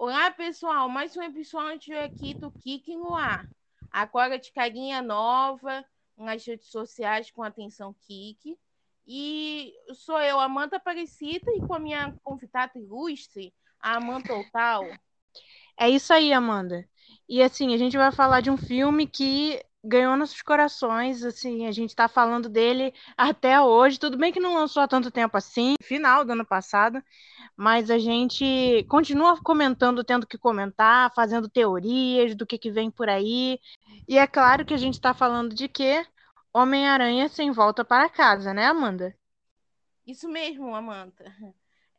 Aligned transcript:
Olá, 0.00 0.30
pessoal. 0.30 0.88
Mais 0.88 1.16
um 1.16 1.22
episódio 1.22 2.00
aqui 2.00 2.32
do 2.32 2.52
Kik 2.52 2.94
no 2.94 3.16
ar. 3.16 3.48
Agora 3.90 4.38
de 4.38 4.52
carinha 4.52 5.02
nova 5.02 5.84
nas 6.16 6.46
redes 6.46 6.68
sociais 6.68 7.32
com 7.32 7.42
atenção 7.42 7.92
Kik. 8.06 8.56
E 9.04 9.74
sou 9.96 10.20
eu, 10.20 10.38
Amanda 10.38 10.76
Aparecida, 10.76 11.50
e 11.50 11.58
com 11.66 11.74
a 11.74 11.80
minha 11.80 12.14
convidada 12.22 12.78
ilustre, 12.78 13.52
a 13.80 13.96
Amanda 13.96 14.28
Total. 14.28 14.84
É 15.76 15.90
isso 15.90 16.12
aí, 16.12 16.32
Amanda. 16.32 16.88
E 17.28 17.42
assim, 17.42 17.74
a 17.74 17.76
gente 17.76 17.96
vai 17.96 18.12
falar 18.12 18.40
de 18.40 18.52
um 18.52 18.56
filme 18.56 19.04
que 19.04 19.60
ganhou 19.82 20.16
nossos 20.16 20.42
corações, 20.42 21.24
assim, 21.24 21.66
a 21.66 21.72
gente 21.72 21.90
está 21.90 22.08
falando 22.08 22.48
dele 22.48 22.92
até 23.16 23.60
hoje. 23.60 23.98
Tudo 23.98 24.18
bem 24.18 24.32
que 24.32 24.40
não 24.40 24.54
lançou 24.54 24.82
há 24.82 24.88
tanto 24.88 25.10
tempo 25.10 25.36
assim, 25.36 25.74
final 25.82 26.24
do 26.24 26.32
ano 26.32 26.44
passado, 26.44 27.02
mas 27.56 27.90
a 27.90 27.98
gente 27.98 28.84
continua 28.88 29.40
comentando, 29.42 30.04
tendo 30.04 30.26
que 30.26 30.38
comentar, 30.38 31.12
fazendo 31.14 31.48
teorias 31.48 32.34
do 32.34 32.46
que, 32.46 32.58
que 32.58 32.70
vem 32.70 32.90
por 32.90 33.08
aí. 33.08 33.60
E 34.06 34.18
é 34.18 34.26
claro 34.26 34.64
que 34.64 34.74
a 34.74 34.78
gente 34.78 34.94
está 34.94 35.14
falando 35.14 35.54
de 35.54 35.68
quê? 35.68 36.04
Homem-Aranha 36.52 37.28
sem 37.28 37.50
volta 37.50 37.84
para 37.84 38.08
casa, 38.08 38.52
né, 38.52 38.66
Amanda? 38.66 39.16
Isso 40.06 40.28
mesmo, 40.28 40.74
Amanda. 40.74 41.34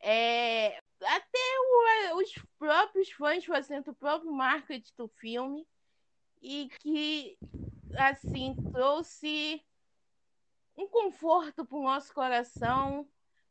É, 0.02 0.78
até 1.02 1.38
o, 1.60 2.18
os 2.18 2.32
próprios 2.58 3.10
fãs 3.12 3.44
fazendo 3.44 3.90
o 3.90 3.94
próprio 3.94 4.32
marketing 4.32 4.92
do 4.96 5.08
filme 5.08 5.66
e 6.42 6.70
que 6.80 7.38
assim 7.96 8.58
trouxe 8.72 9.62
um 10.76 10.88
conforto 10.88 11.64
para 11.64 11.78
o 11.78 11.82
nosso 11.82 12.12
coração. 12.12 13.06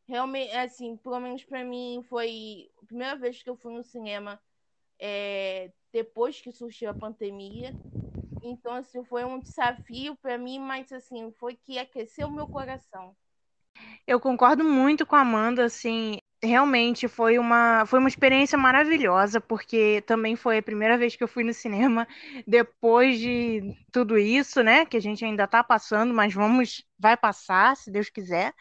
Realmente, 0.08 0.56
assim, 0.56 0.98
pelo 0.98 1.20
menos 1.20 1.44
para 1.44 1.64
mim 1.64 2.04
foi 2.10 2.70
a 2.82 2.86
primeira 2.86 3.16
vez 3.16 3.44
que 3.44 3.50
eu 3.50 3.56
fui 3.56 3.74
no 3.74 3.84
cinema 3.84 4.42
é, 5.00 5.72
depois 5.92 6.42
que 6.42 6.52
surgiu 6.52 6.90
a 6.90 6.94
pandemia. 6.94 7.76
Então, 8.42 8.74
assim, 8.74 9.04
foi 9.04 9.24
um 9.26 9.40
desafio 9.40 10.16
para 10.16 10.38
mim, 10.38 10.60
mas 10.60 10.92
assim, 10.92 11.32
foi 11.34 11.56
que 11.56 11.78
aqueceu 11.78 12.28
o 12.28 12.32
meu 12.32 12.48
coração. 12.48 13.16
Eu 14.08 14.20
concordo 14.20 14.64
muito 14.64 15.06
com 15.06 15.16
a 15.16 15.22
Amanda, 15.22 15.66
assim, 15.66 16.18
realmente 16.42 17.08
foi 17.08 17.38
uma, 17.38 17.86
foi 17.86 18.00
uma 18.00 18.08
experiência 18.08 18.58
maravilhosa, 18.58 19.42
porque 19.42 20.02
também 20.06 20.36
foi 20.36 20.58
a 20.60 20.64
primeira 20.64 20.98
vez 20.98 21.16
que 21.16 21.24
eu 21.24 21.28
fui 21.28 21.44
no 21.44 21.54
cinema 21.54 22.08
depois 22.48 23.20
de 23.20 23.76
tudo 23.92 24.18
isso, 24.18 24.64
né? 24.64 24.86
Que 24.86 24.98
a 24.98 25.02
gente 25.02 25.24
ainda 25.24 25.44
está 25.44 25.64
passando, 25.64 26.14
mas 26.14 26.34
vamos, 26.34 26.86
vai 26.98 27.18
passar, 27.18 27.76
se 27.76 27.92
Deus 27.92 28.10
quiser. 28.10 28.54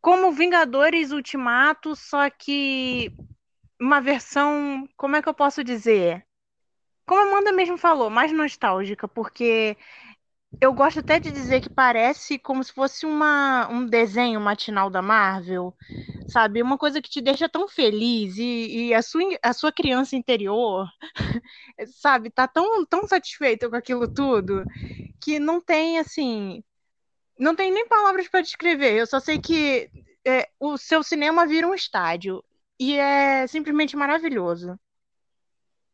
Como 0.00 0.32
Vingadores 0.32 1.10
Ultimato, 1.10 1.96
só 1.96 2.30
que 2.30 3.12
uma 3.80 4.00
versão, 4.00 4.88
como 4.96 5.16
é 5.16 5.22
que 5.22 5.28
eu 5.28 5.34
posso 5.34 5.62
dizer? 5.64 6.24
Como 7.06 7.20
a 7.20 7.24
Amanda 7.24 7.52
mesmo 7.52 7.76
falou, 7.76 8.10
mais 8.10 8.32
nostálgica, 8.32 9.06
porque 9.08 9.76
eu 10.60 10.72
gosto 10.72 11.00
até 11.00 11.18
de 11.20 11.30
dizer 11.30 11.60
que 11.60 11.68
parece 11.68 12.38
como 12.38 12.62
se 12.64 12.72
fosse 12.72 13.04
uma, 13.04 13.68
um 13.68 13.84
desenho 13.86 14.40
matinal 14.40 14.88
da 14.88 15.02
Marvel, 15.02 15.74
sabe? 16.28 16.62
Uma 16.62 16.78
coisa 16.78 17.02
que 17.02 17.10
te 17.10 17.20
deixa 17.20 17.48
tão 17.48 17.68
feliz 17.68 18.36
e, 18.38 18.88
e 18.88 18.94
a, 18.94 19.02
sua, 19.02 19.22
a 19.42 19.52
sua 19.52 19.72
criança 19.72 20.16
interior, 20.16 20.88
sabe, 22.00 22.30
tá 22.30 22.48
tão, 22.48 22.84
tão 22.86 23.06
satisfeita 23.06 23.68
com 23.68 23.76
aquilo 23.76 24.08
tudo 24.08 24.64
que 25.20 25.38
não 25.38 25.60
tem, 25.60 25.98
assim, 25.98 26.62
não 27.38 27.54
tem 27.54 27.70
nem 27.70 27.86
palavras 27.86 28.28
para 28.28 28.40
descrever. 28.40 28.94
Eu 28.94 29.06
só 29.06 29.20
sei 29.20 29.38
que 29.38 29.90
é, 30.26 30.48
o 30.58 30.78
seu 30.78 31.02
cinema 31.02 31.46
vira 31.46 31.66
um 31.68 31.74
estádio 31.74 32.42
e 32.78 32.98
é 32.98 33.46
simplesmente 33.46 33.96
maravilhoso. 33.96 34.78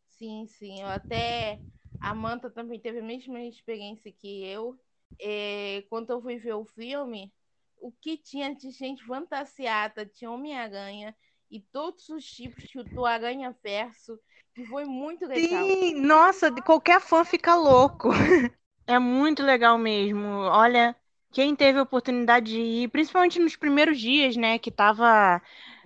Sim, 0.08 0.46
sim, 0.46 0.80
eu 0.80 0.88
até 0.88 1.58
a 2.02 2.14
Manta 2.14 2.50
também 2.50 2.80
teve 2.80 3.00
a 3.00 3.02
mesma 3.02 3.40
experiência 3.42 4.12
que 4.12 4.44
eu. 4.46 4.78
É, 5.20 5.82
quando 5.88 6.10
eu 6.10 6.20
fui 6.20 6.38
ver 6.38 6.54
o 6.54 6.64
filme, 6.64 7.32
o 7.78 7.92
que 7.92 8.16
tinha 8.16 8.54
de 8.54 8.70
gente 8.70 9.04
fantasiada, 9.04 10.06
tinha 10.06 10.30
Homem-Aranha 10.30 11.14
e 11.50 11.60
todos 11.60 12.08
os 12.08 12.24
tipos 12.24 12.64
do 12.92 13.04
Aranha 13.04 13.56
Verso, 13.62 14.18
que 14.54 14.64
foi 14.66 14.84
muito 14.84 15.26
legal. 15.26 15.66
Sim, 15.68 15.94
nossa, 16.00 16.50
qualquer 16.62 17.00
fã 17.00 17.24
fica 17.24 17.54
louco. 17.54 18.08
É 18.84 18.98
muito 18.98 19.44
legal 19.44 19.78
mesmo. 19.78 20.26
Olha, 20.26 20.94
quem 21.32 21.56
teve 21.56 21.78
a 21.78 21.82
oportunidade 21.82 22.52
de 22.52 22.60
ir, 22.60 22.88
principalmente 22.88 23.38
nos 23.38 23.56
primeiros 23.56 23.98
dias, 23.98 24.36
né, 24.36 24.58
que 24.58 24.70
tava 24.70 25.40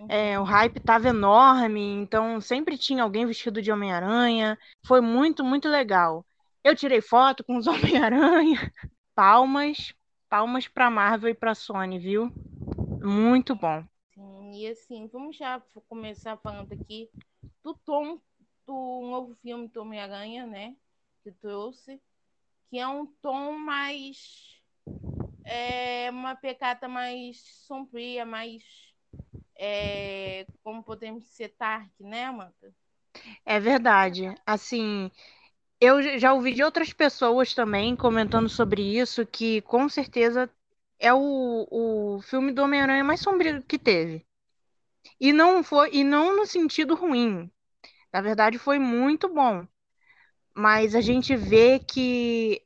é, 0.08 0.38
o 0.38 0.42
hype 0.42 0.76
estava 0.76 1.08
enorme, 1.08 1.80
então 1.80 2.40
sempre 2.40 2.76
tinha 2.76 3.02
alguém 3.02 3.24
vestido 3.26 3.62
de 3.62 3.72
Homem-Aranha. 3.72 4.58
Foi 4.84 5.00
muito, 5.00 5.42
muito 5.44 5.68
legal. 5.68 6.24
Eu 6.62 6.76
tirei 6.76 7.00
foto 7.00 7.42
com 7.44 7.56
os 7.56 7.66
Homem-Aranha. 7.68 8.72
Palmas, 9.14 9.94
palmas 10.28 10.68
para 10.68 10.90
Marvel 10.90 11.30
e 11.30 11.34
para 11.34 11.54
Sony, 11.54 11.98
viu? 11.98 12.30
Muito 13.02 13.54
bom. 13.54 13.82
Sim, 14.14 14.52
e 14.52 14.66
assim, 14.68 15.08
vamos 15.12 15.36
já 15.36 15.62
começar 15.88 16.36
falando 16.38 16.72
aqui 16.72 17.08
do 17.62 17.74
tom 17.74 18.20
do 18.66 19.00
novo 19.10 19.34
filme 19.36 19.68
do 19.68 19.80
Homem-Aranha, 19.80 20.44
né? 20.44 20.76
Que 21.22 21.30
trouxe, 21.30 22.00
que 22.68 22.78
é 22.78 22.86
um 22.86 23.06
tom 23.22 23.52
mais. 23.52 24.55
É 25.46 26.10
uma 26.10 26.34
pecata 26.34 26.88
mais 26.88 27.38
sombria, 27.66 28.24
mais 28.26 28.62
é, 29.58 30.46
como 30.62 30.82
podemos 30.82 31.24
dizer, 31.24 31.50
Tark, 31.58 31.90
né, 32.00 32.24
Amanda? 32.24 32.74
É 33.44 33.58
verdade. 33.60 34.34
Assim, 34.46 35.10
eu 35.80 36.18
já 36.18 36.32
ouvi 36.34 36.54
de 36.54 36.62
outras 36.64 36.92
pessoas 36.92 37.54
também 37.54 37.96
comentando 37.96 38.48
sobre 38.48 38.82
isso, 38.82 39.26
que 39.26 39.62
com 39.62 39.88
certeza 39.88 40.50
é 40.98 41.12
o, 41.14 41.66
o 41.70 42.22
filme 42.22 42.52
do 42.52 42.62
Homem-Aranha 42.62 43.04
mais 43.04 43.20
sombrio 43.20 43.62
que 43.62 43.78
teve. 43.78 44.26
E 45.20 45.32
não 45.32 45.62
foi, 45.64 45.90
e 45.94 46.04
não 46.04 46.36
no 46.36 46.46
sentido 46.46 46.94
ruim. 46.94 47.50
Na 48.12 48.20
verdade, 48.22 48.58
foi 48.58 48.78
muito 48.78 49.28
bom. 49.28 49.66
Mas 50.54 50.94
a 50.94 51.00
gente 51.00 51.36
vê 51.36 51.78
que 51.78 52.62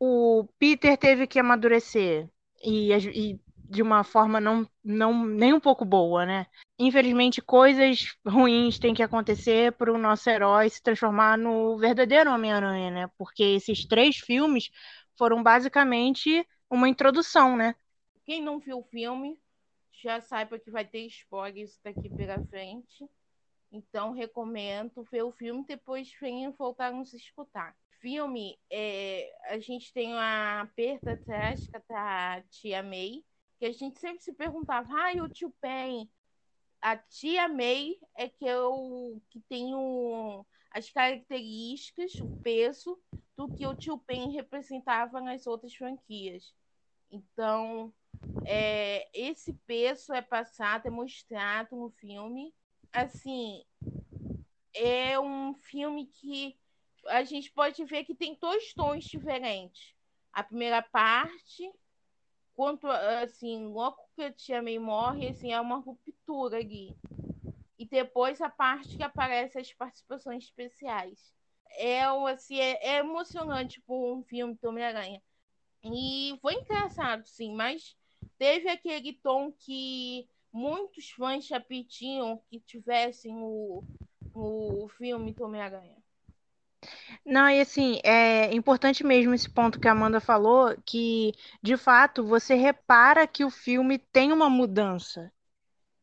o 0.00 0.48
Peter 0.58 0.96
teve 0.96 1.26
que 1.26 1.38
amadurecer. 1.38 2.26
E, 2.64 2.92
e 2.92 3.40
de 3.54 3.82
uma 3.82 4.02
forma 4.02 4.40
não, 4.40 4.68
não 4.82 5.24
nem 5.24 5.52
um 5.52 5.60
pouco 5.60 5.84
boa, 5.84 6.26
né? 6.26 6.46
Infelizmente, 6.78 7.40
coisas 7.40 8.16
ruins 8.26 8.78
têm 8.78 8.94
que 8.94 9.02
acontecer 9.02 9.72
para 9.72 9.92
o 9.92 9.98
nosso 9.98 10.28
herói 10.28 10.68
se 10.68 10.82
transformar 10.82 11.38
no 11.38 11.78
verdadeiro 11.78 12.32
Homem-Aranha, 12.32 12.90
né? 12.90 13.10
Porque 13.16 13.44
esses 13.44 13.84
três 13.84 14.16
filmes 14.16 14.70
foram 15.16 15.42
basicamente 15.42 16.44
uma 16.68 16.88
introdução, 16.88 17.56
né? 17.56 17.76
Quem 18.24 18.42
não 18.42 18.58
viu 18.58 18.78
o 18.78 18.84
filme 18.84 19.38
já 19.92 20.20
saiba 20.20 20.58
que 20.58 20.70
vai 20.70 20.84
ter 20.84 21.06
spoilers 21.06 21.78
daqui 21.84 22.08
pela 22.08 22.42
frente. 22.46 23.06
Então, 23.70 24.12
recomendo 24.12 25.06
ver 25.12 25.22
o 25.22 25.30
filme 25.30 25.64
depois 25.64 26.10
venham 26.20 26.52
voltar 26.52 26.86
a 26.86 26.92
nos 26.92 27.12
escutar. 27.14 27.76
Filme, 28.00 28.58
é, 28.70 29.30
a 29.50 29.58
gente 29.58 29.92
tem 29.92 30.14
a 30.14 30.66
perda 30.74 31.18
trágica 31.18 31.84
da 31.86 32.42
tia 32.48 32.82
May, 32.82 33.22
que 33.58 33.66
a 33.66 33.72
gente 33.72 34.00
sempre 34.00 34.22
se 34.22 34.32
perguntava, 34.32 35.12
e 35.12 35.20
o 35.20 35.28
tio 35.28 35.50
Pen? 35.60 36.10
A 36.80 36.96
tia 36.96 37.46
May 37.46 37.96
é 38.16 38.26
que 38.26 38.46
eu 38.46 39.20
que 39.28 39.38
tenho 39.40 40.46
as 40.70 40.88
características, 40.88 42.14
o 42.14 42.38
peso 42.38 42.98
do 43.36 43.48
que 43.54 43.66
o 43.66 43.74
tio 43.74 43.98
Pen 43.98 44.30
representava 44.30 45.20
nas 45.20 45.46
outras 45.46 45.74
franquias. 45.74 46.54
Então, 47.10 47.92
é, 48.46 49.08
esse 49.12 49.52
peso 49.66 50.14
é 50.14 50.22
passado, 50.22 50.86
é 50.86 50.90
mostrado 50.90 51.76
no 51.76 51.90
filme. 51.90 52.54
Assim, 52.92 53.62
é 54.72 55.20
um 55.20 55.54
filme 55.54 56.06
que 56.06 56.58
a 57.10 57.24
gente 57.24 57.50
pode 57.52 57.84
ver 57.84 58.04
que 58.04 58.14
tem 58.14 58.36
dois 58.40 58.72
tons 58.74 59.04
diferentes. 59.04 59.94
A 60.32 60.42
primeira 60.42 60.82
parte 60.82 61.70
quanto 62.60 62.86
assim, 62.88 63.68
logo 63.68 63.96
que 64.14 64.22
a 64.22 64.30
Tia 64.30 64.62
May 64.62 64.78
morre, 64.78 65.28
assim, 65.28 65.50
é 65.50 65.58
uma 65.58 65.78
ruptura 65.78 66.58
ali. 66.58 66.94
E 67.78 67.86
depois 67.86 68.38
a 68.42 68.50
parte 68.50 68.98
que 68.98 69.02
aparece 69.02 69.58
as 69.58 69.72
participações 69.72 70.44
especiais. 70.44 71.32
É, 71.70 72.02
assim, 72.02 72.60
é, 72.60 72.96
é 72.96 72.98
emocionante 72.98 73.80
por 73.80 74.14
um 74.14 74.22
filme 74.22 74.58
do 74.60 74.68
Homem-Aranha. 74.68 75.22
E 75.82 76.38
foi 76.42 76.52
engraçado, 76.52 77.24
sim, 77.24 77.54
mas 77.54 77.96
teve 78.36 78.68
aquele 78.68 79.14
tom 79.14 79.50
que 79.52 80.28
muitos 80.52 81.08
fãs 81.12 81.46
já 81.46 81.58
pediam 81.58 82.42
que 82.50 82.60
tivessem 82.60 83.34
o, 83.38 83.82
o 84.34 84.86
filme 84.98 85.34
Homem-Aranha. 85.40 85.96
Não, 87.24 87.48
e 87.48 87.60
assim, 87.60 88.00
é 88.04 88.52
importante 88.54 89.04
mesmo 89.04 89.34
esse 89.34 89.48
ponto 89.48 89.78
que 89.80 89.88
a 89.88 89.92
Amanda 89.92 90.20
falou, 90.20 90.74
que 90.84 91.32
de 91.62 91.76
fato 91.76 92.24
você 92.24 92.54
repara 92.54 93.26
que 93.26 93.44
o 93.44 93.50
filme 93.50 93.98
tem 93.98 94.32
uma 94.32 94.48
mudança. 94.50 95.30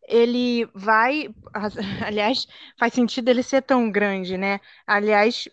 ele 0.08 0.66
vai. 0.76 1.30
Aliás, 2.06 2.48
faz 2.80 2.94
sentido 2.94 3.30
ele 3.30 3.44
ser 3.44 3.62
tão 3.64 3.92
grande, 3.92 4.38
né? 4.38 4.60
Aliás, 4.88 5.50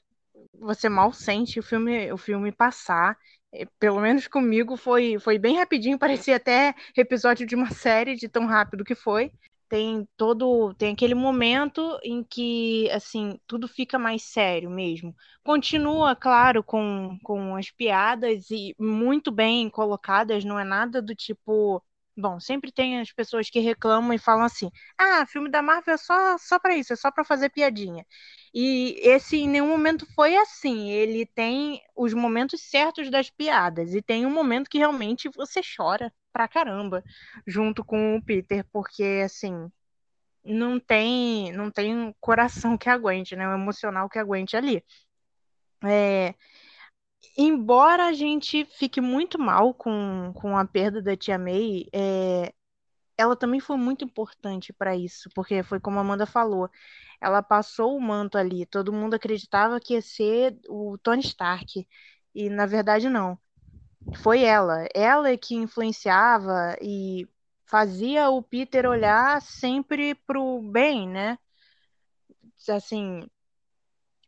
você 0.55 0.88
mal 0.88 1.12
sente 1.12 1.59
o 1.61 1.62
filme, 1.62 2.12
o 2.12 2.19
filme 2.19 2.53
passar. 2.53 3.19
É, 3.53 3.67
pelo 3.81 4.00
menos 4.00 4.29
comigo 4.29 4.77
foi, 4.77 5.19
foi 5.20 5.38
bem 5.38 5.56
rapidinho, 5.59 5.99
parecia 6.00 6.37
até 6.37 6.75
episódio 6.97 7.47
de 7.47 7.55
uma 7.56 7.70
série 7.73 8.17
de 8.17 8.29
tão 8.29 8.47
rápido 8.47 8.85
que 8.85 8.94
foi. 8.97 9.32
Tem 9.75 10.06
todo, 10.17 10.73
tem 10.75 10.93
aquele 10.93 11.15
momento 11.17 11.99
em 12.05 12.23
que 12.23 12.88
assim, 12.93 13.41
tudo 13.44 13.67
fica 13.67 13.99
mais 13.99 14.23
sério 14.23 14.71
mesmo. 14.71 15.12
Continua, 15.43 16.15
claro, 16.15 16.62
com, 16.62 17.19
com 17.25 17.56
as 17.56 17.73
piadas 17.73 18.50
e 18.53 18.73
muito 18.79 19.32
bem 19.32 19.69
colocadas, 19.69 20.44
não 20.44 20.61
é 20.61 20.65
nada 20.65 21.03
do 21.03 21.12
tipo 21.15 21.82
Bom, 22.17 22.38
sempre 22.38 22.71
tem 22.71 23.00
as 23.00 23.11
pessoas 23.11 23.50
que 23.50 23.59
reclamam 23.59 24.12
e 24.12 24.19
falam 24.19 24.44
assim: 24.44 24.71
ah, 24.97 25.26
filme 25.26 25.50
da 25.50 25.61
Marvel 25.61 25.94
é 25.94 25.97
só, 25.99 26.38
só 26.38 26.61
para 26.61 26.77
isso, 26.77 26.93
é 26.93 26.97
só 26.97 27.11
para 27.11 27.25
fazer 27.25 27.50
piadinha. 27.50 28.06
E 28.55 28.94
esse 29.03 29.38
em 29.38 29.49
nenhum 29.49 29.67
momento 29.69 30.06
foi 30.15 30.37
assim. 30.37 30.88
Ele 30.91 31.27
tem 31.27 31.82
os 31.97 32.15
momentos 32.15 32.61
certos 32.62 33.11
das 33.11 33.29
piadas. 33.31 33.93
E 33.94 34.00
tem 34.03 34.25
um 34.25 34.31
momento 34.31 34.70
que 34.70 34.79
realmente 34.79 35.29
você 35.35 35.61
chora 35.77 36.12
pra 36.34 36.48
caramba 36.48 37.02
junto 37.46 37.84
com 37.84 38.16
o 38.16 38.25
Peter, 38.25 38.66
porque 38.72 39.22
assim. 39.25 39.70
Não 40.44 40.78
tem, 40.81 41.52
não 41.52 41.70
tem 41.70 42.14
coração 42.20 42.76
que 42.78 42.90
aguente, 42.90 43.36
né? 43.36 43.48
Um 43.48 43.54
emocional 43.54 44.08
que 44.10 44.19
aguente 44.19 44.56
ali. 44.56 44.84
É, 45.84 46.34
embora 47.36 48.06
a 48.06 48.12
gente 48.12 48.64
fique 48.64 49.00
muito 49.00 49.38
mal 49.38 49.75
com, 49.75 50.32
com 50.34 50.56
a 50.56 50.64
perda 50.66 51.02
da 51.02 51.16
Tia 51.16 51.38
May, 51.38 51.86
é, 51.92 52.52
ela 53.19 53.36
também 53.36 53.60
foi 53.60 53.76
muito 53.76 54.04
importante 54.04 54.72
para 54.72 54.96
isso, 54.96 55.31
porque 55.34 55.62
foi 55.62 55.81
como 55.81 55.98
a 55.98 56.02
Amanda 56.02 56.26
falou, 56.26 56.70
ela 57.20 57.42
passou 57.42 57.96
o 57.96 58.00
manto 58.00 58.38
ali, 58.38 58.66
todo 58.66 58.92
mundo 58.92 59.14
acreditava 59.14 59.81
que 59.81 59.94
ia 59.94 60.02
ser 60.02 60.58
o 60.69 60.98
Tony 60.98 61.22
Stark, 61.22 61.86
e 62.34 62.50
na 62.50 62.66
verdade 62.66 63.08
não. 63.08 63.38
Foi 64.12 64.43
ela, 64.43 64.87
ela 64.95 65.37
que 65.37 65.55
influenciava 65.55 66.77
e 66.81 67.29
fazia 67.67 68.31
o 68.31 68.43
Peter 68.43 68.87
olhar 68.87 69.41
sempre 69.43 70.15
pro 70.15 70.62
bem, 70.62 71.09
né? 71.09 71.39
Assim, 72.69 73.29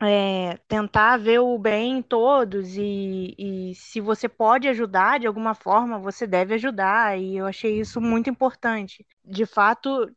é, 0.03 0.59
tentar 0.69 1.17
ver 1.17 1.39
o 1.41 1.59
bem 1.59 1.99
em 1.99 2.03
todos 2.03 2.77
e, 2.77 3.35
e 3.39 3.75
se 3.75 4.01
você 4.01 4.29
pode 4.29 4.69
ajudar 4.69 5.19
de 5.19 5.27
alguma 5.27 5.55
forma, 5.55 5.99
você 5.99 6.27
deve 6.27 6.55
ajudar. 6.55 7.19
E 7.19 7.37
eu 7.37 7.47
achei 7.47 7.79
isso 7.81 8.01
muito 8.01 8.29
importante. 8.29 9.07
De 9.25 9.47
fato, 9.47 10.11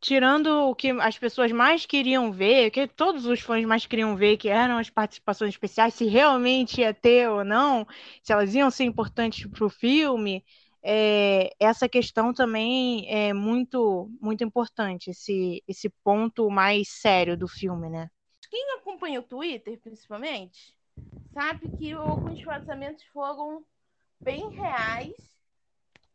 tirando 0.00 0.68
o 0.68 0.74
que 0.74 0.90
as 0.90 1.18
pessoas 1.18 1.50
mais 1.52 1.84
queriam 1.86 2.30
ver, 2.30 2.70
que 2.70 2.86
todos 2.86 3.26
os 3.26 3.40
fãs 3.40 3.64
mais 3.64 3.86
queriam 3.86 4.16
ver, 4.16 4.36
que 4.36 4.48
eram 4.48 4.78
as 4.78 4.90
participações 4.90 5.50
especiais, 5.50 5.94
se 5.94 6.06
realmente 6.06 6.80
ia 6.80 6.94
ter 6.94 7.28
ou 7.28 7.44
não, 7.44 7.86
se 8.22 8.32
elas 8.32 8.54
iam 8.54 8.70
ser 8.70 8.84
importantes 8.84 9.46
para 9.46 9.64
o 9.64 9.70
filme. 9.70 10.44
É, 10.82 11.50
essa 11.58 11.88
questão 11.88 12.32
também 12.32 13.04
é 13.08 13.32
muito 13.32 14.08
muito 14.20 14.44
importante, 14.44 15.10
esse, 15.10 15.62
esse 15.66 15.88
ponto 16.04 16.48
mais 16.48 16.88
sério 16.88 17.36
do 17.36 17.48
filme, 17.48 17.90
né? 17.90 18.08
quem 18.50 18.72
acompanha 18.78 19.20
o 19.20 19.22
Twitter, 19.22 19.78
principalmente, 19.78 20.74
sabe 21.32 21.68
que 21.76 21.92
alguns 21.92 22.42
vazamentos 22.42 23.04
foram 23.12 23.64
bem 24.20 24.48
reais. 24.50 25.14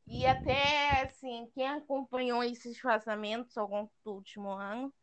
E 0.06 0.26
até, 0.26 1.03
assim, 1.34 1.50
quem 1.54 1.68
acompanhou 1.68 2.44
esses 2.44 2.80
vazamentos 2.82 3.58
ao 3.58 3.68
longo 3.68 3.92
do 4.06 4.14
último 4.14 4.50
ano 4.52 4.94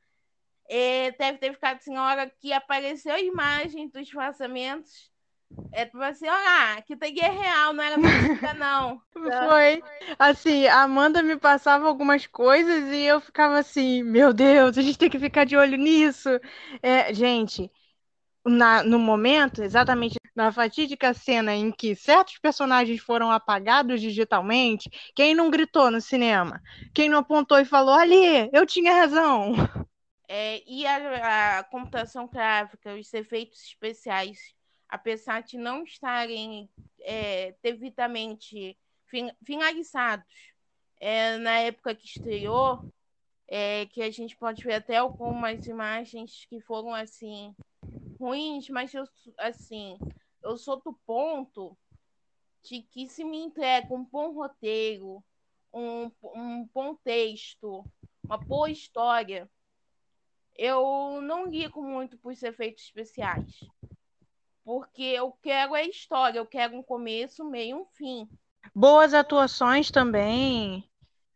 é, 0.68 1.10
deve 1.12 1.38
ter 1.38 1.52
ficado 1.52 1.78
assim, 1.78 1.92
na 1.92 2.06
hora 2.06 2.30
que 2.30 2.52
apareceu 2.52 3.12
a 3.12 3.20
imagem 3.20 3.88
dos 3.88 4.10
vazamentos, 4.12 5.10
é 5.72 5.84
tipo 5.84 6.00
assim, 6.00 6.28
olha, 6.28 6.78
aqui 6.78 6.96
tem 6.96 7.12
guerra 7.12 7.42
real, 7.42 7.72
não 7.72 7.82
era 7.82 7.98
música, 7.98 8.54
não. 8.54 9.02
Foi. 9.12 9.82
Assim, 10.16 10.66
a 10.68 10.82
Amanda 10.82 11.22
me 11.22 11.36
passava 11.36 11.88
algumas 11.88 12.26
coisas 12.26 12.92
e 12.92 13.02
eu 13.02 13.20
ficava 13.20 13.58
assim, 13.58 14.02
meu 14.04 14.32
Deus, 14.32 14.78
a 14.78 14.82
gente 14.82 14.96
tem 14.96 15.10
que 15.10 15.18
ficar 15.18 15.44
de 15.44 15.56
olho 15.56 15.76
nisso. 15.76 16.28
É, 16.80 17.12
gente, 17.12 17.70
na, 18.44 18.82
no 18.82 18.98
momento, 18.98 19.62
exatamente 19.62 20.18
na 20.34 20.52
fatídica 20.52 21.12
cena 21.12 21.54
em 21.54 21.70
que 21.70 21.94
certos 21.94 22.38
personagens 22.38 23.00
foram 23.00 23.30
apagados 23.30 24.00
digitalmente, 24.00 24.90
quem 25.14 25.34
não 25.34 25.50
gritou 25.50 25.90
no 25.90 26.00
cinema? 26.00 26.62
Quem 26.94 27.08
não 27.08 27.18
apontou 27.18 27.58
e 27.58 27.64
falou, 27.64 27.94
ali, 27.94 28.48
eu 28.52 28.64
tinha 28.64 28.94
razão. 28.94 29.54
É, 30.28 30.62
e 30.66 30.86
a, 30.86 31.58
a 31.58 31.64
computação 31.64 32.28
gráfica, 32.28 32.94
os 32.94 33.12
efeitos 33.12 33.62
especiais 33.64 34.38
apesar 34.90 35.42
de 35.42 35.56
não 35.56 35.84
estarem 35.84 36.68
é, 37.00 37.54
devidamente 37.62 38.76
finalizados 39.44 40.26
é, 40.98 41.36
na 41.38 41.58
época 41.60 41.94
que 41.94 42.06
estreou, 42.06 42.84
é, 43.48 43.86
que 43.86 44.02
a 44.02 44.10
gente 44.10 44.36
pode 44.36 44.62
ver 44.62 44.74
até 44.74 44.96
algumas 44.96 45.66
imagens 45.66 46.44
que 46.48 46.60
foram 46.60 46.94
assim 46.94 47.54
ruins, 48.20 48.68
mas 48.68 48.92
eu 48.94 49.04
assim 49.38 49.98
eu 50.42 50.56
sou 50.56 50.80
do 50.80 50.92
ponto 51.06 51.76
de 52.62 52.82
que 52.82 53.08
se 53.08 53.24
me 53.24 53.38
entrega 53.38 53.92
um 53.92 54.04
bom 54.04 54.32
roteiro, 54.32 55.22
um, 55.72 56.10
um 56.34 56.68
bom 56.72 56.94
texto, 56.94 57.84
uma 58.24 58.36
boa 58.36 58.70
história, 58.70 59.50
eu 60.56 61.20
não 61.22 61.46
ligo 61.46 61.82
muito 61.82 62.18
para 62.18 62.32
os 62.32 62.42
efeitos 62.42 62.84
especiais 62.84 63.70
porque 64.64 65.02
eu 65.02 65.32
quero 65.42 65.74
a 65.74 65.82
história, 65.82 66.38
eu 66.38 66.46
quero 66.46 66.76
um 66.76 66.82
começo, 66.82 67.44
meio 67.44 67.78
um 67.78 67.86
fim. 67.86 68.28
Boas 68.74 69.14
atuações 69.14 69.90
também. 69.90 70.88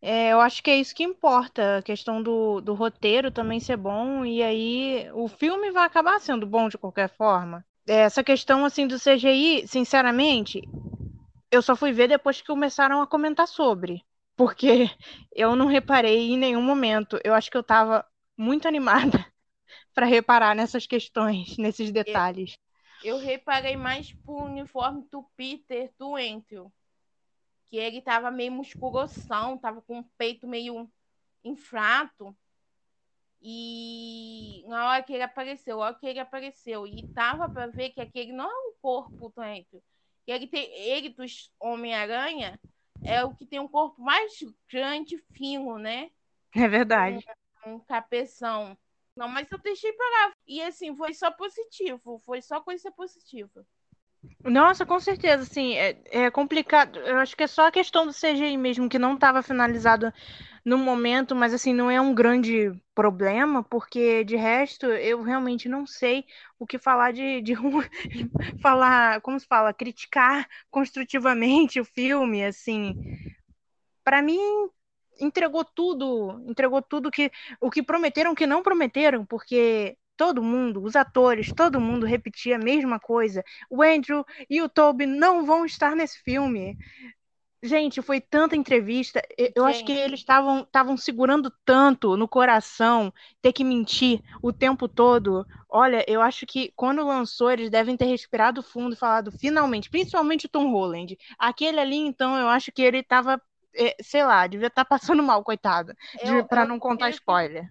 É, 0.07 0.33
eu 0.35 0.41
acho 0.41 0.63
que 0.63 0.71
é 0.71 0.77
isso 0.77 0.95
que 0.95 1.03
importa, 1.03 1.79
a 1.79 1.83
questão 1.83 2.23
do, 2.23 2.61
do 2.61 2.75
roteiro 2.75 3.31
também 3.31 3.59
ser 3.59 3.79
bom, 3.79 4.23
e 4.23 4.43
aí 4.43 5.11
o 5.15 5.27
filme 5.29 5.71
vai 5.71 5.87
acabar 5.87 6.21
sendo 6.21 6.47
bom 6.47 6.69
de 6.69 6.77
qualquer 6.77 7.09
forma. 7.09 7.65
É, 7.89 8.01
essa 8.01 8.23
questão 8.23 8.67
assim 8.67 8.87
do 8.87 8.99
CGI, 8.99 9.67
sinceramente, 9.67 10.61
eu 11.51 11.63
só 11.63 11.75
fui 11.75 11.91
ver 11.91 12.09
depois 12.09 12.39
que 12.39 12.47
começaram 12.47 13.01
a 13.01 13.07
comentar 13.07 13.49
sobre, 13.49 14.05
porque 14.37 14.91
eu 15.35 15.57
não 15.57 15.67
reparei 15.67 16.33
em 16.33 16.37
nenhum 16.37 16.63
momento. 16.63 17.19
Eu 17.25 17.33
acho 17.33 17.51
que 17.51 17.57
eu 17.57 17.63
estava 17.63 18.05
muito 18.37 18.69
animada 18.69 19.25
para 19.95 20.05
reparar 20.05 20.55
nessas 20.55 20.87
questões, 20.87 21.57
nesses 21.59 21.91
detalhes 21.91 22.59
eu 23.05 23.19
reparei 23.19 23.77
mais 23.77 24.13
pro 24.25 24.45
uniforme 24.45 25.07
do 25.13 25.23
Peter 25.37 25.93
do 25.99 26.17
Andrew. 26.17 26.73
Que 27.71 27.77
ele 27.77 28.01
tava 28.01 28.31
meio 28.31 28.53
musculoção, 28.53 29.59
tava 29.59 29.81
com 29.83 30.01
o 30.01 30.05
peito 30.17 30.47
meio 30.47 30.91
inflado. 31.43 32.37
E 33.41 34.65
na 34.67 34.89
hora 34.89 35.03
que 35.03 35.13
ele 35.13 35.23
apareceu, 35.23 35.77
na 35.79 35.85
hora 35.85 35.95
que 35.95 36.07
ele 36.07 36.19
apareceu, 36.19 36.87
e 36.87 37.07
tava 37.09 37.49
para 37.49 37.67
ver 37.67 37.91
que 37.91 38.01
aquele 38.01 38.33
não 38.33 38.51
é 38.51 38.69
o 38.69 38.75
corpo 38.81 39.29
do 39.29 39.43
Andrew. 39.43 39.83
Que 40.25 40.33
ele, 40.33 40.47
tem, 40.47 40.73
ele 40.73 41.11
dos 41.11 41.53
Homem-Aranha 41.61 42.59
é 43.03 43.23
o 43.23 43.35
que 43.35 43.45
tem 43.45 43.61
um 43.61 43.69
corpo 43.69 44.01
mais 44.01 44.33
grande, 44.71 45.19
fino, 45.35 45.79
né? 45.79 46.11
É 46.55 46.67
verdade. 46.67 47.23
Um, 47.67 47.75
um 47.75 47.81
cabeção. 47.81 48.77
Não, 49.15 49.29
mas 49.29 49.51
eu 49.53 49.59
deixei 49.59 49.93
parar. 49.93 50.35
E 50.47 50.63
assim, 50.63 50.97
foi 50.97 51.13
só 51.13 51.31
positivo. 51.31 52.19
Foi 52.25 52.41
só 52.41 52.61
coisa 52.63 52.91
positiva. 52.91 53.67
Nossa, 54.45 54.85
com 54.85 55.01
certeza, 55.01 55.43
assim, 55.43 55.75
é, 55.75 55.97
é 56.11 56.31
complicado. 56.31 56.99
Eu 56.99 57.17
acho 57.19 57.37
que 57.37 57.45
é 57.45 57.47
só 57.47 57.67
a 57.67 57.73
questão 57.73 58.07
do 58.07 58.13
CGI 58.13 58.57
mesmo, 58.57 58.89
que 58.89 58.99
não 58.99 59.15
estava 59.15 59.43
finalizado 59.43 60.13
no 60.65 60.79
momento, 60.79 61.35
mas 61.35 61.53
assim, 61.53 61.75
não 61.75 61.91
é 61.91 62.01
um 62.01 62.15
grande 62.15 62.73
problema, 62.95 63.63
porque 63.63 64.25
de 64.25 64.37
resto 64.37 64.87
eu 64.87 65.23
realmente 65.23 65.69
não 65.69 65.87
sei 65.87 66.25
o 66.59 66.67
que 66.67 66.79
falar 66.79 67.13
de, 67.13 67.43
de 67.43 67.55
falar, 68.63 69.21
como 69.21 69.39
se 69.39 69.47
fala, 69.47 69.75
criticar 69.75 70.49
construtivamente 70.71 71.81
o 71.81 71.85
filme, 71.85 72.45
assim. 72.45 72.95
Para 74.03 74.23
mim, 74.23 74.39
entregou 75.21 75.65
tudo, 75.65 76.43
entregou 76.47 76.83
tudo 76.83 77.11
que 77.11 77.31
o 77.61 77.71
que 77.71 77.83
prometeram 77.83 78.35
que 78.35 78.47
não 78.47 78.63
prometeram, 78.63 79.25
porque 79.25 79.97
todo 80.17 80.43
mundo, 80.43 80.83
os 80.83 80.97
atores, 80.97 81.53
todo 81.53 81.81
mundo 81.81 82.07
repetia 82.07 82.57
a 82.57 82.59
mesma 82.59 82.99
coisa. 82.99 83.45
O 83.71 83.83
Andrew 83.83 84.25
e 84.49 84.63
o 84.63 84.69
Toby 84.69 85.07
não 85.07 85.45
vão 85.45 85.65
estar 85.65 85.95
nesse 85.95 86.23
filme. 86.23 86.77
Gente, 87.63 88.03
foi 88.03 88.21
tanta 88.21 88.55
entrevista. 88.55 89.23
Eu 89.57 89.65
acho 89.65 89.87
que 89.87 89.93
eles 89.93 90.21
estavam 90.21 90.61
estavam 90.61 90.99
segurando 90.99 91.51
tanto 91.65 92.15
no 92.15 92.29
coração 92.29 93.11
ter 93.41 93.55
que 93.55 93.65
mentir 93.65 94.21
o 94.43 94.53
tempo 94.53 94.87
todo. 94.87 95.47
Olha, 95.67 96.05
eu 96.07 96.21
acho 96.21 96.45
que 96.45 96.71
quando 96.77 97.07
lançou, 97.07 97.51
eles 97.51 97.71
devem 97.71 97.97
ter 97.97 98.05
respirado 98.05 98.63
fundo 98.63 98.95
e 98.95 98.99
falado 98.99 99.33
finalmente, 99.33 99.89
principalmente 99.89 100.45
o 100.45 100.49
Tom 100.51 100.71
Holland. 100.71 101.17
Aquele 101.39 101.81
ali, 101.81 101.97
então, 101.97 102.37
eu 102.37 102.49
acho 102.49 102.71
que 102.71 102.83
ele 102.83 102.99
estava 102.99 103.41
é, 103.75 103.97
sei 104.01 104.23
lá, 104.23 104.47
devia 104.47 104.69
estar 104.69 104.85
tá 104.85 104.89
passando 104.89 105.23
mal, 105.23 105.43
coitada. 105.43 105.97
Para 106.49 106.67
não 106.67 106.79
contar 106.79 107.07
tive, 107.07 107.17
spoiler. 107.17 107.69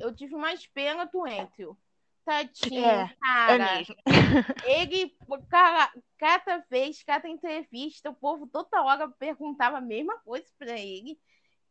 Eu 0.00 0.14
tive 0.14 0.34
mais 0.34 0.66
pena 0.66 1.04
do 1.04 1.24
Andrew. 1.24 1.76
Tadinho, 2.24 2.84
é, 2.84 3.02
é 3.02 3.16
cara. 3.20 3.80
É 3.80 3.84
ele, 4.82 5.16
cara, 5.48 5.92
cada 6.18 6.58
vez, 6.70 7.02
cada 7.02 7.28
entrevista, 7.28 8.10
o 8.10 8.14
povo 8.14 8.46
toda 8.46 8.82
hora 8.82 9.08
perguntava 9.08 9.78
a 9.78 9.80
mesma 9.80 10.18
coisa 10.18 10.46
para 10.58 10.78
ele. 10.78 11.18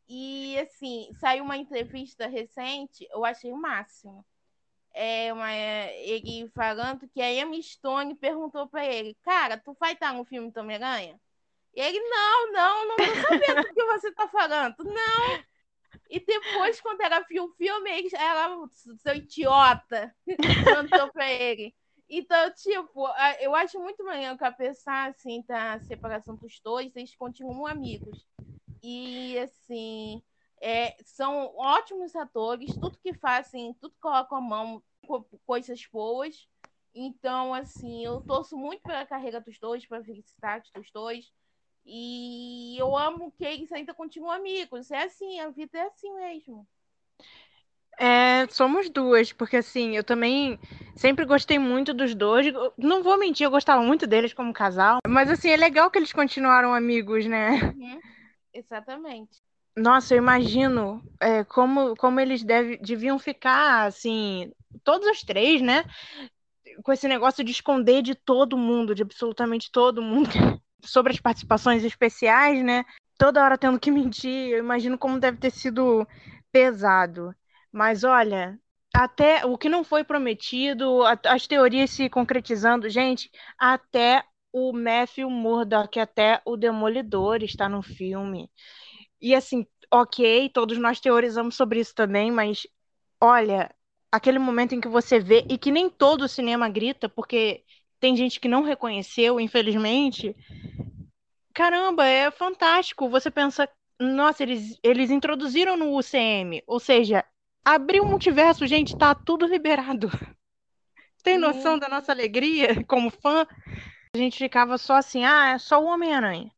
E 0.07 0.57
assim, 0.59 1.11
saiu 1.19 1.43
uma 1.43 1.55
entrevista 1.55 2.27
recente, 2.27 3.07
eu 3.11 3.23
achei 3.23 3.51
o 3.51 3.57
máximo. 3.57 4.25
É 4.91 5.31
uma, 5.31 5.53
ele 5.53 6.49
falando 6.49 7.07
que 7.07 7.21
a 7.21 7.31
Emma 7.31 7.61
Stone 7.61 8.15
perguntou 8.15 8.67
para 8.67 8.85
ele, 8.85 9.15
cara, 9.21 9.57
tu 9.57 9.77
vai 9.79 9.93
estar 9.93 10.11
no 10.13 10.25
filme 10.25 10.51
do 10.51 10.59
Homem-Aranha? 10.59 11.19
E 11.75 11.79
ele, 11.79 11.99
não, 11.99 12.51
não, 12.51 12.87
não 12.87 12.95
tô 12.97 13.03
sabendo 13.05 13.61
o 13.61 13.73
que 13.73 13.85
você 13.85 14.11
tá 14.11 14.27
falando. 14.27 14.75
Não. 14.83 15.43
E 16.09 16.19
depois, 16.19 16.81
quando 16.81 17.01
ela 17.01 17.19
viu 17.21 17.45
o 17.45 17.53
filme, 17.53 17.89
ela, 18.13 18.67
seu 18.97 19.15
idiota, 19.15 20.15
cantou 20.65 21.11
pra 21.11 21.31
ele. 21.31 21.73
Então, 22.09 22.51
tipo, 22.53 23.07
eu 23.39 23.53
acho 23.53 23.79
muito 23.79 24.03
maneiro 24.03 24.37
que 24.37 24.43
apesar, 24.43 25.09
assim, 25.09 25.43
da 25.47 25.79
separação 25.79 26.35
dos 26.35 26.59
dois, 26.59 26.95
eles 26.95 27.15
continuam 27.15 27.67
amigos. 27.67 28.25
E, 28.81 29.37
assim, 29.37 30.23
é, 30.59 30.95
são 31.03 31.55
ótimos 31.55 32.15
atores, 32.15 32.73
tudo 32.75 32.97
que 32.97 33.13
fazem, 33.13 33.73
tudo 33.75 33.93
colocam 34.01 34.39
a 34.39 34.41
mão, 34.41 34.83
coisas 35.45 35.85
boas. 35.91 36.47
Então, 36.93 37.53
assim, 37.53 38.03
eu 38.03 38.21
torço 38.21 38.57
muito 38.57 38.81
pela 38.81 39.05
carreira 39.05 39.39
dos 39.39 39.59
dois, 39.59 39.85
pela 39.85 40.03
felicidade 40.03 40.71
dos 40.73 40.89
dois. 40.91 41.31
E 41.91 42.77
eu 42.77 42.95
amo 42.95 43.31
que 43.31 43.43
eles 43.43 43.71
ainda 43.71 43.95
continuam 43.95 44.31
amigos. 44.31 44.91
É 44.91 45.03
assim, 45.03 45.39
a 45.39 45.49
vida 45.49 45.77
é 45.79 45.87
assim 45.87 46.13
mesmo. 46.13 46.67
É, 47.99 48.47
somos 48.49 48.89
duas, 48.89 49.33
porque 49.33 49.57
assim, 49.57 49.97
eu 49.97 50.03
também 50.03 50.57
sempre 50.95 51.25
gostei 51.25 51.57
muito 51.57 51.93
dos 51.93 52.13
dois. 52.13 52.45
Não 52.77 53.01
vou 53.01 53.17
mentir, 53.17 53.45
eu 53.45 53.51
gostava 53.51 53.81
muito 53.81 54.05
deles 54.05 54.33
como 54.33 54.53
casal. 54.53 54.99
Mas 55.07 55.29
assim, 55.29 55.49
é 55.49 55.57
legal 55.57 55.89
que 55.89 55.97
eles 55.97 56.13
continuaram 56.13 56.73
amigos, 56.73 57.25
né? 57.25 57.73
Uhum, 57.75 57.99
exatamente. 58.53 59.41
Nossa, 59.75 60.13
eu 60.13 60.17
imagino 60.19 61.03
é, 61.19 61.43
como, 61.43 61.95
como 61.95 62.19
eles 62.19 62.43
deve, 62.43 62.77
deviam 62.77 63.17
ficar, 63.17 63.87
assim, 63.87 64.51
todos 64.83 65.07
os 65.07 65.21
três, 65.21 65.61
né? 65.61 65.83
Com 66.83 66.93
esse 66.93 67.07
negócio 67.07 67.43
de 67.43 67.51
esconder 67.51 68.01
de 68.01 68.13
todo 68.13 68.57
mundo, 68.57 68.93
de 68.93 69.01
absolutamente 69.01 69.71
todo 69.71 70.01
mundo, 70.01 70.29
sobre 70.81 71.13
as 71.13 71.19
participações 71.19 71.83
especiais, 71.83 72.63
né? 72.63 72.85
Toda 73.17 73.43
hora 73.43 73.57
tendo 73.57 73.79
que 73.79 73.91
mentir, 73.91 74.51
eu 74.51 74.59
imagino 74.59 74.97
como 74.97 75.19
deve 75.19 75.37
ter 75.37 75.51
sido 75.51 76.07
pesado. 76.51 77.33
Mas 77.71 78.03
olha, 78.03 78.59
até 78.93 79.45
o 79.45 79.57
que 79.57 79.69
não 79.69 79.83
foi 79.83 80.03
prometido, 80.03 81.03
as 81.25 81.47
teorias 81.47 81.91
se 81.91 82.09
concretizando, 82.09 82.89
gente, 82.89 83.29
até 83.57 84.23
o 84.51 84.73
Matthew 84.73 85.29
Murdock, 85.29 85.99
até 85.99 86.41
o 86.45 86.57
Demolidor 86.57 87.43
está 87.43 87.69
no 87.69 87.83
filme. 87.83 88.49
E 89.21 89.35
assim, 89.35 89.65
ok, 89.91 90.49
todos 90.49 90.77
nós 90.77 90.99
teorizamos 90.99 91.55
sobre 91.55 91.79
isso 91.79 91.93
também, 91.93 92.31
mas 92.31 92.65
olha, 93.21 93.73
aquele 94.11 94.39
momento 94.39 94.73
em 94.73 94.81
que 94.81 94.87
você 94.87 95.19
vê, 95.19 95.45
e 95.49 95.57
que 95.57 95.71
nem 95.71 95.89
todo 95.89 96.23
o 96.23 96.27
cinema 96.27 96.69
grita, 96.69 97.07
porque 97.07 97.63
tem 97.99 98.15
gente 98.15 98.39
que 98.39 98.47
não 98.47 98.63
reconheceu, 98.63 99.39
infelizmente. 99.39 100.35
Caramba, 101.53 102.05
é 102.05 102.31
fantástico. 102.31 103.09
Você 103.09 103.29
pensa, 103.29 103.69
nossa, 103.99 104.43
eles, 104.43 104.79
eles 104.81 105.11
introduziram 105.11 105.75
no 105.75 105.97
UCM, 105.97 106.63
ou 106.65 106.79
seja, 106.79 107.25
abriu 107.63 108.03
o 108.03 108.07
multiverso, 108.07 108.65
gente, 108.65 108.97
tá 108.97 109.13
tudo 109.13 109.45
liberado. 109.45 110.09
Tem 111.21 111.37
noção 111.37 111.77
da 111.77 111.89
nossa 111.89 112.13
alegria 112.13 112.83
como 112.87 113.11
fã? 113.11 113.45
A 114.15 114.17
gente 114.17 114.37
ficava 114.37 114.77
só 114.77 114.95
assim, 114.95 115.25
ah, 115.25 115.49
é 115.49 115.57
só 115.57 115.83
o 115.83 115.87
Homem-Aranha. 115.87 116.49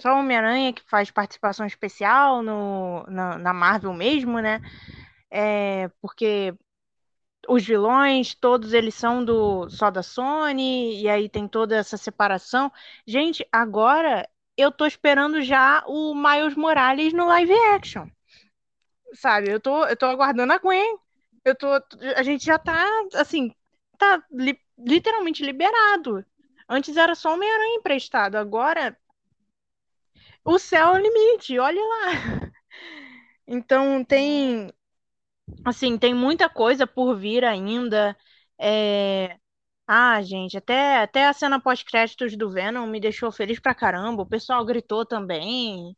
Só 0.00 0.14
o 0.14 0.18
Homem-Aranha 0.18 0.72
que 0.72 0.82
faz 0.82 1.10
participação 1.10 1.64
especial 1.64 2.42
no, 2.42 3.04
na, 3.06 3.38
na 3.38 3.52
Marvel 3.52 3.92
mesmo, 3.92 4.40
né? 4.40 4.60
É, 5.30 5.88
porque 6.00 6.54
os 7.48 7.64
vilões, 7.64 8.34
todos 8.34 8.72
eles 8.72 8.94
são 8.94 9.24
do 9.24 9.68
só 9.70 9.90
da 9.90 10.02
Sony, 10.02 11.00
e 11.00 11.08
aí 11.08 11.28
tem 11.28 11.48
toda 11.48 11.76
essa 11.76 11.96
separação. 11.96 12.70
Gente, 13.06 13.46
agora 13.50 14.28
eu 14.56 14.70
tô 14.70 14.86
esperando 14.86 15.42
já 15.42 15.82
o 15.86 16.14
Miles 16.14 16.54
Morales 16.54 17.12
no 17.12 17.26
live 17.26 17.52
action. 17.74 18.08
Sabe, 19.14 19.50
eu 19.50 19.60
tô, 19.60 19.84
eu 19.86 19.96
tô 19.96 20.06
aguardando 20.06 20.52
a 20.52 20.58
Gwen. 20.58 20.98
Eu 21.44 21.54
tô, 21.54 21.68
a 22.16 22.22
gente 22.22 22.44
já 22.44 22.58
tá, 22.58 22.86
assim, 23.14 23.52
tá 23.98 24.22
li, 24.30 24.58
literalmente 24.78 25.44
liberado. 25.44 26.24
Antes 26.68 26.96
era 26.96 27.14
só 27.14 27.34
Homem-Aranha 27.34 27.76
emprestado, 27.76 28.36
agora 28.36 28.96
o 30.44 30.58
céu 30.58 30.94
é 30.94 30.98
o 30.98 31.02
limite, 31.02 31.58
olha 31.58 31.80
lá. 31.80 32.50
Então 33.52 34.04
tem 34.04 34.72
assim, 35.64 35.98
tem 35.98 36.14
muita 36.14 36.48
coisa 36.48 36.86
por 36.86 37.16
vir 37.16 37.44
ainda. 37.44 38.16
É... 38.58 39.36
Ah, 39.86 40.22
gente, 40.22 40.56
até, 40.56 40.98
até 41.02 41.26
a 41.26 41.32
cena 41.32 41.60
pós-créditos 41.60 42.36
do 42.36 42.50
Venom 42.50 42.86
me 42.86 43.00
deixou 43.00 43.32
feliz 43.32 43.58
pra 43.60 43.74
caramba. 43.74 44.22
O 44.22 44.26
pessoal 44.26 44.64
gritou 44.64 45.04
também. 45.04 45.96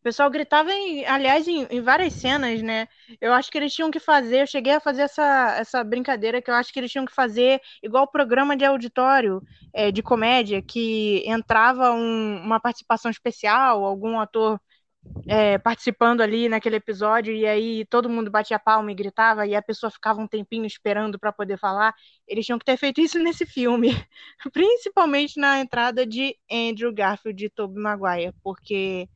O 0.00 0.02
pessoal 0.02 0.30
gritava, 0.30 0.72
em, 0.72 1.04
aliás, 1.06 1.48
em, 1.48 1.66
em, 1.70 1.80
várias 1.80 2.14
cenas, 2.14 2.62
né? 2.62 2.86
Eu 3.20 3.32
acho 3.32 3.50
que 3.50 3.58
eles 3.58 3.72
tinham 3.74 3.90
que 3.90 3.98
fazer, 3.98 4.42
eu 4.42 4.46
cheguei 4.46 4.74
a 4.74 4.80
fazer 4.80 5.02
essa, 5.02 5.56
essa 5.58 5.82
brincadeira 5.84 6.40
que 6.40 6.50
eu 6.50 6.54
acho 6.54 6.72
que 6.72 6.78
eles 6.78 6.92
tinham 6.92 7.06
que 7.06 7.14
fazer 7.14 7.60
igual 7.82 8.04
o 8.04 8.10
programa 8.10 8.56
de 8.56 8.64
auditório 8.64 9.42
é, 9.74 9.90
de 9.90 10.02
comédia, 10.02 10.62
que 10.62 11.24
entrava 11.26 11.90
um, 11.92 12.38
uma 12.44 12.60
participação 12.60 13.10
especial, 13.10 13.84
algum 13.84 14.20
ator 14.20 14.60
é, 15.28 15.58
participando 15.58 16.20
ali 16.20 16.48
naquele 16.48 16.76
episódio 16.76 17.34
e 17.34 17.46
aí 17.46 17.84
todo 17.86 18.08
mundo 18.08 18.30
batia 18.30 18.58
palma 18.58 18.92
e 18.92 18.94
gritava 18.94 19.46
e 19.46 19.54
a 19.54 19.62
pessoa 19.62 19.90
ficava 19.90 20.20
um 20.20 20.28
tempinho 20.28 20.64
esperando 20.64 21.18
para 21.18 21.32
poder 21.32 21.58
falar. 21.58 21.94
Eles 22.26 22.46
tinham 22.46 22.58
que 22.58 22.64
ter 22.64 22.76
feito 22.76 23.00
isso 23.00 23.18
nesse 23.22 23.44
filme, 23.44 23.90
principalmente 24.52 25.38
na 25.40 25.60
entrada 25.60 26.06
de 26.06 26.36
Andrew 26.50 26.92
Garfield 26.92 27.44
e 27.44 27.50
Tobey 27.50 27.82
Maguire, 27.82 28.34
porque 28.42 29.08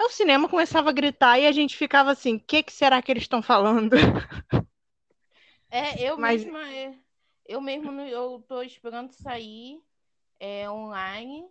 o 0.00 0.08
cinema 0.10 0.48
começava 0.48 0.90
a 0.90 0.92
gritar 0.92 1.38
e 1.38 1.46
a 1.46 1.52
gente 1.52 1.76
ficava 1.76 2.10
assim, 2.12 2.36
o 2.36 2.40
que, 2.40 2.62
que 2.62 2.72
será 2.72 3.00
que 3.00 3.10
eles 3.10 3.24
estão 3.24 3.42
falando? 3.42 3.96
É, 5.70 6.08
eu 6.08 6.16
Mas... 6.16 6.44
mesma, 6.44 6.62
eu 7.46 7.60
mesmo 7.60 8.00
eu 8.02 8.44
tô 8.46 8.62
esperando 8.62 9.10
sair 9.12 9.80
é, 10.38 10.70
online 10.70 11.48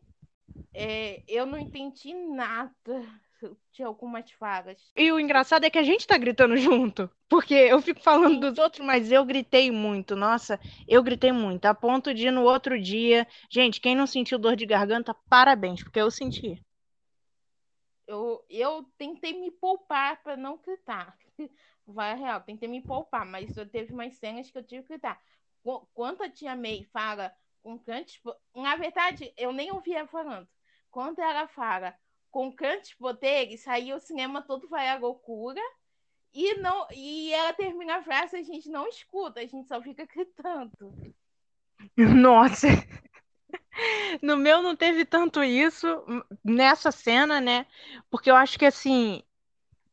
é, 0.74 1.24
eu 1.28 1.46
não 1.46 1.58
entendi 1.58 2.14
nada 2.14 3.04
de 3.72 3.84
algumas 3.84 4.32
falas. 4.32 4.78
E 4.96 5.12
o 5.12 5.20
engraçado 5.20 5.66
é 5.66 5.70
que 5.70 5.78
a 5.78 5.84
gente 5.84 6.08
tá 6.08 6.18
gritando 6.18 6.56
junto. 6.58 7.10
Porque 7.28 7.54
eu 7.54 7.82
fico 7.82 8.02
falando 8.02 8.40
dos 8.40 8.58
outros, 8.58 8.86
mas 8.86 9.12
eu 9.12 9.26
gritei 9.26 9.72
muito. 9.72 10.16
Nossa, 10.16 10.60
eu 10.88 11.04
gritei 11.04 11.32
muito. 11.32 11.66
A 11.66 11.74
ponto 11.74 12.14
de 12.14 12.30
no 12.32 12.44
outro 12.44 12.80
dia. 12.80 13.28
Gente, 13.50 13.82
quem 13.82 13.96
não 13.96 14.08
sentiu 14.08 14.38
dor 14.38 14.56
de 14.56 14.66
garganta, 14.66 15.14
parabéns, 15.30 15.84
porque 15.84 16.00
eu 16.00 16.12
senti. 16.12 16.64
Eu, 18.08 18.44
eu 18.50 18.84
tentei 18.98 19.34
me 19.34 19.52
poupar 19.52 20.22
para 20.22 20.38
não 20.38 20.58
gritar. 20.58 21.18
Vai 21.86 22.16
real, 22.16 22.40
tentei 22.42 22.70
me 22.70 22.82
poupar, 22.82 23.26
mas 23.26 23.58
eu 23.58 23.68
teve 23.68 23.92
umas 23.92 24.14
cenas 24.16 24.50
que 24.50 24.58
eu 24.58 24.64
tive 24.64 24.84
que 24.84 24.90
gritar. 24.90 25.20
Quando 25.94 26.22
a 26.22 26.30
tia 26.30 26.56
May 26.56 26.84
fala 26.92 27.34
com 27.64 27.78
grandes. 27.78 28.22
Na 28.54 28.76
verdade, 28.76 29.34
eu 29.38 29.52
nem 29.52 29.72
ouvia 29.72 30.06
falando. 30.06 30.48
Quando 30.92 31.20
ela 31.20 31.48
fala 31.48 31.96
com 32.30 32.52
grandes 32.52 32.94
poderes, 32.94 33.68
aí 33.68 33.94
o 33.94 34.00
cinema 34.00 34.42
todo 34.42 34.68
vai 34.68 34.90
à 34.90 34.98
loucura. 34.98 35.62
E, 36.34 36.56
não, 36.56 36.88
e 36.92 37.32
ela 37.32 37.54
termina 37.54 37.98
a 37.98 38.04
frase 38.04 38.36
e 38.36 38.40
a 38.40 38.44
gente 38.44 38.70
não 38.70 38.88
escuta, 38.88 39.40
a 39.40 39.46
gente 39.46 39.68
só 39.68 39.82
fica 39.82 40.06
gritando. 40.06 40.94
Nossa! 41.98 42.68
No 44.22 44.38
meu 44.38 44.62
não 44.62 44.76
teve 44.76 45.06
tanto 45.06 45.44
isso 45.44 45.88
nessa 46.44 46.92
cena, 46.92 47.42
né? 47.42 47.66
Porque 48.10 48.30
eu 48.30 48.36
acho 48.36 48.58
que 48.58 48.66
assim, 48.66 49.24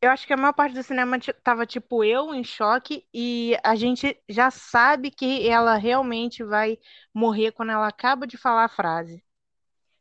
eu 0.01 0.09
acho 0.09 0.25
que 0.25 0.33
a 0.33 0.37
maior 0.37 0.53
parte 0.53 0.73
do 0.73 0.81
cinema 0.81 1.17
tava 1.43 1.65
tipo 1.65 2.03
eu 2.03 2.33
em 2.33 2.43
choque 2.43 3.07
e 3.13 3.55
a 3.63 3.75
gente 3.75 4.19
já 4.27 4.49
sabe 4.49 5.11
que 5.11 5.47
ela 5.47 5.75
realmente 5.75 6.43
vai 6.43 6.79
morrer 7.13 7.51
quando 7.51 7.71
ela 7.71 7.87
acaba 7.87 8.25
de 8.25 8.35
falar 8.35 8.65
a 8.65 8.69
frase. 8.69 9.23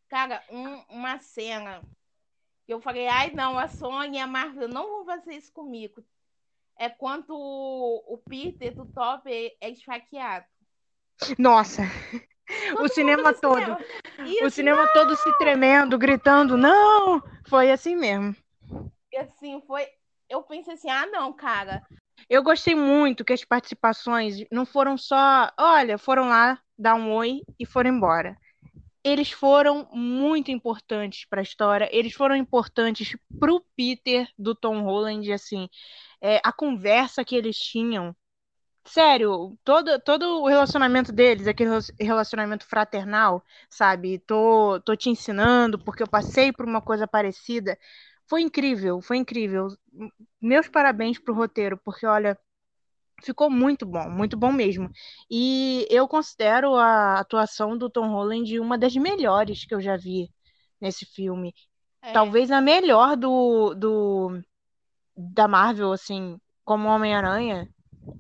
Cara, 0.09 0.43
um, 0.51 0.83
uma 0.89 1.19
cena 1.19 1.83
que 2.65 2.73
eu 2.73 2.81
falei, 2.81 3.07
ai 3.09 3.31
não, 3.33 3.59
a 3.59 3.69
Sony 3.69 4.17
e 4.17 4.21
a 4.21 4.27
Marvel 4.27 4.69
não 4.69 4.89
vão 4.89 5.05
fazer 5.05 5.35
isso 5.35 5.53
comigo. 5.53 6.03
É 6.79 6.89
quando 6.89 7.31
o, 7.31 8.15
o 8.15 8.19
Peter 8.19 8.75
do 8.75 8.87
Top 8.87 9.31
é, 9.31 9.55
é 9.61 9.69
esfaqueado. 9.69 10.47
Nossa! 11.39 11.83
o 12.81 12.89
cinema 12.89 13.35
todo. 13.35 13.61
Cinema. 13.61 14.47
o 14.47 14.51
cinema 14.51 14.87
não! 14.87 14.93
todo 14.95 15.15
se 15.15 15.37
tremendo, 15.37 15.99
gritando, 15.99 16.57
não! 16.57 17.23
Foi 17.47 17.71
assim 17.71 17.95
mesmo. 17.95 18.35
Assim, 19.17 19.61
foi. 19.67 19.87
Eu 20.29 20.43
pensei 20.43 20.75
assim, 20.75 20.91
ah, 20.91 21.07
não, 21.07 21.33
cara. 21.33 21.83
Eu 22.29 22.43
gostei 22.43 22.75
muito 22.75 23.25
que 23.25 23.33
as 23.33 23.45
participações 23.45 24.45
não 24.51 24.65
foram 24.65 24.97
só, 24.97 25.51
olha, 25.59 25.99
foram 25.99 26.29
lá 26.29 26.61
dar 26.79 26.95
um 26.95 27.13
oi 27.13 27.41
e 27.59 27.67
foram 27.67 27.91
embora. 27.91 28.37
Eles 29.03 29.31
foram 29.33 29.89
muito 29.93 30.51
importantes 30.51 31.25
para 31.25 31.41
a 31.41 31.43
história, 31.43 31.89
eles 31.91 32.13
foram 32.13 32.37
importantes 32.37 33.17
para 33.39 33.53
o 33.53 33.65
Peter 33.75 34.29
do 34.39 34.55
Tom 34.55 34.83
Holland, 34.83 35.33
assim, 35.33 35.69
é, 36.21 36.41
a 36.45 36.53
conversa 36.53 37.25
que 37.25 37.35
eles 37.35 37.57
tinham 37.57 38.15
sério, 38.85 39.57
todo, 39.65 40.01
todo 40.01 40.43
o 40.43 40.49
relacionamento 40.49 41.13
deles, 41.13 41.47
aquele 41.47 41.71
relacionamento 42.01 42.67
fraternal, 42.67 43.45
sabe? 43.69 44.19
Tô, 44.21 44.81
tô 44.81 44.97
te 44.97 45.11
ensinando 45.11 45.79
porque 45.79 46.03
eu 46.03 46.09
passei 46.09 46.53
por 46.53 46.67
uma 46.67 46.81
coisa 46.83 47.07
parecida. 47.07 47.79
Foi 48.31 48.43
incrível, 48.43 49.03
foi 49.03 49.17
incrível. 49.17 49.67
Meus 50.41 50.69
parabéns 50.69 51.19
pro 51.19 51.35
roteiro, 51.35 51.77
porque 51.85 52.07
olha, 52.07 52.39
ficou 53.25 53.51
muito 53.51 53.85
bom, 53.85 54.09
muito 54.09 54.37
bom 54.37 54.53
mesmo. 54.53 54.89
E 55.29 55.85
eu 55.91 56.07
considero 56.07 56.77
a 56.77 57.19
atuação 57.19 57.77
do 57.77 57.91
Tom 57.91 58.07
Holland 58.07 58.61
uma 58.61 58.79
das 58.79 58.95
melhores 58.95 59.65
que 59.65 59.75
eu 59.75 59.81
já 59.81 59.97
vi 59.97 60.31
nesse 60.81 61.05
filme. 61.05 61.53
É. 62.01 62.13
Talvez 62.13 62.53
a 62.53 62.61
melhor 62.61 63.17
do, 63.17 63.75
do 63.75 64.41
da 65.17 65.49
Marvel, 65.49 65.91
assim, 65.91 66.39
como 66.65 66.89
Homem-Aranha 66.89 67.69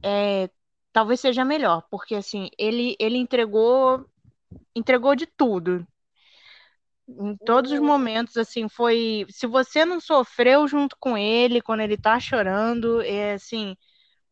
é, 0.02 0.50
talvez 0.92 1.20
seja 1.20 1.44
melhor, 1.44 1.86
porque 1.88 2.16
assim, 2.16 2.50
ele, 2.58 2.96
ele 2.98 3.16
entregou 3.16 4.04
entregou 4.74 5.14
de 5.14 5.26
tudo. 5.26 5.86
Em 7.18 7.36
todos 7.44 7.72
os 7.72 7.78
uhum. 7.78 7.86
momentos, 7.86 8.36
assim, 8.36 8.68
foi. 8.68 9.26
Se 9.30 9.46
você 9.46 9.84
não 9.84 10.00
sofreu 10.00 10.66
junto 10.68 10.96
com 10.98 11.16
ele, 11.16 11.60
quando 11.60 11.80
ele 11.80 11.96
tá 11.96 12.18
chorando, 12.20 13.02
é 13.02 13.34
assim, 13.34 13.76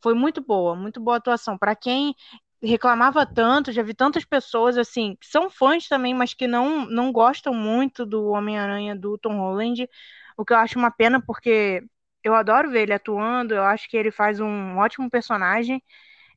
foi 0.03 0.15
muito 0.15 0.41
boa, 0.43 0.77
muito 0.77 1.01
boa 1.01 1.17
atuação. 1.19 1.59
Para 1.59 1.75
quem 1.77 2.15
reclamava 2.63 3.25
tanto, 3.27 3.73
já 3.73 3.83
vi 3.83 3.95
tantas 3.95 4.25
pessoas 4.25 4.77
assim, 4.79 5.17
que 5.21 5.27
são 5.27 5.51
fãs 5.51 5.89
também, 5.89 6.15
mas 6.15 6.35
que 6.35 6.47
não, 6.47 6.87
não 6.87 7.13
gostam 7.13 7.55
muito 7.55 8.05
do 8.07 8.29
Homem-Aranha 8.31 8.97
do 8.97 9.17
Tom 9.19 9.37
Holland, 9.39 9.89
o 10.37 10.45
que 10.45 10.53
eu 10.53 10.59
acho 10.59 10.79
uma 10.79 10.91
pena, 10.91 11.21
porque 11.25 11.83
eu 12.25 12.35
adoro 12.35 12.71
ver 12.71 12.83
ele 12.83 12.93
atuando, 12.95 13.55
eu 13.55 13.63
acho 13.65 13.89
que 13.89 13.97
ele 13.97 14.11
faz 14.11 14.41
um 14.41 14.77
ótimo 14.79 15.11
personagem. 15.11 15.83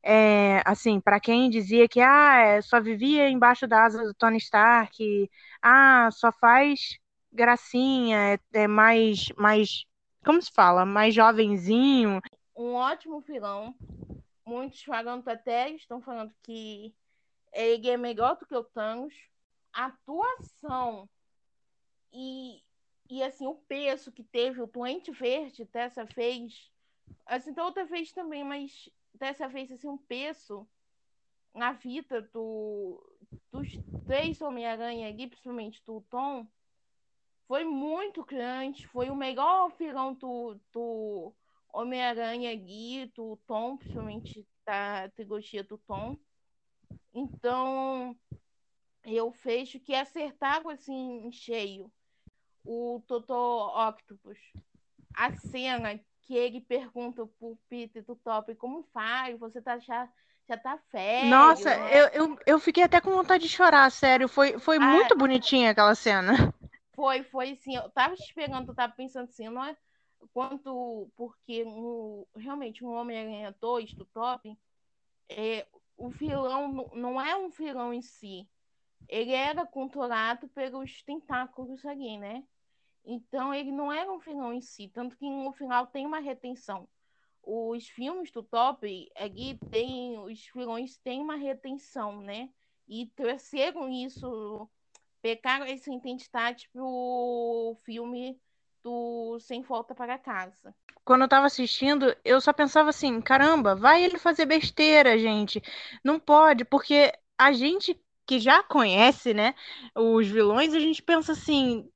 É, 0.03 0.61
assim, 0.65 0.99
para 0.99 1.19
quem 1.19 1.49
dizia 1.49 1.87
que 1.87 2.01
ah, 2.01 2.37
é, 2.39 2.61
só 2.61 2.81
vivia 2.81 3.29
embaixo 3.29 3.67
da 3.67 3.85
asa 3.85 4.03
do 4.03 4.13
Tony 4.15 4.37
Stark, 4.37 5.29
ah, 5.61 6.09
só 6.11 6.31
faz 6.31 6.97
gracinha, 7.31 8.33
é, 8.33 8.39
é 8.53 8.67
mais, 8.67 9.29
mais, 9.37 9.85
como 10.25 10.41
se 10.41 10.51
fala, 10.51 10.85
mais 10.85 11.13
jovenzinho. 11.13 12.19
Um 12.55 12.73
ótimo 12.73 13.21
vilão. 13.21 13.75
Muitos 14.45 14.83
falando 14.83 15.27
até 15.27 15.69
estão 15.69 16.01
falando 16.01 16.33
que 16.43 16.93
ele 17.53 17.89
é 17.89 17.97
melhor 17.97 18.37
do 18.37 18.45
que 18.45 18.55
o 18.55 18.63
Thanos. 18.63 19.13
A 19.73 19.85
atuação 19.85 21.07
e 22.11 22.61
e 23.11 23.21
assim, 23.21 23.45
o 23.45 23.55
peso 23.55 24.09
que 24.09 24.23
teve 24.23 24.61
o 24.61 24.67
Doente 24.67 25.11
Verde 25.11 25.65
dessa 25.65 26.05
vez, 26.05 26.71
assim, 27.25 27.51
da 27.51 27.65
outra 27.65 27.83
vez 27.83 28.13
também, 28.13 28.41
mas 28.41 28.89
dessa 29.13 29.49
vez 29.49 29.69
assim, 29.69 29.89
um 29.89 29.97
peso 29.97 30.65
na 31.53 31.73
vida 31.73 32.21
do, 32.21 33.03
dos 33.51 33.67
três 34.05 34.41
Homem-Aranha 34.41 35.07
ali, 35.07 35.27
principalmente 35.27 35.81
do 35.85 36.01
Tom, 36.09 36.47
foi 37.47 37.63
muito 37.63 38.23
grande. 38.23 38.87
Foi 38.87 39.09
o 39.09 39.15
melhor 39.15 39.71
filão 39.71 40.13
do, 40.13 40.59
do 40.71 41.33
Homem-Aranha 41.73 42.51
ali, 42.51 43.11
do 43.15 43.37
Tom, 43.47 43.77
principalmente 43.77 44.47
da 44.65 45.09
trilogia 45.09 45.63
do 45.63 45.77
Tom. 45.77 46.17
Então, 47.13 48.15
eu 49.03 49.31
vejo 49.31 49.79
que 49.79 49.93
acertaram 49.93 50.69
assim 50.69 51.25
em 51.25 51.31
cheio 51.31 51.91
o 52.63 53.01
Dr. 53.07 53.33
Octopus, 53.89 54.37
a 55.13 55.35
cena 55.35 55.99
que 56.21 56.35
ele 56.35 56.61
pergunta 56.61 57.25
pro 57.25 57.57
Peter 57.67 58.03
do 58.05 58.15
Top 58.15 58.53
como 58.55 58.83
faz, 58.93 59.37
você 59.39 59.61
tá 59.61 59.79
já, 59.79 60.09
tá 60.57 60.79
velho. 60.91 61.29
Nossa, 61.29 61.69
eu, 61.89 62.07
eu, 62.07 62.39
eu 62.45 62.59
fiquei 62.59 62.83
até 62.83 62.99
com 62.99 63.11
vontade 63.11 63.43
de 63.43 63.49
chorar, 63.49 63.89
sério. 63.91 64.27
Foi, 64.27 64.59
foi 64.59 64.77
ah, 64.77 64.79
muito 64.79 65.17
bonitinha 65.17 65.71
aquela 65.71 65.95
cena. 65.95 66.53
Foi, 66.93 67.23
foi 67.23 67.55
sim. 67.55 67.75
Eu 67.75 67.89
tava 67.89 68.13
esperando, 68.13 68.69
eu 68.69 68.75
tava 68.75 68.93
pensando 68.93 69.25
assim, 69.25 69.49
não 69.49 69.63
é 69.63 69.75
quanto 70.33 71.11
porque 71.15 71.63
no, 71.63 72.27
realmente 72.35 72.83
um 72.83 72.93
Homem-Aranha 72.93 73.55
2 73.59 73.93
do 73.93 74.05
Top, 74.05 74.57
é, 75.29 75.65
o 75.97 76.09
vilão 76.09 76.89
não 76.93 77.19
é 77.19 77.35
um 77.35 77.49
vilão 77.49 77.93
em 77.93 78.01
si. 78.01 78.47
Ele 79.07 79.33
era 79.33 79.65
controlado 79.65 80.47
pelos 80.49 81.01
tentáculos 81.03 81.85
ali, 81.85 82.17
né? 82.17 82.43
Então 83.03 83.53
ele 83.53 83.71
não 83.71 83.91
era 83.91 84.11
um 84.11 84.19
vilão 84.19 84.53
em 84.53 84.61
si, 84.61 84.87
tanto 84.89 85.17
que 85.17 85.29
no 85.29 85.51
final 85.53 85.87
tem 85.87 86.05
uma 86.05 86.19
retenção. 86.19 86.87
Os 87.43 87.87
filmes 87.87 88.31
do 88.31 88.43
Top, 88.43 89.11
ali 89.15 89.59
tem, 89.69 90.19
os 90.19 90.47
vilões 90.53 90.97
têm 90.97 91.21
uma 91.21 91.35
retenção, 91.35 92.21
né? 92.21 92.49
E 92.87 93.07
trouxeram 93.15 93.89
isso, 93.89 94.69
pegaram 95.21 95.65
essa 95.65 95.91
identidade 95.91 96.69
pro 96.71 97.75
filme 97.83 98.39
do 98.83 99.39
Sem 99.39 99.61
Volta 99.61 99.95
para 99.95 100.17
Casa. 100.17 100.75
Quando 101.03 101.21
eu 101.23 101.29
tava 101.29 101.47
assistindo, 101.47 102.15
eu 102.23 102.39
só 102.39 102.53
pensava 102.53 102.89
assim, 102.89 103.19
caramba, 103.21 103.75
vai 103.75 104.03
ele 104.03 104.19
fazer 104.19 104.45
besteira, 104.45 105.17
gente. 105.17 105.61
Não 106.03 106.19
pode, 106.19 106.63
porque 106.63 107.11
a 107.37 107.51
gente 107.51 107.99
que 108.25 108.39
já 108.39 108.63
conhece, 108.63 109.33
né, 109.33 109.55
os 109.95 110.27
vilões, 110.27 110.73
a 110.73 110.79
gente 110.79 111.01
pensa 111.01 111.33
assim, 111.33 111.89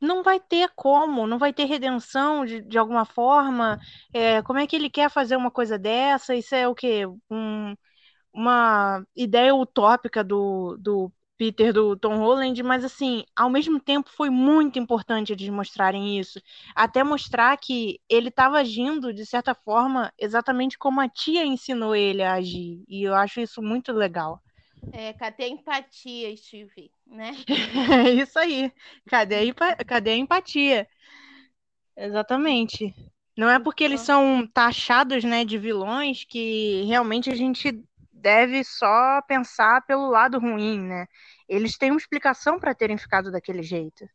não 0.00 0.22
vai 0.22 0.40
ter 0.40 0.70
como, 0.76 1.26
não 1.26 1.38
vai 1.38 1.52
ter 1.52 1.64
redenção 1.64 2.44
de, 2.44 2.60
de 2.62 2.78
alguma 2.78 3.04
forma. 3.04 3.78
É, 4.12 4.42
como 4.42 4.58
é 4.58 4.66
que 4.66 4.76
ele 4.76 4.90
quer 4.90 5.10
fazer 5.10 5.36
uma 5.36 5.50
coisa 5.50 5.78
dessa? 5.78 6.34
Isso 6.34 6.54
é 6.54 6.68
o 6.68 6.74
quê? 6.74 7.06
Um, 7.30 7.74
uma 8.32 9.04
ideia 9.16 9.54
utópica 9.54 10.22
do, 10.24 10.76
do 10.78 11.12
Peter, 11.36 11.72
do 11.72 11.96
Tom 11.96 12.18
Holland, 12.18 12.62
mas 12.62 12.84
assim, 12.84 13.24
ao 13.36 13.48
mesmo 13.50 13.80
tempo 13.80 14.10
foi 14.10 14.30
muito 14.30 14.78
importante 14.78 15.32
eles 15.32 15.48
mostrarem 15.48 16.18
isso. 16.18 16.40
Até 16.74 17.02
mostrar 17.04 17.56
que 17.56 18.00
ele 18.08 18.28
estava 18.28 18.58
agindo, 18.58 19.12
de 19.12 19.24
certa 19.26 19.54
forma, 19.54 20.12
exatamente 20.18 20.76
como 20.78 21.00
a 21.00 21.08
tia 21.08 21.44
ensinou 21.44 21.94
ele 21.94 22.22
a 22.22 22.34
agir. 22.34 22.82
E 22.88 23.04
eu 23.04 23.14
acho 23.14 23.40
isso 23.40 23.62
muito 23.62 23.92
legal. 23.92 24.40
É, 24.92 25.12
cadê 25.12 25.44
a 25.44 25.48
empatia, 25.48 26.36
Steve, 26.36 26.90
né? 27.08 27.32
É 28.06 28.10
isso 28.10 28.38
aí. 28.38 28.72
Cadê 29.08 29.50
a, 29.50 29.84
cadê 29.84 30.10
a 30.10 30.16
empatia? 30.16 30.88
Exatamente. 31.96 32.94
Não 33.36 33.48
é 33.48 33.58
porque 33.58 33.84
eles 33.84 34.00
são 34.00 34.46
taxados, 34.46 35.22
né, 35.24 35.44
de 35.44 35.58
vilões 35.58 36.24
que 36.24 36.82
realmente 36.84 37.30
a 37.30 37.34
gente 37.34 37.84
deve 38.12 38.64
só 38.64 39.22
pensar 39.22 39.86
pelo 39.86 40.10
lado 40.10 40.38
ruim, 40.38 40.80
né? 40.80 41.06
Eles 41.48 41.78
têm 41.78 41.90
uma 41.90 41.98
explicação 41.98 42.58
para 42.58 42.74
terem 42.74 42.98
ficado 42.98 43.30
daquele 43.30 43.62
jeito. 43.62 44.08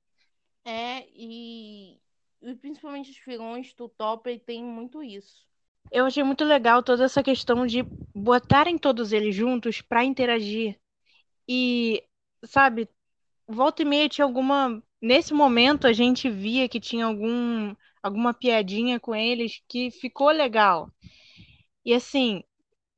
É, 0.66 1.06
e, 1.14 2.00
e 2.42 2.56
principalmente 2.56 3.12
os 3.12 3.20
vilões 3.26 3.74
do 3.74 3.88
Top 3.88 4.38
tem 4.40 4.64
muito 4.64 5.02
isso. 5.02 5.46
Eu 5.92 6.06
achei 6.06 6.24
muito 6.24 6.44
legal 6.44 6.82
toda 6.82 7.06
essa 7.06 7.24
questão 7.24 7.66
de 7.66 7.84
botarem 8.14 8.78
todos 8.78 9.14
eles 9.14 9.36
juntos 9.36 9.82
para 9.82 10.04
interagir. 10.04 10.78
E, 11.48 12.04
sabe, 12.46 12.90
volta 13.48 13.82
e 13.82 13.86
meia 13.86 14.10
tinha 14.10 14.26
alguma. 14.26 14.82
Nesse 15.02 15.34
momento 15.34 15.88
a 15.88 15.94
gente 15.94 16.30
via 16.30 16.70
que 16.70 16.80
tinha 16.80 17.06
algum, 17.06 17.76
alguma 18.02 18.34
piadinha 18.34 19.00
com 19.00 19.16
eles 19.16 19.62
que 19.68 19.92
ficou 19.92 20.32
legal. 20.32 20.90
E 21.86 21.94
assim, 21.94 22.44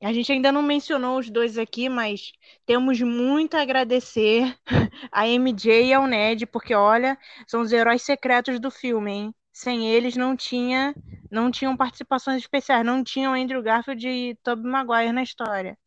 a 0.02 0.12
gente 0.12 0.30
ainda 0.32 0.52
não 0.52 0.62
mencionou 0.62 1.18
os 1.18 1.30
dois 1.30 1.58
aqui, 1.58 1.88
mas 1.88 2.32
temos 2.64 3.00
muito 3.00 3.56
a 3.56 3.62
agradecer 3.62 4.56
a 5.12 5.26
MJ 5.28 5.86
e 5.86 5.92
ao 5.94 6.06
Ned, 6.06 6.46
porque 6.46 6.74
olha, 6.74 7.18
são 7.46 7.62
os 7.62 7.72
heróis 7.72 8.02
secretos 8.02 8.60
do 8.60 8.70
filme, 8.70 9.12
hein? 9.12 9.34
sem 9.56 9.88
eles 9.88 10.16
não 10.16 10.36
tinha 10.36 10.94
não 11.30 11.50
tinham 11.50 11.74
participações 11.76 12.42
especiais, 12.42 12.84
não 12.84 13.02
tinham 13.02 13.32
Andrew 13.34 13.62
Garfield 13.62 14.06
e 14.06 14.34
Tobey 14.42 14.70
Maguire 14.70 15.12
na 15.12 15.22
história. 15.22 15.78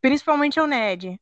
Principalmente 0.00 0.60
o 0.60 0.66
Ned. 0.66 1.20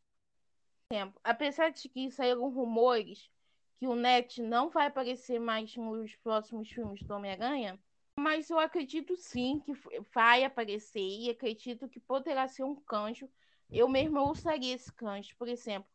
Apesar 1.23 1.71
de 1.71 1.89
que 1.89 2.11
saíram 2.11 2.49
rumores 2.51 3.31
que 3.79 3.87
o 3.87 3.95
Ned 3.95 4.43
não 4.43 4.71
vai 4.71 4.87
aparecer 4.87 5.39
mais 5.41 5.77
nos 5.77 6.17
próximos 6.17 6.69
filmes 6.71 7.03
do 7.05 7.15
Homem-Aranha, 7.15 7.81
mas 8.19 8.51
eu 8.51 8.59
acredito 8.59 9.17
sim 9.17 9.61
que 9.61 9.73
vai 10.13 10.45
aparecer 10.45 11.01
e 11.01 11.31
acredito 11.31 11.89
que 11.89 12.01
poderá 12.01 12.47
ser 12.49 12.65
um 12.65 12.75
canjo. 12.77 13.29
Eu 13.71 13.89
mesmo 13.89 14.21
usaria 14.31 14.75
esse 14.75 14.93
canjo, 14.93 15.35
por 15.39 15.49
exemplo, 15.49 15.89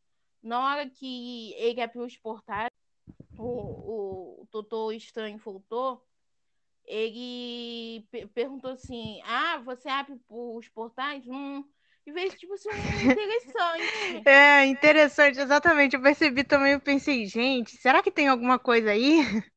Na 0.44 0.62
hora 0.66 0.90
que 0.90 1.54
ele 1.56 1.82
abriu 1.82 2.04
os 2.06 2.18
portais, 2.18 2.70
o, 3.38 4.42
o 4.44 4.48
Doutor 4.52 4.94
Estranho 4.94 5.38
voltou, 5.40 6.06
ele 6.86 8.08
perguntou 8.34 8.72
assim: 8.72 9.22
Ah, 9.26 9.58
você 9.60 9.90
abre 9.90 10.20
os 10.30 10.70
portais? 10.70 11.26
Hum. 11.28 11.64
E 12.06 12.12
veio, 12.12 12.30
tipo 12.36 12.54
assim, 12.54 12.70
interessante. 12.70 14.24
É, 14.28 14.66
interessante, 14.66 15.40
exatamente. 15.40 15.96
Eu 15.96 16.02
percebi 16.02 16.44
também, 16.44 16.74
eu 16.74 16.80
pensei, 16.80 17.26
gente, 17.26 17.78
será 17.78 18.02
que 18.02 18.12
tem 18.12 18.28
alguma 18.28 18.60
coisa 18.60 18.92
aí? 18.92 19.22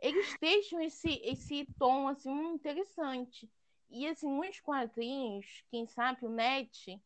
Eles 0.00 0.36
deixam 0.40 0.80
esse, 0.80 1.20
esse 1.24 1.66
tom, 1.78 2.08
assim, 2.08 2.30
interessante. 2.52 3.48
E, 3.88 4.06
assim, 4.06 4.28
nos 4.28 4.60
quadrinhos, 4.60 5.64
quem 5.70 5.86
sabe, 5.86 6.26
o 6.26 6.28
Net, 6.28 7.00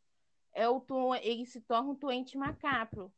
é 0.53 0.69
o 0.69 0.81
tom, 0.81 1.15
ele 1.15 1.47
se 1.47 1.61
torna 1.61 1.91
um 1.91 1.95
doente 1.95 2.37
macabro. 2.37 3.13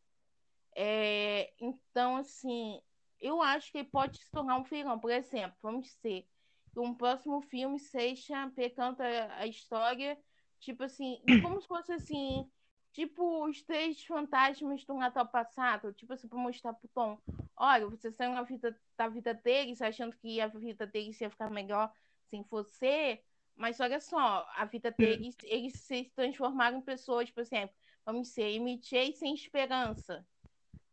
É, 0.77 1.53
então, 1.61 2.17
assim, 2.17 2.81
eu 3.21 3.41
acho 3.41 3.71
que 3.73 3.79
ele 3.79 3.89
pode 3.89 4.19
se 4.19 4.31
tornar 4.31 4.59
um 4.59 4.65
vilão. 4.65 4.99
Por 4.99 5.11
exemplo, 5.11 5.57
vamos 5.63 5.87
dizer 5.87 6.27
que 6.73 6.81
um 6.81 6.95
próximo 6.95 7.41
filme 7.43 7.79
seja 7.79 8.51
pecando 8.55 9.03
a, 9.03 9.37
a 9.37 9.47
história, 9.47 10.19
tipo 10.61 10.85
assim, 10.85 11.21
como 11.43 11.61
se 11.61 11.67
fosse 11.67 11.93
assim, 11.93 12.49
tipo 12.93 13.47
os 13.47 13.63
três 13.63 14.05
fantasmas 14.05 14.85
do 14.85 14.95
Natal 14.95 15.27
passado, 15.27 15.93
tipo 15.93 16.13
assim, 16.13 16.29
para 16.29 16.39
mostrar 16.39 16.75
pro 16.75 16.89
Tom, 16.89 17.19
olha, 17.57 17.87
você 17.87 18.13
saiu 18.13 18.33
na 18.33 18.43
vida 18.43 18.79
da 18.97 19.09
vida 19.09 19.35
deles, 19.35 19.83
achando 19.83 20.17
que 20.17 20.41
a 20.41 20.47
vida 20.47 20.87
deles 20.87 21.21
ia 21.21 21.31
ficar 21.31 21.51
melhor 21.51 21.93
sem 22.27 22.45
você, 22.49 23.23
mas 23.57 23.81
olha 23.81 24.01
só, 24.01 24.47
a 24.55 24.65
vida 24.65 24.91
deles, 24.91 25.37
eles 25.45 25.75
se 25.81 26.05
transformaram 26.15 26.79
em 26.79 26.83
pessoas, 26.83 27.31
por 27.31 27.41
exemplo, 27.41 27.75
vamos 28.05 28.29
dizer, 28.29 28.53
imitei 28.53 29.13
sem 29.13 29.35
esperança. 29.35 30.27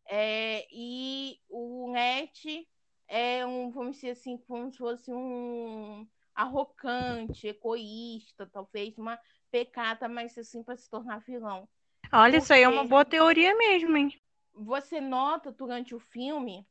É, 0.09 0.65
e 0.71 1.39
o 1.49 1.91
Net 1.91 2.67
é 3.07 3.45
um, 3.45 3.69
vamos 3.71 3.97
dizer 3.97 4.11
assim, 4.11 4.37
como 4.37 4.71
se 4.71 4.77
fosse 4.77 5.11
um 5.13 6.07
arrogante, 6.33 7.47
egoísta, 7.47 8.45
talvez 8.45 8.97
uma 8.97 9.19
pecata, 9.51 10.07
mas 10.07 10.37
assim 10.37 10.63
para 10.63 10.77
se 10.77 10.89
tornar 10.89 11.19
vilão. 11.19 11.67
Olha, 12.11 12.31
Porque 12.31 12.37
isso 12.43 12.53
aí 12.53 12.63
é 12.63 12.67
uma 12.67 12.85
boa 12.85 13.05
teoria 13.05 13.55
mesmo, 13.55 13.95
hein? 13.95 14.19
Você 14.53 14.99
nota 14.99 15.51
durante 15.51 15.93
o 15.93 15.99
filme 15.99 16.65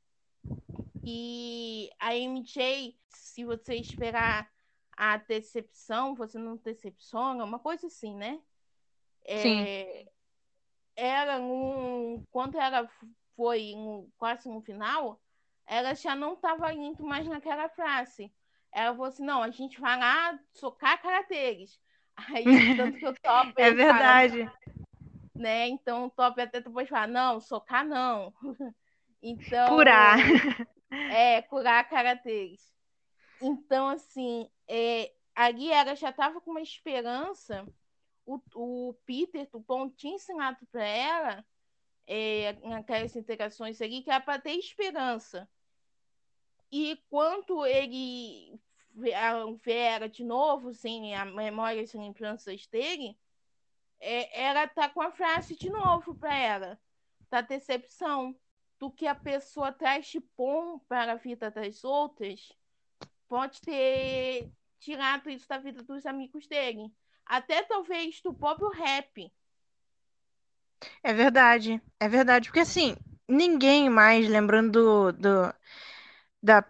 que 1.04 1.90
a 2.00 2.16
MJ, 2.16 2.98
se 3.08 3.44
você 3.44 3.74
esperar 3.76 4.50
a 4.96 5.16
decepção, 5.18 6.14
você 6.14 6.38
não 6.38 6.56
decepciona, 6.56 7.44
uma 7.44 7.58
coisa 7.58 7.86
assim, 7.86 8.14
né? 8.14 8.40
É, 9.24 9.38
Sim. 9.38 10.08
Era 10.96 11.38
um. 11.38 12.24
Quando 12.30 12.58
ela 12.58 12.90
foi 13.36 13.74
um, 13.76 14.10
quase 14.16 14.48
no 14.48 14.62
final, 14.62 15.20
ela 15.66 15.94
já 15.94 16.16
não 16.16 16.32
estava 16.32 16.72
indo 16.72 17.04
mais 17.04 17.28
naquela 17.28 17.68
frase. 17.68 18.32
Ela 18.72 18.92
falou 18.92 19.06
assim: 19.06 19.24
não, 19.24 19.42
a 19.42 19.50
gente 19.50 19.78
vai 19.78 19.98
lá 19.98 20.40
socar 20.54 20.92
a 20.92 20.98
cara 20.98 21.22
deles. 21.22 21.78
Aí, 22.16 22.76
tanto 22.76 22.98
que 22.98 23.06
o 23.06 23.14
top. 23.20 23.52
é 23.56 23.70
verdade. 23.70 24.44
Fala, 24.44 24.58
né? 25.34 25.68
Então 25.68 26.06
o 26.06 26.10
top 26.10 26.40
até 26.40 26.60
depois 26.60 26.88
fala: 26.88 27.06
não, 27.06 27.40
socar 27.40 27.86
não. 27.86 28.32
então. 29.22 29.68
Curar. 29.68 30.18
É, 31.10 31.42
curar 31.42 31.80
a 31.80 31.84
cara 31.84 32.14
deles. 32.14 32.74
Então, 33.40 33.88
assim, 33.88 34.48
é, 34.66 35.12
ali 35.34 35.70
ela 35.70 35.94
já 35.94 36.10
estava 36.10 36.40
com 36.40 36.50
uma 36.50 36.62
esperança. 36.62 37.66
O, 38.24 38.40
o 38.54 38.94
Peter, 39.04 39.48
o 39.52 39.62
Tom, 39.62 39.90
tinha 39.90 40.14
ensinado 40.14 40.58
para 40.72 40.84
ela 40.84 41.44
é, 42.06 42.54
naquelas 42.64 43.14
interações 43.14 43.80
ali, 43.80 44.02
que 44.02 44.10
era 44.10 44.20
para 44.20 44.40
ter 44.40 44.52
esperança. 44.52 45.48
E 46.72 46.98
quando 47.08 47.64
ele 47.64 48.60
vê 48.96 49.72
ela 49.72 50.08
de 50.08 50.24
novo, 50.24 50.72
sem 50.72 51.14
a 51.14 51.24
memória, 51.24 51.82
as 51.82 51.92
lembranças 51.92 52.66
dele, 52.66 53.16
é, 54.00 54.42
ela 54.42 54.66
tá 54.66 54.88
com 54.88 55.02
a 55.02 55.12
frase 55.12 55.54
de 55.54 55.68
novo 55.68 56.14
para 56.14 56.34
ela, 56.34 56.80
da 57.30 57.40
decepção, 57.40 58.34
do 58.78 58.90
que 58.90 59.06
a 59.06 59.14
pessoa 59.14 59.72
traz 59.72 60.06
de 60.06 60.22
bom 60.36 60.78
para 60.80 61.12
a 61.12 61.16
vida 61.16 61.50
das 61.50 61.82
outras, 61.84 62.52
pode 63.28 63.60
ter 63.60 64.50
tirado 64.78 65.30
isso 65.30 65.48
da 65.48 65.58
vida 65.58 65.82
dos 65.82 66.04
amigos 66.04 66.46
dele. 66.46 66.92
Até 67.24 67.62
talvez 67.62 68.20
do 68.20 68.32
próprio 68.32 68.68
rap. 68.68 69.32
É 71.02 71.12
verdade, 71.12 71.80
é 71.98 72.08
verdade, 72.08 72.48
porque 72.48 72.60
assim, 72.60 72.94
ninguém 73.26 73.88
mais, 73.88 74.28
lembrando 74.28 74.72
do, 74.72 75.12
do, 75.12 75.54
da 76.42 76.64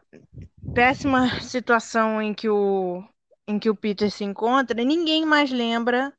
péssima 0.77 1.41
situação 1.41 2.21
em 2.21 2.35
que, 2.35 2.51
o, 2.51 3.03
em 3.49 3.59
que 3.59 3.71
o 3.71 3.75
Peter 3.75 4.11
se 4.11 4.25
encontra, 4.25 4.85
ninguém 4.85 5.25
mais 5.25 5.51
lembra 5.51 6.13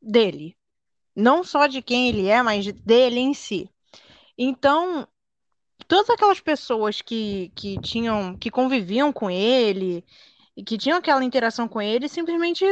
dele. 0.00 0.56
Não 1.14 1.44
só 1.44 1.66
de 1.66 1.82
quem 1.82 2.08
ele 2.08 2.26
é, 2.26 2.42
mas 2.42 2.72
dele 2.72 3.20
em 3.20 3.34
si. 3.34 3.68
Então, 4.38 5.06
todas 5.86 6.08
aquelas 6.08 6.40
pessoas 6.40 7.02
que, 7.02 7.52
que 7.54 7.78
tinham, 7.82 8.34
que 8.38 8.50
conviviam 8.50 9.12
com 9.12 9.30
ele 9.30 10.02
e 10.56 10.64
que 10.64 10.78
tinham 10.78 10.96
aquela 10.96 11.22
interação 11.22 11.68
com 11.68 11.82
ele, 11.82 12.08
simplesmente 12.08 12.64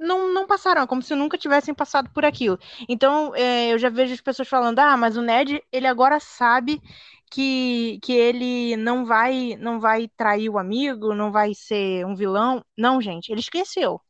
não, 0.00 0.32
não 0.32 0.46
passaram, 0.46 0.86
como 0.86 1.02
se 1.02 1.14
nunca 1.14 1.38
tivessem 1.38 1.74
passado 1.74 2.10
por 2.10 2.24
aquilo. 2.24 2.58
Então, 2.88 3.34
é, 3.36 3.72
eu 3.72 3.78
já 3.78 3.90
vejo 3.90 4.14
as 4.14 4.20
pessoas 4.20 4.48
falando, 4.48 4.78
ah, 4.78 4.96
mas 4.96 5.16
o 5.16 5.22
Ned, 5.22 5.62
ele 5.70 5.86
agora 5.86 6.18
sabe 6.18 6.80
que, 7.30 8.00
que 8.02 8.12
ele 8.12 8.76
não 8.76 9.04
vai 9.04 9.56
não 9.58 9.78
vai 9.78 10.08
trair 10.16 10.48
o 10.50 10.58
amigo, 10.58 11.14
não 11.14 11.30
vai 11.30 11.54
ser 11.54 12.04
um 12.06 12.14
vilão. 12.16 12.64
Não, 12.76 13.00
gente, 13.00 13.30
ele 13.30 13.40
esqueceu. 13.40 14.00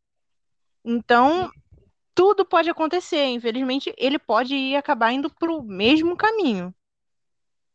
Então, 0.85 1.51
tudo 2.15 2.45
pode 2.45 2.71
acontecer. 2.71 3.27
Infelizmente, 3.27 3.95
ele 3.99 4.19
pode 4.19 4.55
ir 4.55 4.77
acabar 4.77 5.13
indo 5.13 5.31
pro 5.31 5.63
mesmo 5.63 6.17
caminho. 6.17 6.75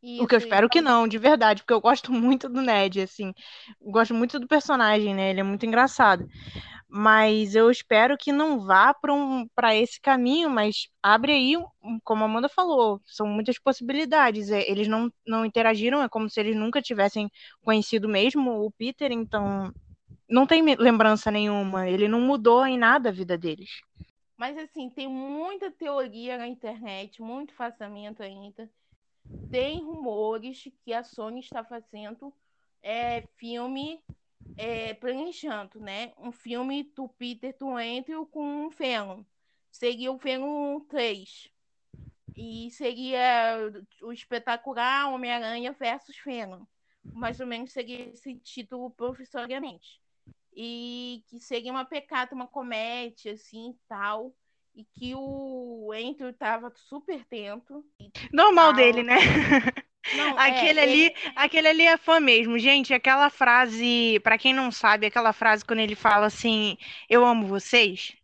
Isso, 0.02 0.22
o 0.22 0.26
que 0.26 0.34
eu 0.34 0.38
espero 0.38 0.68
que 0.68 0.80
não, 0.80 1.08
de 1.08 1.18
verdade, 1.18 1.62
porque 1.62 1.72
eu 1.72 1.80
gosto 1.80 2.12
muito 2.12 2.48
do 2.48 2.60
Ned, 2.60 3.00
assim. 3.00 3.32
Gosto 3.80 4.14
muito 4.14 4.38
do 4.38 4.46
personagem, 4.46 5.14
né? 5.14 5.30
Ele 5.30 5.40
é 5.40 5.44
muito 5.44 5.66
engraçado 5.66 6.26
mas 6.88 7.54
eu 7.54 7.70
espero 7.70 8.16
que 8.16 8.32
não 8.32 8.60
vá 8.60 8.94
para 8.94 9.12
um, 9.12 9.46
esse 9.74 10.00
caminho, 10.00 10.48
mas 10.48 10.88
abre 11.02 11.32
aí, 11.32 11.54
como 12.04 12.22
a 12.22 12.26
Amanda 12.26 12.48
falou, 12.48 13.00
são 13.04 13.26
muitas 13.26 13.58
possibilidades. 13.58 14.50
É, 14.50 14.68
eles 14.70 14.86
não, 14.86 15.12
não 15.26 15.44
interagiram, 15.44 16.02
é 16.02 16.08
como 16.08 16.30
se 16.30 16.40
eles 16.40 16.56
nunca 16.56 16.80
tivessem 16.80 17.30
conhecido 17.62 18.08
mesmo 18.08 18.64
o 18.64 18.70
Peter, 18.70 19.10
então 19.10 19.72
não 20.28 20.46
tem 20.46 20.62
lembrança 20.76 21.30
nenhuma, 21.30 21.88
ele 21.88 22.08
não 22.08 22.20
mudou 22.20 22.64
em 22.66 22.78
nada 22.78 23.08
a 23.08 23.12
vida 23.12 23.36
deles. 23.36 23.70
Mas 24.36 24.56
assim, 24.58 24.90
tem 24.90 25.08
muita 25.08 25.70
teoria 25.70 26.36
na 26.38 26.46
internet, 26.46 27.20
muito 27.22 27.54
fazamento 27.54 28.22
ainda. 28.22 28.68
Tem 29.50 29.82
rumores 29.82 30.68
que 30.84 30.92
a 30.92 31.02
Sony 31.02 31.40
está 31.40 31.64
fazendo 31.64 32.32
é, 32.82 33.22
filme 33.36 34.00
é, 34.56 34.94
planejando, 34.94 35.80
né? 35.80 36.12
Um 36.18 36.32
filme 36.32 36.84
do 36.94 37.08
Peter 37.08 37.54
Andrew 37.62 38.26
com 38.26 38.66
o 38.66 38.70
Venom. 38.70 39.24
Seria 39.70 40.10
o 40.12 40.16
Venom 40.16 40.80
3. 40.80 41.50
E 42.36 42.70
seria 42.70 43.72
o 44.02 44.12
espetacular 44.12 45.12
Homem-Aranha 45.12 45.72
versus 45.72 46.16
Venom. 46.24 46.64
Mais 47.02 47.40
ou 47.40 47.46
menos 47.46 47.72
seria 47.72 48.08
esse 48.08 48.34
título 48.36 48.90
professoriamente. 48.90 50.00
E 50.54 51.22
que 51.28 51.38
seria 51.40 51.70
uma 51.70 51.84
pecata, 51.84 52.34
uma 52.34 52.46
comédia, 52.46 53.32
assim, 53.32 53.76
tal. 53.88 54.34
E 54.76 54.84
que 54.84 55.14
o 55.14 55.90
Andrew 55.90 56.34
tava 56.34 56.70
super 56.70 57.24
tento. 57.24 57.82
Normal 58.30 58.66
tal. 58.66 58.74
dele, 58.74 59.02
né? 59.02 59.16
Não, 60.14 60.36
é, 60.38 60.50
aquele, 60.50 60.78
é, 60.78 60.82
ali, 60.82 61.04
ele... 61.06 61.14
aquele 61.34 61.68
ali 61.68 61.82
é 61.86 61.96
fã 61.96 62.20
mesmo. 62.20 62.58
Gente, 62.58 62.92
aquela 62.92 63.30
frase, 63.30 64.20
para 64.22 64.36
quem 64.36 64.52
não 64.52 64.70
sabe, 64.70 65.06
aquela 65.06 65.32
frase 65.32 65.64
quando 65.64 65.78
ele 65.78 65.94
fala 65.94 66.26
assim, 66.26 66.76
eu 67.08 67.24
amo 67.24 67.46
vocês, 67.46 68.14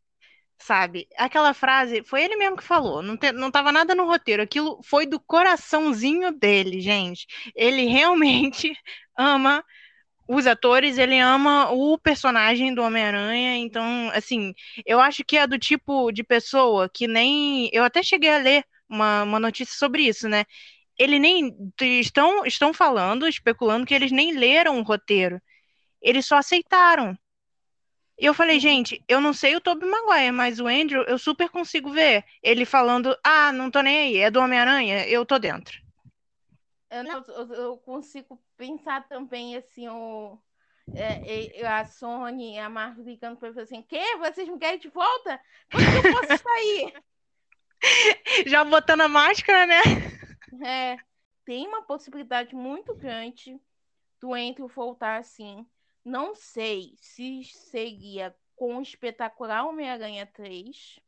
sabe? 0.59 1.09
Aquela 1.17 1.55
frase, 1.55 2.03
foi 2.05 2.23
ele 2.23 2.37
mesmo 2.37 2.59
que 2.59 2.63
falou, 2.63 3.03
não, 3.03 3.17
te, 3.17 3.33
não 3.33 3.51
tava 3.51 3.73
nada 3.73 3.95
no 3.95 4.05
roteiro, 4.05 4.43
aquilo 4.43 4.79
foi 4.83 5.07
do 5.07 5.19
coraçãozinho 5.19 6.33
dele, 6.33 6.81
gente. 6.83 7.27
Ele 7.55 7.87
realmente 7.89 8.77
ama 9.17 9.65
os 10.29 10.47
atores, 10.47 10.99
ele 10.99 11.19
ama 11.19 11.71
o 11.73 11.99
personagem 11.99 12.75
do 12.75 12.83
Homem-Aranha, 12.83 13.57
então, 13.57 14.11
assim, 14.15 14.55
eu 14.87 15.01
acho 15.01 15.25
que 15.25 15.37
é 15.37 15.47
do 15.47 15.59
tipo 15.59 16.13
de 16.13 16.23
pessoa 16.25 16.89
que 16.89 17.07
nem. 17.09 17.69
Eu 17.73 17.85
até 17.85 18.03
cheguei 18.03 18.31
a 18.31 18.39
ler 18.39 18.65
uma, 18.89 19.23
uma 19.25 19.41
notícia 19.41 19.75
sobre 19.77 20.03
isso, 20.03 20.29
né? 20.29 20.45
ele 20.99 21.19
nem 21.19 21.55
estão 22.01 22.45
estão 22.47 22.73
falando, 22.73 23.27
especulando 23.27 23.87
que 23.87 23.95
eles 23.95 24.13
nem 24.13 24.33
leram 24.33 24.79
o 24.79 24.83
roteiro. 24.83 25.41
Eles 26.01 26.27
só 26.27 26.37
aceitaram. 26.37 27.17
E 28.19 28.25
eu 28.27 28.35
falei, 28.35 28.61
gente, 28.61 29.03
eu 29.09 29.21
não 29.21 29.33
sei 29.33 29.57
o 29.57 29.61
Tobey 29.61 29.89
Maguire, 29.89 30.31
mas 30.33 30.61
o 30.61 30.69
Andrew 30.69 31.03
eu 31.05 31.19
super 31.19 31.49
consigo 31.49 31.91
ver. 31.91 32.25
Ele 32.43 32.65
falando, 32.65 33.17
ah, 33.25 33.53
não 33.53 33.71
tô 33.71 33.81
nem 33.81 33.99
aí, 33.99 34.17
é 34.19 34.31
do 34.31 34.41
Homem-Aranha, 34.41 35.07
eu 35.09 35.27
tô 35.27 35.39
dentro. 35.39 35.82
Eu, 36.93 37.25
eu, 37.35 37.55
eu, 37.55 37.77
consigo 37.79 38.39
pensar 38.57 39.09
também, 39.09 39.57
assim, 39.57 39.89
o, 39.89 40.39
é, 40.95 41.67
a 41.67 41.87
Sony 41.87 42.55
e 42.55 42.59
a 42.59 42.69
Marvel 42.69 43.05
ligando 43.05 43.39
pra 43.39 43.49
ele 43.49 43.61
assim, 43.61 43.81
que? 43.83 44.17
Vocês 44.17 44.47
me 44.47 44.59
querem 44.59 44.79
de 44.79 44.89
volta? 44.89 45.41
Quando 45.71 45.85
que 45.85 46.07
eu 46.07 46.13
posso 46.13 46.43
sair? 46.43 47.03
Já 48.47 48.63
botando 48.63 49.01
a 49.01 49.09
máscara, 49.09 49.65
né? 49.67 49.81
É, 50.65 50.99
tem 51.47 51.67
uma 51.67 51.83
possibilidade 51.83 52.55
muito 52.55 52.95
grande 52.95 53.59
do 54.21 54.35
Andrew 54.35 54.69
voltar 54.69 55.19
assim. 55.19 55.67
Não 56.05 56.35
sei 56.35 56.95
se 56.99 57.45
seria 57.45 58.37
com 58.55 58.77
o 58.77 58.83
espetacular 58.83 59.65
Homem-Aranha 59.67 60.27
3, 60.27 61.01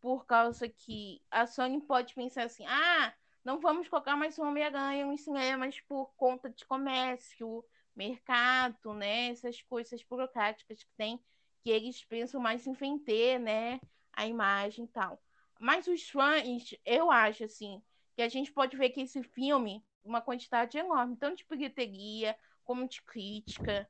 por 0.00 0.24
causa 0.26 0.68
que 0.68 1.20
a 1.30 1.46
Sony 1.46 1.80
pode 1.80 2.14
pensar 2.14 2.44
assim: 2.44 2.64
ah, 2.66 3.12
não 3.44 3.60
vamos 3.60 3.86
colocar 3.88 4.16
mais 4.16 4.38
um 4.38 4.46
Homem-Aranha 4.46 5.04
nos 5.04 5.20
cinemas 5.20 5.78
por 5.82 6.10
conta 6.16 6.48
de 6.48 6.64
comércio, 6.64 7.62
mercado, 7.94 8.94
né? 8.94 9.28
Essas 9.28 9.60
coisas 9.60 10.02
burocráticas 10.02 10.82
que 10.82 10.90
tem, 10.96 11.22
que 11.62 11.70
eles 11.70 12.02
pensam 12.02 12.40
mais 12.40 12.66
em 12.66 12.72
vender, 12.72 13.38
né? 13.38 13.80
A 14.14 14.26
imagem 14.26 14.86
e 14.86 14.88
tal. 14.88 15.22
Mas 15.60 15.86
os 15.86 16.08
fãs, 16.08 16.74
eu 16.86 17.10
acho 17.10 17.44
assim, 17.44 17.82
que 18.16 18.22
a 18.22 18.28
gente 18.28 18.50
pode 18.50 18.78
ver 18.78 18.90
que 18.90 19.02
esse 19.02 19.22
filme, 19.22 19.84
uma 20.02 20.22
quantidade 20.22 20.78
enorme, 20.78 21.16
tanto 21.16 21.36
de 21.36 21.46
bilheteria 21.46 22.34
como 22.64 22.88
de 22.88 23.02
crítica, 23.02 23.88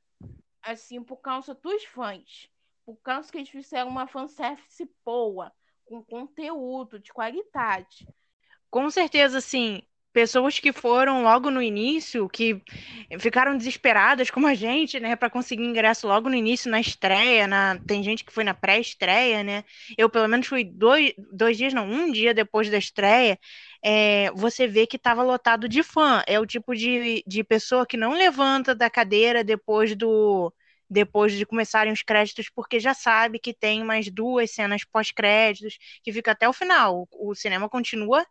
assim, 0.62 1.02
por 1.02 1.18
causa 1.18 1.54
dos 1.54 1.84
fãs. 1.84 2.50
Por 2.84 2.96
causa 2.96 3.30
que 3.30 3.38
eles 3.38 3.50
fizeram 3.50 3.88
uma 3.88 4.08
fanservice 4.08 4.90
boa, 5.04 5.52
com 5.84 6.04
conteúdo 6.04 6.98
de 6.98 7.12
qualidade. 7.12 8.06
Com 8.74 8.90
certeza, 8.90 9.38
assim, 9.38 9.82
pessoas 10.12 10.58
que 10.58 10.72
foram 10.72 11.22
logo 11.22 11.48
no 11.48 11.62
início, 11.62 12.28
que 12.28 12.60
ficaram 13.20 13.56
desesperadas 13.56 14.30
como 14.32 14.48
a 14.48 14.54
gente, 14.54 14.98
né, 14.98 15.14
para 15.14 15.30
conseguir 15.30 15.62
ingresso 15.62 16.08
logo 16.08 16.28
no 16.28 16.34
início, 16.34 16.68
na 16.68 16.80
estreia, 16.80 17.46
na... 17.46 17.78
tem 17.86 18.02
gente 18.02 18.24
que 18.24 18.32
foi 18.32 18.42
na 18.42 18.52
pré-estreia, 18.52 19.44
né, 19.44 19.62
eu 19.96 20.10
pelo 20.10 20.26
menos 20.26 20.48
fui 20.48 20.64
dois, 20.64 21.12
dois 21.32 21.56
dias, 21.56 21.72
não, 21.72 21.86
um 21.88 22.10
dia 22.10 22.34
depois 22.34 22.68
da 22.68 22.76
estreia, 22.76 23.38
é, 23.80 24.28
você 24.32 24.66
vê 24.66 24.88
que 24.88 24.96
estava 24.96 25.22
lotado 25.22 25.68
de 25.68 25.82
fã. 25.84 26.24
É 26.26 26.40
o 26.40 26.46
tipo 26.46 26.74
de, 26.74 27.22
de 27.26 27.44
pessoa 27.44 27.86
que 27.86 27.96
não 27.96 28.12
levanta 28.14 28.74
da 28.74 28.90
cadeira 28.90 29.44
depois 29.44 29.94
do 29.94 30.52
depois 30.88 31.32
de 31.32 31.46
começarem 31.46 31.92
os 31.92 32.02
créditos, 32.02 32.48
porque 32.54 32.78
já 32.80 32.94
sabe 32.94 33.38
que 33.38 33.54
tem 33.54 33.84
mais 33.84 34.10
duas 34.10 34.50
cenas 34.50 34.84
pós-créditos, 34.84 35.78
que 36.02 36.12
fica 36.12 36.32
até 36.32 36.48
o 36.48 36.52
final. 36.52 37.08
O 37.12 37.34
cinema 37.34 37.68
continua 37.68 38.26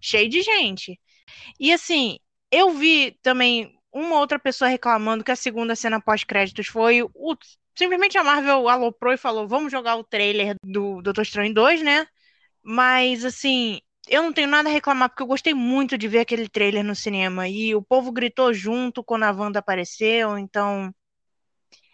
cheio 0.00 0.28
de 0.28 0.42
gente. 0.42 0.98
E 1.58 1.72
assim, 1.72 2.18
eu 2.50 2.70
vi 2.72 3.12
também 3.22 3.76
uma 3.92 4.18
outra 4.18 4.38
pessoa 4.38 4.68
reclamando 4.68 5.24
que 5.24 5.30
a 5.30 5.36
segunda 5.36 5.74
cena 5.76 6.00
pós-créditos 6.00 6.66
foi 6.68 7.02
o. 7.02 7.36
Simplesmente 7.76 8.18
a 8.18 8.24
Marvel 8.24 8.68
aloprou 8.68 9.12
e 9.12 9.16
falou: 9.16 9.48
vamos 9.48 9.72
jogar 9.72 9.96
o 9.96 10.04
trailer 10.04 10.54
do 10.64 11.00
Doutor 11.02 11.22
Estranho 11.22 11.54
2, 11.54 11.82
né? 11.82 12.06
Mas 12.62 13.24
assim, 13.24 13.80
eu 14.08 14.22
não 14.22 14.32
tenho 14.32 14.48
nada 14.48 14.68
a 14.68 14.72
reclamar, 14.72 15.08
porque 15.08 15.22
eu 15.22 15.26
gostei 15.26 15.54
muito 15.54 15.96
de 15.98 16.08
ver 16.08 16.20
aquele 16.20 16.48
trailer 16.48 16.84
no 16.84 16.94
cinema. 16.94 17.48
E 17.48 17.74
o 17.74 17.82
povo 17.82 18.12
gritou 18.12 18.52
junto 18.52 19.04
quando 19.04 19.24
a 19.24 19.32
Wanda 19.32 19.58
apareceu, 19.60 20.38
então. 20.38 20.92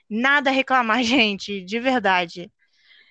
Nada 0.09 0.51
a 0.51 0.53
reclamar, 0.53 1.03
gente, 1.05 1.61
de 1.63 1.81
verdade. 1.81 2.51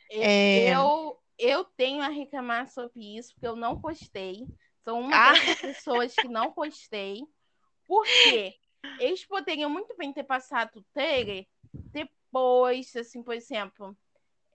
Eu, 0.10 0.22
é... 0.22 0.76
eu, 0.76 1.18
eu 1.38 1.64
tenho 1.64 2.02
a 2.02 2.08
reclamar 2.08 2.68
sobre 2.68 3.18
isso, 3.18 3.34
porque 3.34 3.48
eu 3.48 3.56
não 3.56 3.76
gostei. 3.76 4.46
Sou 4.84 5.00
uma 5.00 5.16
ah. 5.16 5.32
das 5.32 5.56
pessoas 5.62 6.14
que 6.14 6.28
não 6.28 6.52
gostei. 6.52 7.22
Por 7.88 8.06
quê? 8.06 8.54
Eles 9.00 9.26
poderiam 9.26 9.70
muito 9.70 9.96
bem 9.98 10.14
ter 10.14 10.24
passado 10.24 10.80
o 10.80 10.86
trailer 10.94 11.46
depois, 11.92 12.96
assim, 12.96 13.24
por 13.24 13.34
exemplo, 13.34 13.98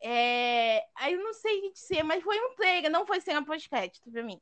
é... 0.02 0.82
Aí 0.96 1.12
eu 1.12 1.22
não 1.22 1.34
sei 1.34 1.70
dizer, 1.72 2.02
mas 2.02 2.22
foi 2.22 2.38
um 2.40 2.54
trailer, 2.54 2.90
não 2.90 3.06
foi 3.06 3.20
cena 3.20 3.44
pós-crédito 3.44 4.10
pra 4.10 4.22
mim. 4.22 4.40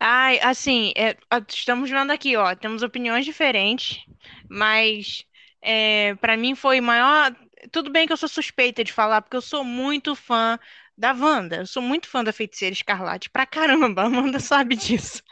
Ai, 0.00 0.40
assim, 0.40 0.92
é, 0.96 1.16
estamos 1.48 1.88
vendo 1.88 2.10
aqui, 2.10 2.36
ó, 2.36 2.54
temos 2.56 2.82
opiniões 2.82 3.24
diferentes, 3.24 4.04
mas 4.50 5.24
é, 5.62 6.14
para 6.16 6.36
mim 6.36 6.54
foi 6.54 6.80
maior. 6.80 7.34
Tudo 7.72 7.90
bem 7.90 8.06
que 8.06 8.12
eu 8.12 8.16
sou 8.16 8.28
suspeita 8.28 8.84
de 8.84 8.92
falar, 8.92 9.22
porque 9.22 9.36
eu 9.36 9.42
sou 9.42 9.64
muito 9.64 10.14
fã 10.14 10.58
da 10.96 11.12
Wanda. 11.12 11.56
Eu 11.58 11.66
sou 11.66 11.82
muito 11.82 12.08
fã 12.08 12.24
da 12.24 12.32
Feiticeira 12.32 12.72
Escarlate, 12.72 13.30
pra 13.30 13.46
caramba, 13.46 14.02
a 14.02 14.06
Amanda 14.06 14.40
sabe 14.40 14.76
disso. 14.76 15.22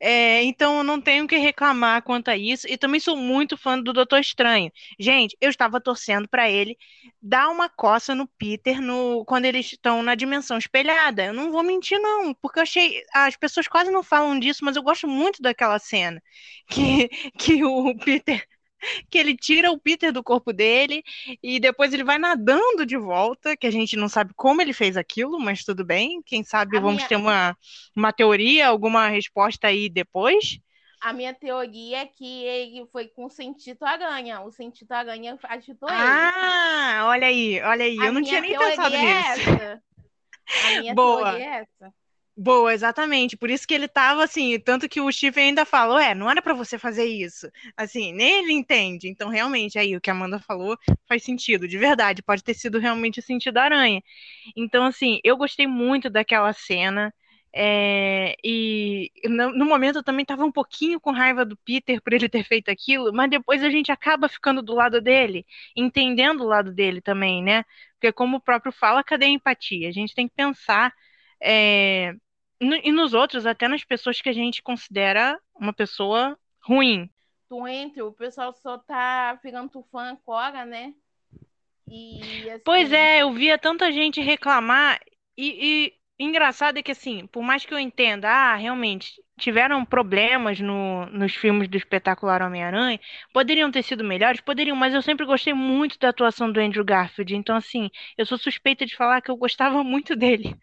É, 0.00 0.42
então 0.44 0.78
eu 0.78 0.84
não 0.84 1.00
tenho 1.00 1.26
que 1.26 1.36
reclamar 1.36 2.02
quanto 2.02 2.28
a 2.28 2.36
isso. 2.36 2.66
E 2.68 2.76
também 2.76 3.00
sou 3.00 3.16
muito 3.16 3.56
fã 3.56 3.80
do 3.80 3.92
Doutor 3.92 4.20
Estranho. 4.20 4.70
Gente, 4.98 5.36
eu 5.40 5.50
estava 5.50 5.80
torcendo 5.80 6.28
para 6.28 6.50
ele 6.50 6.76
dar 7.22 7.48
uma 7.48 7.68
coça 7.68 8.14
no 8.14 8.26
Peter 8.38 8.80
no, 8.80 9.24
quando 9.24 9.46
eles 9.46 9.66
estão 9.66 10.02
na 10.02 10.14
dimensão 10.14 10.58
espelhada. 10.58 11.26
Eu 11.26 11.32
não 11.32 11.50
vou 11.50 11.62
mentir, 11.62 11.98
não, 12.00 12.34
porque 12.34 12.58
eu 12.58 12.62
achei. 12.62 13.02
As 13.14 13.36
pessoas 13.36 13.66
quase 13.68 13.90
não 13.90 14.02
falam 14.02 14.38
disso, 14.38 14.64
mas 14.64 14.76
eu 14.76 14.82
gosto 14.82 15.08
muito 15.08 15.40
daquela 15.42 15.78
cena. 15.78 16.22
Que, 16.68 17.08
que 17.38 17.64
o 17.64 17.96
Peter 17.98 18.46
que 19.10 19.18
ele 19.18 19.36
tira 19.36 19.70
o 19.70 19.78
Peter 19.78 20.12
do 20.12 20.22
corpo 20.22 20.52
dele 20.52 21.02
e 21.42 21.58
depois 21.60 21.92
ele 21.92 22.04
vai 22.04 22.18
nadando 22.18 22.86
de 22.86 22.96
volta, 22.96 23.56
que 23.56 23.66
a 23.66 23.70
gente 23.70 23.96
não 23.96 24.08
sabe 24.08 24.32
como 24.34 24.60
ele 24.60 24.72
fez 24.72 24.96
aquilo, 24.96 25.38
mas 25.38 25.64
tudo 25.64 25.84
bem. 25.84 26.22
Quem 26.24 26.42
sabe 26.44 26.76
a 26.76 26.80
vamos 26.80 26.96
minha... 26.96 27.08
ter 27.08 27.16
uma, 27.16 27.56
uma 27.96 28.12
teoria, 28.12 28.68
alguma 28.68 29.08
resposta 29.08 29.68
aí 29.68 29.88
depois. 29.88 30.58
A 31.04 31.12
minha 31.12 31.34
teoria 31.34 31.98
é 31.98 32.06
que 32.06 32.44
ele 32.44 32.86
foi 32.90 33.08
com 33.08 33.26
o 33.26 33.30
sentido 33.30 33.84
aranha. 33.84 34.40
O 34.40 34.50
sentido 34.50 34.90
aranha 34.92 35.38
ajudou 35.50 35.86
ah, 35.90 35.92
ele. 35.92 36.02
Ah, 36.02 37.06
olha 37.08 37.26
aí, 37.26 37.60
olha 37.60 37.84
aí. 37.84 37.98
A 38.00 38.06
Eu 38.06 38.12
não 38.12 38.22
tinha 38.22 38.40
nem 38.40 38.56
pensado 38.56 38.94
é 38.94 39.00
nisso. 39.02 39.50
Essa. 39.50 39.82
A 40.64 40.80
minha 40.80 40.94
Boa. 40.96 41.30
teoria 41.32 41.44
é 41.44 41.60
essa. 41.60 41.94
Boa, 42.36 42.74
exatamente. 42.74 43.36
Por 43.36 43.48
isso 43.48 43.66
que 43.66 43.72
ele 43.74 43.86
tava 43.86 44.24
assim, 44.24 44.58
tanto 44.58 44.88
que 44.88 45.00
o 45.00 45.10
Steve 45.10 45.40
ainda 45.40 45.64
falou, 45.64 45.98
é, 45.98 46.14
não 46.16 46.28
era 46.28 46.42
para 46.42 46.52
você 46.52 46.76
fazer 46.76 47.04
isso. 47.04 47.48
Assim, 47.76 48.12
nem 48.12 48.42
ele 48.42 48.52
entende. 48.52 49.08
Então, 49.08 49.28
realmente, 49.28 49.78
aí 49.78 49.96
o 49.96 50.00
que 50.00 50.10
a 50.10 50.12
Amanda 50.12 50.40
falou 50.40 50.76
faz 51.08 51.22
sentido, 51.22 51.68
de 51.68 51.78
verdade. 51.78 52.22
Pode 52.22 52.42
ter 52.42 52.54
sido 52.54 52.78
realmente 52.80 53.20
o 53.20 53.22
sentido 53.22 53.58
aranha. 53.58 54.02
Então, 54.56 54.84
assim, 54.84 55.20
eu 55.22 55.36
gostei 55.36 55.66
muito 55.66 56.10
daquela 56.10 56.52
cena. 56.52 57.14
É, 57.56 58.34
e 58.42 59.12
no, 59.26 59.52
no, 59.56 59.64
momento 59.64 59.98
eu 59.98 60.02
também 60.02 60.22
estava 60.24 60.44
um 60.44 60.50
pouquinho 60.50 61.00
com 61.00 61.12
raiva 61.12 61.44
do 61.44 61.56
Peter 61.58 62.02
por 62.02 62.12
ele 62.12 62.28
ter 62.28 62.42
feito 62.44 62.68
aquilo, 62.68 63.12
mas 63.12 63.30
depois 63.30 63.62
a 63.62 63.70
gente 63.70 63.92
acaba 63.92 64.28
ficando 64.28 64.60
do 64.60 64.74
lado 64.74 65.00
dele, 65.00 65.46
entendendo 65.76 66.40
o 66.42 66.46
lado 66.48 66.72
dele 66.72 67.00
também, 67.00 67.44
né? 67.44 67.64
Porque, 67.92 68.10
como 68.12 68.38
o 68.38 68.40
próprio 68.40 68.72
fala, 68.72 69.04
cadê 69.04 69.26
a 69.26 69.28
empatia? 69.28 69.88
A 69.88 69.92
gente 69.92 70.14
tem 70.16 70.26
que 70.28 70.34
pensar 70.34 70.92
é, 71.40 72.14
e 72.82 72.92
nos 72.92 73.14
outros, 73.14 73.46
até 73.46 73.68
nas 73.68 73.84
pessoas 73.84 74.20
que 74.20 74.28
a 74.28 74.32
gente 74.32 74.62
considera 74.62 75.38
uma 75.54 75.72
pessoa 75.72 76.38
ruim. 76.60 77.10
Tu 77.48 77.68
entra, 77.68 78.04
o 78.04 78.12
pessoal 78.12 78.52
só 78.52 78.78
tá 78.78 79.38
ficando 79.42 79.82
fã 79.90 80.10
agora, 80.12 80.64
né? 80.64 80.94
E, 81.86 82.50
assim... 82.50 82.62
Pois 82.64 82.92
é, 82.92 83.22
eu 83.22 83.32
via 83.32 83.58
tanta 83.58 83.92
gente 83.92 84.20
reclamar 84.20 84.98
e, 85.36 85.92
e 86.18 86.24
engraçado 86.24 86.78
é 86.78 86.82
que 86.82 86.92
assim, 86.92 87.26
por 87.26 87.42
mais 87.42 87.64
que 87.64 87.74
eu 87.74 87.78
entenda, 87.78 88.28
ah, 88.28 88.56
realmente 88.56 89.12
tiveram 89.38 89.84
problemas 89.84 90.60
no, 90.60 91.06
nos 91.06 91.34
filmes 91.34 91.68
do 91.68 91.76
espetacular 91.76 92.40
Homem-Aranha, 92.42 93.00
poderiam 93.32 93.70
ter 93.70 93.82
sido 93.82 94.04
melhores, 94.04 94.40
poderiam, 94.40 94.76
mas 94.76 94.94
eu 94.94 95.02
sempre 95.02 95.26
gostei 95.26 95.52
muito 95.52 95.98
da 95.98 96.10
atuação 96.10 96.50
do 96.50 96.60
Andrew 96.60 96.84
Garfield, 96.84 97.34
então 97.34 97.56
assim, 97.56 97.90
eu 98.16 98.24
sou 98.24 98.38
suspeita 98.38 98.86
de 98.86 98.96
falar 98.96 99.20
que 99.20 99.30
eu 99.30 99.36
gostava 99.36 99.82
muito 99.84 100.14
dele. 100.16 100.56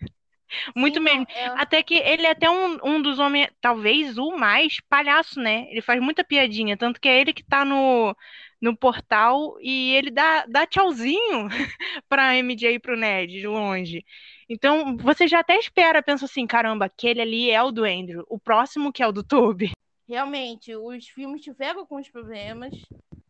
Muito 0.75 0.99
Sim, 0.99 1.03
mesmo. 1.03 1.27
Eu... 1.29 1.53
Até 1.57 1.81
que 1.83 1.95
ele 1.95 2.25
é 2.25 2.31
até 2.31 2.49
um, 2.49 2.77
um 2.83 3.01
dos 3.01 3.19
homens, 3.19 3.49
talvez 3.59 4.17
o 4.17 4.31
mais 4.31 4.79
palhaço, 4.89 5.39
né? 5.39 5.67
Ele 5.69 5.81
faz 5.81 6.01
muita 6.01 6.23
piadinha. 6.23 6.77
Tanto 6.77 6.99
que 6.99 7.07
é 7.07 7.19
ele 7.19 7.33
que 7.33 7.43
tá 7.43 7.65
no, 7.65 8.15
no 8.61 8.75
portal 8.75 9.57
e 9.59 9.93
ele 9.93 10.11
dá, 10.11 10.45
dá 10.45 10.65
tchauzinho 10.67 11.47
pra 12.07 12.35
MJ 12.37 12.75
e 12.75 12.79
pro 12.79 12.95
Ned 12.95 13.39
de 13.39 13.47
longe. 13.47 14.05
Então, 14.47 14.97
você 14.97 15.27
já 15.27 15.39
até 15.39 15.57
espera, 15.57 16.03
pensa 16.03 16.25
assim, 16.25 16.45
caramba, 16.45 16.85
aquele 16.85 17.21
ali 17.21 17.49
é 17.49 17.61
o 17.63 17.71
do 17.71 17.83
Andrew. 17.85 18.25
O 18.29 18.37
próximo 18.37 18.91
que 18.91 19.01
é 19.01 19.07
o 19.07 19.11
do 19.11 19.23
Toby. 19.23 19.71
Realmente, 20.07 20.75
os 20.75 21.07
filmes 21.07 21.41
tiveram 21.41 21.79
alguns 21.79 22.09
problemas, 22.09 22.73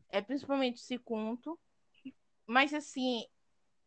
é 0.09 0.19
principalmente 0.19 0.77
o 0.77 0.79
segundo. 0.79 1.57
Mas 2.47 2.73
assim, 2.73 3.23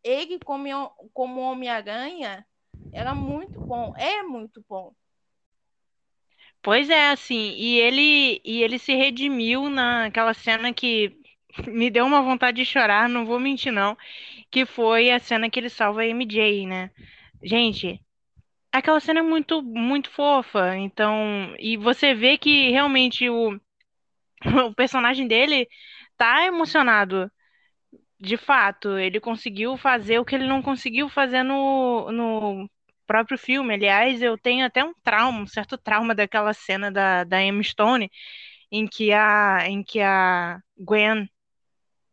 ele 0.02 0.38
como, 0.38 0.68
como 1.12 1.40
Homem-Aranha 1.40 2.46
era 2.92 3.14
muito 3.14 3.60
bom, 3.66 3.92
é 3.96 4.22
muito 4.22 4.64
bom. 4.68 4.94
Pois 6.62 6.88
é, 6.90 7.10
assim, 7.10 7.52
e 7.56 7.78
ele 7.78 8.40
e 8.44 8.62
ele 8.62 8.78
se 8.78 8.94
redimiu 8.94 9.68
naquela 9.68 10.32
cena 10.34 10.72
que 10.72 11.12
me 11.68 11.90
deu 11.90 12.04
uma 12.06 12.22
vontade 12.22 12.56
de 12.58 12.64
chorar, 12.64 13.08
não 13.08 13.26
vou 13.26 13.38
mentir 13.38 13.72
não, 13.72 13.96
que 14.50 14.64
foi 14.66 15.10
a 15.10 15.18
cena 15.20 15.50
que 15.50 15.60
ele 15.60 15.68
salva 15.70 16.02
a 16.02 16.06
MJ, 16.06 16.66
né? 16.66 16.90
Gente, 17.42 18.00
aquela 18.72 19.00
cena 19.00 19.20
é 19.20 19.22
muito, 19.22 19.62
muito 19.62 20.10
fofa. 20.10 20.76
Então, 20.76 21.54
e 21.58 21.76
você 21.76 22.14
vê 22.14 22.38
que 22.38 22.70
realmente 22.70 23.28
o, 23.30 23.60
o 24.68 24.74
personagem 24.74 25.26
dele 25.28 25.68
tá 26.16 26.46
emocionado. 26.46 27.30
De 28.20 28.36
fato, 28.36 28.96
ele 28.98 29.20
conseguiu 29.20 29.76
fazer 29.76 30.18
o 30.18 30.24
que 30.24 30.34
ele 30.34 30.46
não 30.46 30.62
conseguiu 30.62 31.08
fazer 31.08 31.42
no, 31.42 32.10
no 32.12 32.70
próprio 33.06 33.36
filme. 33.36 33.74
Aliás, 33.74 34.22
eu 34.22 34.38
tenho 34.38 34.64
até 34.64 34.84
um 34.84 34.94
trauma, 35.02 35.40
um 35.40 35.46
certo 35.46 35.76
trauma 35.76 36.14
daquela 36.14 36.52
cena 36.52 36.90
da, 36.90 37.24
da 37.24 37.42
Emma 37.42 37.62
Stone, 37.62 38.10
em 38.70 38.86
que 38.86 39.12
a, 39.12 39.68
em 39.68 39.82
que 39.82 40.00
a 40.00 40.58
Gwen 40.78 41.28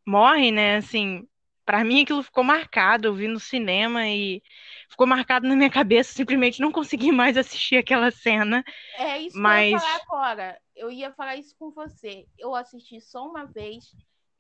morre, 0.06 0.52
né? 0.52 0.78
Assim, 0.78 1.28
para 1.66 1.84
mim 1.84 2.02
aquilo 2.02 2.24
ficou 2.24 2.44
marcado, 2.44 3.08
eu 3.08 3.14
vi 3.14 3.28
no 3.28 3.40
cinema 3.40 4.08
e 4.08 4.42
ficou 4.90 5.08
marcado 5.08 5.48
na 5.48 5.56
minha 5.56 5.70
cabeça, 5.70 6.14
simplesmente 6.14 6.60
não 6.60 6.72
consegui 6.72 7.12
mais 7.12 7.38
assistir 7.38 7.78
aquela 7.78 8.12
cena. 8.12 8.64
É 8.98 9.20
isso 9.20 9.40
mas... 9.40 9.70
que 9.70 9.76
eu 9.76 9.80
ia 9.80 9.80
falar 9.80 10.02
agora. 10.04 10.62
Eu 10.76 10.92
ia 10.92 11.12
falar 11.14 11.36
isso 11.36 11.56
com 11.58 11.72
você. 11.72 12.26
Eu 12.38 12.56
assisti 12.56 13.00
só 13.00 13.26
uma 13.26 13.46
vez 13.46 13.86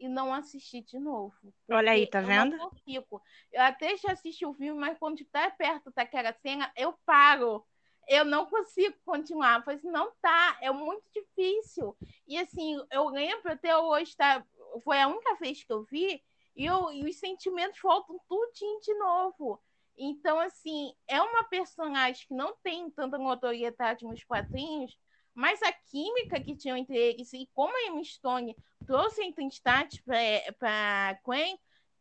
e 0.02 0.10
não 0.10 0.34
assisti 0.34 0.82
de 0.82 0.98
novo. 0.98 1.54
Olha 1.70 1.92
aí, 1.92 2.08
tá 2.08 2.22
vendo? 2.22 2.56
Eu, 2.88 3.06
eu 3.54 3.62
até 3.62 3.96
já 3.98 4.12
assisti 4.12 4.44
o 4.44 4.54
filme, 4.54 4.80
mas 4.80 4.98
quando 4.98 5.22
está 5.22 5.50
perto 5.52 5.92
daquela 5.96 6.34
cena, 6.34 6.72
eu 6.76 6.94
paro. 7.06 7.64
Eu 8.08 8.26
não 8.26 8.48
consigo 8.48 8.98
continuar. 9.06 9.60
Eu 9.60 9.64
falei 9.64 9.78
assim, 9.78 9.92
não 9.92 10.12
tá, 10.20 10.58
é 10.60 10.72
muito 10.72 11.04
difícil. 11.14 11.96
E 12.28 12.36
assim, 12.40 12.84
eu 12.90 13.10
lembro 13.10 13.52
até 13.52 13.78
hoje, 13.78 14.18
tá? 14.18 14.44
Foi 14.84 15.00
a 15.00 15.08
única 15.08 15.36
vez 15.36 15.64
que 15.64 15.72
eu 15.72 15.84
vi, 15.84 16.22
e, 16.56 16.66
eu, 16.66 16.92
e 16.92 17.06
os 17.06 17.18
sentimentos 17.18 17.80
voltam 17.80 18.20
tudinho 18.28 18.82
de 18.82 18.94
novo. 18.96 19.62
Então, 19.96 20.40
assim, 20.40 20.96
é 21.08 21.22
uma 21.22 21.44
personagem 21.44 22.26
que 22.28 22.34
não 22.34 22.56
tem 22.64 22.90
tanta 22.90 23.20
notoriedade 23.20 24.04
nos 24.04 24.24
quadrinhos, 24.24 24.98
mas 25.34 25.62
a 25.64 25.72
química 25.72 26.40
que 26.40 26.56
tinha 26.56 26.78
entre 26.78 26.98
eles 26.98 27.32
e 27.34 27.48
como 27.54 27.76
a 27.76 27.88
Emma 27.88 28.04
Stone 28.04 28.56
trouxe 28.86 29.22
a 29.22 29.28
identidade 29.28 30.04
para 30.04 31.20
Gwen 31.24 31.58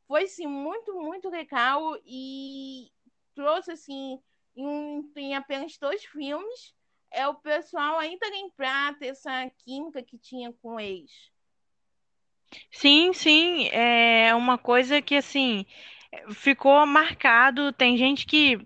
foi, 0.06 0.24
assim, 0.24 0.46
muito, 0.46 0.92
muito 0.94 1.28
legal 1.28 1.96
e 2.04 2.90
trouxe, 3.34 3.70
assim, 3.72 4.18
em, 4.56 5.12
em 5.16 5.34
apenas 5.34 5.78
dois 5.78 6.04
filmes, 6.04 6.74
é 7.12 7.26
o 7.26 7.34
pessoal 7.34 7.98
ainda 7.98 8.28
lembrar 8.28 8.98
dessa 8.98 9.48
química 9.64 10.02
que 10.02 10.18
tinha 10.18 10.52
com 10.52 10.78
eles. 10.78 11.30
Sim, 12.70 13.12
sim, 13.12 13.68
é 13.68 14.34
uma 14.34 14.58
coisa 14.58 15.00
que 15.00 15.14
assim 15.14 15.64
ficou 16.32 16.84
marcado. 16.86 17.72
Tem 17.72 17.96
gente 17.96 18.26
que, 18.26 18.58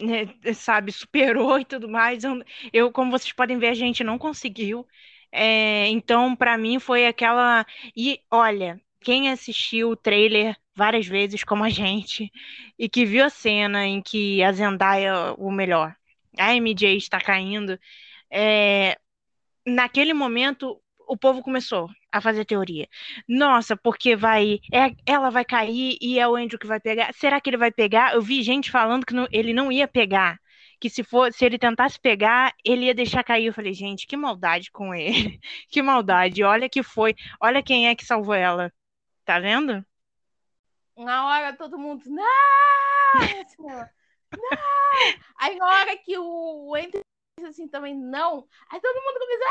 né, 0.00 0.28
sabe, 0.54 0.92
superou 0.92 1.58
e 1.58 1.64
tudo 1.64 1.88
mais. 1.88 2.24
Eu, 2.24 2.42
eu, 2.72 2.92
como 2.92 3.10
vocês 3.10 3.32
podem 3.32 3.58
ver, 3.58 3.68
a 3.68 3.74
gente 3.74 4.04
não 4.04 4.18
conseguiu. 4.18 4.86
É, 5.32 5.88
então, 5.88 6.34
para 6.36 6.56
mim, 6.58 6.78
foi 6.78 7.06
aquela. 7.06 7.66
E 7.96 8.20
olha, 8.30 8.80
quem 9.00 9.30
assistiu 9.30 9.90
o 9.90 9.96
trailer 9.96 10.56
várias 10.74 11.06
vezes, 11.06 11.44
como 11.44 11.64
a 11.64 11.68
gente, 11.70 12.30
e 12.78 12.88
que 12.88 13.04
viu 13.04 13.24
a 13.24 13.30
cena 13.30 13.86
em 13.86 14.02
que 14.02 14.42
a 14.42 14.52
Zendaya, 14.52 15.34
o 15.38 15.50
melhor, 15.50 15.96
a 16.38 16.54
MJ 16.54 16.96
está 16.96 17.20
caindo, 17.20 17.78
é, 18.30 18.98
naquele 19.66 20.12
momento 20.12 20.80
o 21.08 21.16
povo 21.16 21.42
começou 21.42 21.88
a 22.16 22.20
fazer 22.20 22.44
teoria. 22.44 22.88
Nossa, 23.28 23.76
porque 23.76 24.16
vai. 24.16 24.60
É, 24.72 24.94
ela 25.06 25.30
vai 25.30 25.44
cair 25.44 25.96
e 26.00 26.18
é 26.18 26.28
o 26.28 26.36
Andrew 26.36 26.58
que 26.58 26.66
vai 26.66 26.80
pegar. 26.80 27.12
Será 27.14 27.40
que 27.40 27.50
ele 27.50 27.56
vai 27.56 27.70
pegar? 27.70 28.14
Eu 28.14 28.22
vi 28.22 28.42
gente 28.42 28.70
falando 28.70 29.06
que 29.06 29.14
não, 29.14 29.26
ele 29.30 29.52
não 29.52 29.70
ia 29.70 29.88
pegar. 29.88 30.38
Que 30.80 30.90
se 30.90 31.02
for, 31.02 31.32
se 31.32 31.44
ele 31.44 31.58
tentasse 31.58 31.98
pegar, 31.98 32.54
ele 32.64 32.86
ia 32.86 32.94
deixar 32.94 33.24
cair. 33.24 33.46
Eu 33.46 33.54
falei, 33.54 33.72
gente, 33.72 34.06
que 34.06 34.16
maldade 34.16 34.70
com 34.70 34.94
ele. 34.94 35.40
que 35.70 35.82
maldade. 35.82 36.42
Olha 36.42 36.68
que 36.68 36.82
foi. 36.82 37.14
Olha 37.40 37.62
quem 37.62 37.88
é 37.88 37.94
que 37.94 38.04
salvou 38.04 38.34
ela. 38.34 38.72
Tá 39.24 39.38
vendo? 39.40 39.84
Na 40.96 41.26
hora 41.26 41.56
todo 41.56 41.78
mundo. 41.78 42.02
Não! 42.06 42.24
não! 43.58 43.88
Aí 45.38 45.56
na 45.56 45.66
hora 45.66 45.96
que 45.96 46.18
o 46.18 46.74
Andrew 46.74 47.02
assim 47.44 47.68
também, 47.68 47.94
não. 47.94 48.46
Aí 48.70 48.80
todo 48.80 49.02
mundo 49.02 49.18
começou, 49.18 49.46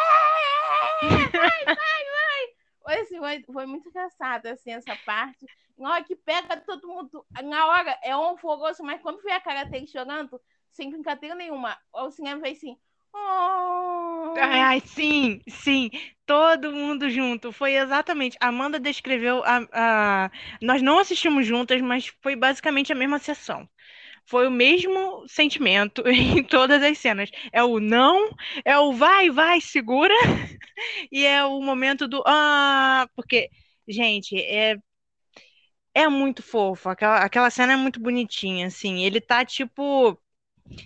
vai, 1.31 1.65
vai, 1.65 1.75
vai. 1.75 2.34
Foi, 2.85 2.99
assim, 2.99 3.17
foi, 3.17 3.43
foi 3.51 3.65
muito 3.65 3.89
engraçado, 3.89 4.45
assim, 4.45 4.71
essa 4.71 4.95
parte. 5.05 5.43
Na 5.75 5.93
hora 5.93 6.03
que 6.03 6.15
pega 6.15 6.55
todo 6.57 6.87
mundo, 6.87 7.25
na 7.43 7.67
hora 7.67 7.99
é 8.03 8.15
um 8.15 8.37
fogoso, 8.37 8.83
mas 8.83 9.01
quando 9.01 9.23
vê 9.23 9.31
a 9.31 9.41
cara 9.41 9.63
dele 9.63 9.87
chorando, 9.87 10.39
sem 10.71 10.91
brincadeira 10.91 11.33
nenhuma, 11.33 11.75
o 11.91 12.11
cinema 12.11 12.41
fez 12.41 12.59
assim, 12.59 12.77
Oh. 13.17 14.33
Ai, 14.37 14.81
sim, 14.81 15.41
sim, 15.47 15.89
todo 16.25 16.71
mundo 16.73 17.09
junto. 17.09 17.51
Foi 17.53 17.75
exatamente. 17.75 18.37
Amanda 18.41 18.77
descreveu 18.77 19.41
a, 19.45 19.65
a. 19.71 20.31
Nós 20.61 20.81
não 20.81 20.99
assistimos 20.99 21.47
juntas, 21.47 21.81
mas 21.81 22.07
foi 22.21 22.35
basicamente 22.35 22.91
a 22.91 22.95
mesma 22.95 23.17
sessão 23.17 23.67
foi 24.25 24.47
o 24.47 24.51
mesmo 24.51 25.25
sentimento 25.27 26.03
em 26.07 26.43
todas 26.43 26.81
as 26.83 26.97
cenas. 26.97 27.29
É 27.51 27.63
o 27.63 27.79
não, 27.79 28.29
é 28.63 28.77
o 28.77 28.93
vai, 28.93 29.29
vai, 29.29 29.61
segura, 29.61 30.13
e 31.11 31.25
é 31.25 31.43
o 31.45 31.61
momento 31.61 32.07
do 32.07 32.23
ah, 32.25 33.07
porque, 33.15 33.49
gente, 33.87 34.37
é 34.37 34.77
é 35.93 36.07
muito 36.07 36.43
fofo. 36.43 36.89
Aquela, 36.89 37.19
aquela 37.19 37.49
cena 37.49 37.73
é 37.73 37.75
muito 37.75 37.99
bonitinha, 37.99 38.67
assim. 38.67 39.03
Ele 39.03 39.21
tá 39.21 39.45
tipo, 39.45 40.19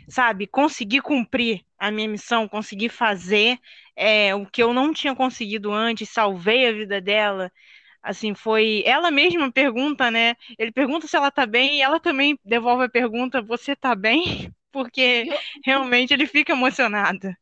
sabe, 0.09 0.47
conseguir 0.47 1.01
cumprir 1.01 1.65
a 1.77 1.91
minha 1.91 2.07
missão, 2.07 2.47
conseguir 2.47 2.89
fazer 2.89 3.59
é, 3.95 4.35
o 4.35 4.45
que 4.45 4.61
eu 4.63 4.73
não 4.73 4.93
tinha 4.93 5.15
conseguido 5.15 5.71
antes, 5.73 6.09
salvei 6.09 6.67
a 6.67 6.73
vida 6.73 7.01
dela 7.01 7.51
assim, 8.01 8.33
foi 8.33 8.83
ela 8.85 9.11
mesma 9.11 9.51
pergunta, 9.51 10.09
né? 10.09 10.35
Ele 10.57 10.71
pergunta 10.71 11.07
se 11.07 11.15
ela 11.15 11.31
tá 11.31 11.45
bem 11.45 11.77
e 11.77 11.81
ela 11.81 11.99
também 11.99 12.37
devolve 12.43 12.85
a 12.85 12.89
pergunta: 12.89 13.41
"Você 13.41 13.75
tá 13.75 13.95
bem?" 13.95 14.23
Porque 14.71 15.25
realmente 15.65 16.13
ele 16.13 16.27
fica 16.27 16.53
emocionado. 16.53 17.35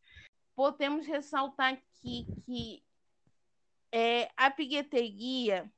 Podemos 0.55 1.05
ressaltar 1.05 1.73
aqui 1.73 2.25
que 2.45 2.81
é, 3.91 4.29
a 4.37 4.49
bilheteria 4.49 5.69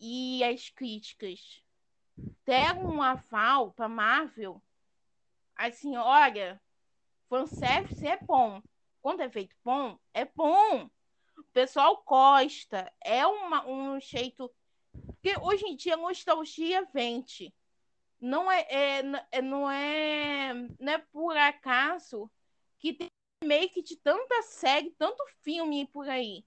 e 0.00 0.42
as 0.42 0.70
críticas 0.70 1.62
deram 2.46 2.86
um 2.86 3.02
aval 3.02 3.72
para 3.72 3.88
Marvel. 3.88 4.62
Assim, 5.54 5.96
olha, 5.96 6.60
fanservice 7.28 8.06
é 8.06 8.18
bom. 8.26 8.62
Quando 9.02 9.20
é 9.20 9.28
feito 9.28 9.54
bom, 9.62 9.98
é 10.14 10.24
bom 10.24 10.88
pessoal 11.56 12.02
gosta. 12.06 12.92
É 13.02 13.26
uma, 13.26 13.66
um 13.66 13.98
jeito. 13.98 14.50
Porque 14.92 15.34
hoje 15.40 15.64
em 15.64 15.74
dia 15.74 15.94
a 15.94 15.96
nostalgia 15.96 16.86
vende. 16.92 17.50
Não 18.20 18.52
é, 18.52 18.66
é, 18.68 19.02
é, 19.32 19.42
não 19.42 19.70
é, 19.70 20.52
não 20.78 20.92
é 20.92 20.98
por 21.10 21.34
acaso 21.34 22.30
que 22.78 22.92
tem 22.92 23.08
make 23.42 23.82
de 23.82 23.96
tanta 23.96 24.42
série, 24.42 24.90
tanto 24.98 25.24
filme 25.42 25.86
por 25.86 26.06
aí. 26.08 26.44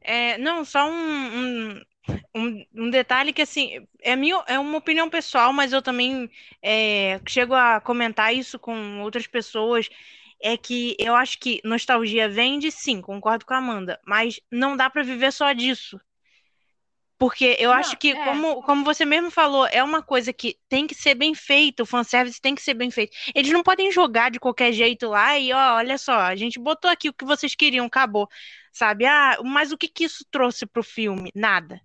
É, 0.00 0.38
não, 0.38 0.64
só 0.64 0.88
um, 0.88 0.92
um, 0.92 1.82
um, 2.34 2.66
um, 2.74 2.90
detalhe 2.90 3.32
que 3.32 3.42
assim 3.42 3.86
é 4.02 4.14
minha, 4.14 4.44
é 4.46 4.58
uma 4.58 4.78
opinião 4.78 5.10
pessoal, 5.10 5.52
mas 5.52 5.72
eu 5.72 5.82
também 5.82 6.30
é, 6.62 7.20
chego 7.26 7.54
a 7.54 7.80
comentar 7.80 8.32
isso 8.32 8.58
com 8.58 9.00
outras 9.00 9.26
pessoas 9.26 9.88
é 10.44 10.58
que 10.58 10.94
eu 10.98 11.16
acho 11.16 11.38
que 11.38 11.58
nostalgia 11.64 12.28
vende, 12.28 12.70
sim, 12.70 13.00
concordo 13.00 13.46
com 13.46 13.54
a 13.54 13.56
Amanda, 13.56 13.98
mas 14.06 14.38
não 14.52 14.76
dá 14.76 14.90
para 14.90 15.02
viver 15.02 15.32
só 15.32 15.50
disso. 15.54 15.98
Porque 17.18 17.56
eu 17.58 17.70
não, 17.70 17.78
acho 17.78 17.96
que, 17.96 18.10
é. 18.10 18.24
como, 18.24 18.62
como 18.62 18.84
você 18.84 19.06
mesmo 19.06 19.30
falou, 19.30 19.66
é 19.66 19.82
uma 19.82 20.02
coisa 20.02 20.34
que 20.34 20.58
tem 20.68 20.86
que 20.86 20.94
ser 20.94 21.14
bem 21.14 21.34
feito, 21.34 21.84
o 21.84 21.86
fanservice 21.86 22.38
tem 22.42 22.54
que 22.54 22.60
ser 22.60 22.74
bem 22.74 22.90
feito. 22.90 23.16
Eles 23.34 23.50
não 23.52 23.62
podem 23.62 23.90
jogar 23.90 24.30
de 24.30 24.38
qualquer 24.38 24.70
jeito 24.72 25.08
lá 25.08 25.38
e, 25.38 25.50
ó, 25.50 25.76
olha 25.76 25.96
só, 25.96 26.20
a 26.20 26.36
gente 26.36 26.58
botou 26.58 26.90
aqui 26.90 27.08
o 27.08 27.14
que 27.14 27.24
vocês 27.24 27.54
queriam, 27.54 27.86
acabou. 27.86 28.28
Sabe? 28.70 29.06
Ah, 29.06 29.38
mas 29.42 29.72
o 29.72 29.78
que, 29.78 29.88
que 29.88 30.04
isso 30.04 30.26
trouxe 30.30 30.66
pro 30.66 30.82
filme? 30.82 31.30
Nada. 31.34 31.80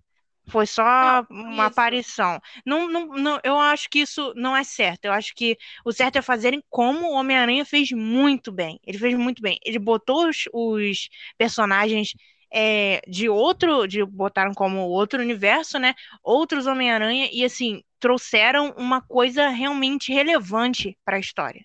Foi 0.50 0.66
só 0.66 0.82
não, 1.30 1.46
uma 1.52 1.54
isso. 1.54 1.62
aparição. 1.62 2.40
Não, 2.66 2.88
não, 2.88 3.06
não, 3.06 3.40
eu 3.44 3.58
acho 3.58 3.88
que 3.88 4.00
isso 4.00 4.32
não 4.34 4.56
é 4.56 4.64
certo. 4.64 5.04
Eu 5.04 5.12
acho 5.12 5.34
que 5.34 5.56
o 5.84 5.92
certo 5.92 6.16
é 6.16 6.22
fazerem 6.22 6.62
como 6.68 7.06
o 7.08 7.14
Homem-Aranha 7.14 7.64
fez 7.64 7.90
muito 7.92 8.50
bem. 8.50 8.80
Ele 8.84 8.98
fez 8.98 9.14
muito 9.14 9.40
bem. 9.40 9.58
Ele 9.64 9.78
botou 9.78 10.28
os, 10.28 10.44
os 10.52 11.08
personagens 11.38 12.14
é, 12.52 13.00
de 13.06 13.28
outro, 13.28 13.86
de 13.86 14.04
botaram 14.04 14.52
como 14.52 14.80
outro 14.80 15.20
universo, 15.20 15.78
né? 15.78 15.94
Outros 16.22 16.66
Homem-Aranha 16.66 17.28
e 17.32 17.44
assim 17.44 17.82
trouxeram 18.00 18.74
uma 18.76 19.00
coisa 19.00 19.48
realmente 19.48 20.12
relevante 20.12 20.98
para 21.04 21.16
a 21.16 21.20
história. 21.20 21.64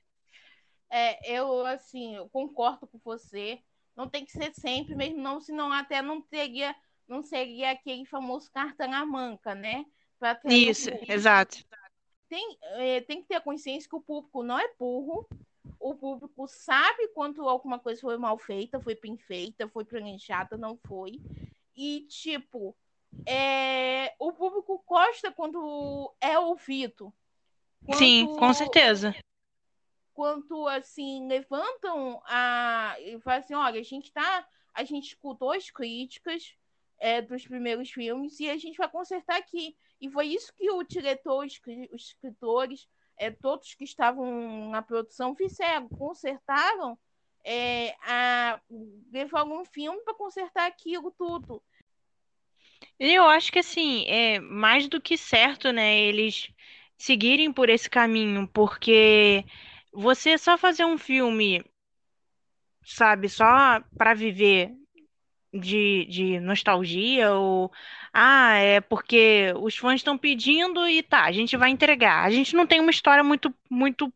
É, 0.91 1.37
eu 1.37 1.65
assim, 1.65 2.15
eu 2.15 2.29
concordo 2.29 2.87
com 2.87 2.99
você. 3.03 3.59
Não 3.95 4.07
tem 4.09 4.25
que 4.25 4.31
ser 4.31 4.53
sempre, 4.53 4.93
mesmo 4.93 5.21
não, 5.21 5.39
senão 5.39 5.71
até 5.71 6.01
não 6.01 6.21
teria 6.21 6.75
não 7.07 7.23
seria 7.23 7.71
aquele 7.71 8.05
famoso 8.05 8.51
carta 8.51 8.87
na 8.87 9.05
manca, 9.05 9.53
né? 9.53 9.85
Isso, 10.45 10.89
exato. 11.07 11.63
Tem, 12.27 12.57
é, 12.61 13.01
tem 13.01 13.21
que 13.21 13.27
ter 13.27 13.35
a 13.35 13.41
consciência 13.41 13.89
que 13.89 13.95
o 13.95 14.01
público 14.01 14.41
não 14.41 14.57
é 14.57 14.73
burro, 14.79 15.27
o 15.79 15.93
público 15.93 16.47
sabe 16.47 17.07
quando 17.09 17.47
alguma 17.47 17.77
coisa 17.77 18.01
foi 18.01 18.17
mal 18.17 18.37
feita, 18.37 18.79
foi 18.79 18.95
bem 18.95 19.17
feita, 19.17 19.67
foi 19.67 19.85
planejada, 19.85 20.57
não 20.57 20.77
foi. 20.77 21.21
E, 21.75 22.01
tipo, 22.09 22.75
é, 23.25 24.15
o 24.17 24.31
público 24.31 24.83
gosta 24.87 25.31
quando 25.31 26.11
é 26.19 26.39
ouvido. 26.39 27.13
Quando, 27.85 27.99
Sim, 27.99 28.35
com 28.37 28.53
certeza. 28.53 29.15
Quando, 30.13 30.67
assim, 30.67 31.27
levantam 31.27 32.21
a. 32.25 32.95
e 32.99 33.19
falam 33.19 33.39
assim: 33.39 33.53
olha, 33.53 33.79
a 33.79 33.83
gente 33.83 34.11
tá. 34.11 34.47
A 34.73 34.83
gente 34.83 35.09
escutou 35.09 35.51
as 35.51 35.69
críticas 35.69 36.55
é, 36.99 37.21
dos 37.21 37.45
primeiros 37.45 37.91
filmes 37.91 38.39
e 38.39 38.49
a 38.49 38.57
gente 38.57 38.77
vai 38.77 38.89
consertar 38.89 39.37
aqui. 39.37 39.75
E 39.99 40.09
foi 40.09 40.27
isso 40.27 40.53
que 40.55 40.69
o 40.69 40.83
diretor, 40.83 41.45
os, 41.45 41.59
escritores, 41.93 42.87
é, 43.17 43.31
todos 43.31 43.73
que 43.75 43.83
estavam 43.83 44.69
na 44.69 44.81
produção 44.81 45.35
fizeram, 45.35 45.87
consertaram, 45.89 46.97
é, 47.43 47.95
a, 48.01 48.59
levaram 49.11 49.61
um 49.61 49.65
filme 49.65 50.01
para 50.03 50.13
consertar 50.13 50.65
aquilo 50.65 51.11
tudo. 51.11 51.61
Eu 52.99 53.23
acho 53.25 53.51
que 53.51 53.59
assim, 53.59 54.05
é 54.07 54.39
mais 54.39 54.87
do 54.87 55.01
que 55.01 55.17
certo, 55.17 55.71
né, 55.71 55.97
eles 55.97 56.49
seguirem 56.97 57.51
por 57.51 57.69
esse 57.69 57.89
caminho, 57.89 58.47
porque 58.47 59.45
você 59.91 60.37
só 60.37 60.57
fazer 60.57 60.85
um 60.85 60.97
filme, 60.97 61.63
sabe, 62.83 63.29
só 63.29 63.81
para 63.97 64.13
viver 64.13 64.73
de, 65.59 66.05
de 66.05 66.39
nostalgia 66.39 67.33
ou 67.33 67.71
ah, 68.13 68.55
é 68.57 68.81
porque 68.81 69.53
os 69.59 69.75
fãs 69.75 69.95
estão 69.95 70.17
pedindo 70.17 70.87
e 70.87 71.03
tá, 71.03 71.23
a 71.25 71.31
gente 71.31 71.57
vai 71.57 71.69
entregar. 71.69 72.23
A 72.25 72.29
gente 72.29 72.55
não 72.55 72.67
tem 72.67 72.79
uma 72.79 72.91
história 72.91 73.23
muito 73.23 73.53
muito 73.69 74.11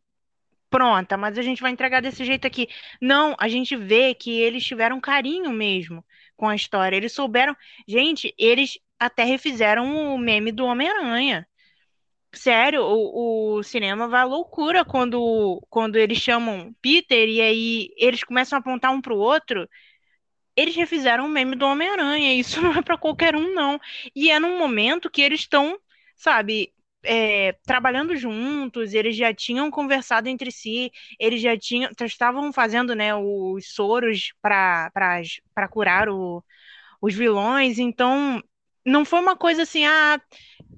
pronta, 0.70 1.18
mas 1.18 1.38
a 1.38 1.42
gente 1.42 1.62
vai 1.62 1.72
entregar 1.72 2.02
desse 2.02 2.24
jeito 2.26 2.46
aqui. 2.48 2.68
Não, 3.02 3.36
a 3.40 3.48
gente 3.50 3.76
vê 3.76 4.14
que 4.14 4.40
eles 4.40 4.64
tiveram 4.64 5.02
carinho 5.02 5.52
mesmo 5.52 6.06
com 6.38 6.48
a 6.48 6.56
história. 6.56 6.96
Eles 6.96 7.14
souberam. 7.14 7.56
Gente, 7.88 8.34
eles 8.38 8.80
até 9.00 9.24
refizeram 9.24 10.14
o 10.16 10.18
meme 10.18 10.52
do 10.52 10.66
Homem-Aranha. 10.66 11.48
Sério, 12.34 12.84
o, 12.84 13.58
o, 13.58 13.64
cinema 13.64 14.08
vai 14.08 14.22
à 14.22 14.24
loucura 14.24 14.86
quando, 14.86 15.60
quando 15.70 15.96
eles 15.96 16.20
chamam 16.20 16.74
Peter 16.82 17.28
e 17.28 17.42
aí 17.42 17.90
eles 17.98 18.24
começam 18.24 18.58
a 18.58 18.60
apontar 18.60 18.92
um 18.92 19.02
pro 19.02 19.18
outro. 19.18 19.68
Eles 20.60 20.76
refizeram 20.76 21.26
o 21.26 21.30
meme 21.30 21.56
do 21.56 21.66
Homem-Aranha. 21.66 22.34
Isso 22.34 22.62
não 22.62 22.74
é 22.74 22.82
para 22.82 22.98
qualquer 22.98 23.36
um, 23.36 23.54
não. 23.54 23.80
E 24.16 24.32
é 24.32 24.40
num 24.40 24.58
momento 24.58 25.10
que 25.10 25.22
eles 25.22 25.42
estão, 25.42 25.80
sabe, 26.16 26.74
é, 27.04 27.54
trabalhando 27.66 28.16
juntos, 28.16 28.94
eles 28.94 29.16
já 29.16 29.34
tinham 29.34 29.72
conversado 29.72 30.28
entre 30.28 30.52
si, 30.52 30.92
eles 31.20 31.42
já 31.42 31.58
tinham, 31.58 31.90
estavam 32.02 32.52
fazendo 32.52 32.94
né, 32.96 33.16
os 33.16 33.74
soros 33.74 34.34
para 34.42 34.92
curar 35.72 36.10
o, 36.10 36.44
os 37.02 37.14
vilões, 37.16 37.80
então 37.80 38.42
não 38.86 39.06
foi 39.06 39.20
uma 39.20 39.36
coisa 39.36 39.64
assim, 39.64 39.86
ah, 39.86 40.20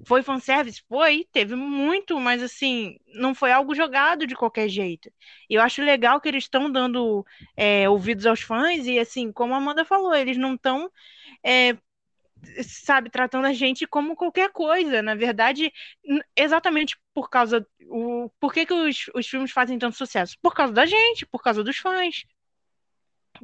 foi 0.06 0.22
fanservice? 0.22 0.82
Foi, 0.88 1.26
teve 1.32 1.54
muito, 1.54 2.18
mas 2.20 2.42
assim, 2.42 2.96
não 3.14 3.34
foi 3.34 3.52
algo 3.52 3.74
jogado 3.74 4.26
de 4.26 4.34
qualquer 4.34 4.68
jeito. 4.68 5.10
E 5.48 5.54
eu 5.54 5.62
acho 5.62 5.82
legal 5.82 6.20
que 6.20 6.28
eles 6.28 6.44
estão 6.44 6.70
dando 6.70 7.24
é, 7.56 7.88
ouvidos 7.88 8.26
aos 8.26 8.40
fãs, 8.40 8.86
e 8.86 8.98
assim, 8.98 9.32
como 9.32 9.54
a 9.54 9.58
Amanda 9.58 9.84
falou, 9.84 10.14
eles 10.14 10.36
não 10.36 10.54
estão 10.54 10.90
é, 11.44 11.76
sabe, 12.64 13.10
tratando 13.10 13.46
a 13.46 13.52
gente 13.52 13.86
como 13.86 14.16
qualquer 14.16 14.50
coisa. 14.50 15.02
Na 15.02 15.14
verdade, 15.14 15.72
exatamente 16.36 16.96
por 17.14 17.28
causa. 17.30 17.66
O, 17.88 18.30
por 18.40 18.52
que, 18.52 18.66
que 18.66 18.72
os, 18.74 19.06
os 19.14 19.26
filmes 19.26 19.52
fazem 19.52 19.78
tanto 19.78 19.96
sucesso? 19.96 20.36
Por 20.42 20.54
causa 20.54 20.72
da 20.72 20.86
gente, 20.86 21.26
por 21.26 21.42
causa 21.42 21.62
dos 21.64 21.76
fãs. 21.78 22.24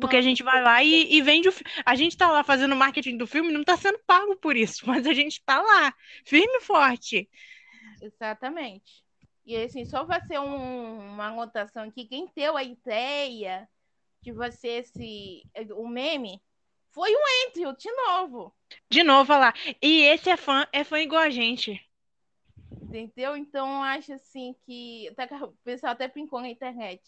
Porque 0.01 0.17
a 0.17 0.23
gente 0.23 0.43
vai 0.43 0.63
lá 0.63 0.83
e, 0.83 1.15
e 1.15 1.21
vende 1.23 1.49
o 1.49 1.55
A 1.85 1.95
gente 1.95 2.17
tá 2.17 2.31
lá 2.31 2.45
fazendo 2.45 2.77
marketing 2.77 3.17
do 3.17 3.27
filme 3.27 3.53
não 3.53 3.65
tá 3.65 3.77
sendo 3.77 3.99
pago 4.07 4.37
por 4.37 4.57
isso, 4.57 4.83
mas 4.87 5.07
a 5.07 5.13
gente 5.13 5.43
tá 5.45 5.61
lá, 5.61 5.95
firme 6.25 6.59
e 6.59 6.61
forte. 6.61 7.29
Exatamente. 8.01 9.03
E 9.45 9.57
assim, 9.57 9.85
só 9.85 10.05
vai 10.05 10.21
ser 10.27 10.39
um, 10.39 10.99
uma 11.13 11.29
anotação 11.29 11.85
aqui, 11.85 12.05
quem 12.05 12.31
deu 12.37 12.57
a 12.57 12.63
ideia 12.63 13.69
de 14.21 14.33
você 14.33 14.69
esse 14.69 15.43
o 15.75 15.89
meme 15.89 16.41
foi 16.91 17.15
o 17.15 17.19
Andrew, 17.47 17.77
de 17.77 17.91
novo. 17.93 18.55
De 18.91 19.03
novo, 19.03 19.33
olha 19.33 19.41
lá. 19.41 19.55
E 19.81 20.03
esse 20.03 20.31
é 20.31 20.37
fã, 20.37 20.67
é 20.73 20.83
fã 20.85 20.99
igual 20.99 21.23
a 21.23 21.31
gente. 21.31 21.81
Entendeu? 22.83 23.37
Então, 23.37 23.83
acho 23.83 24.13
assim 24.13 24.55
que. 24.65 25.09
O 25.43 25.53
pessoal 25.65 25.93
até 25.93 26.09
brincou 26.09 26.41
na 26.41 26.49
internet, 26.49 27.01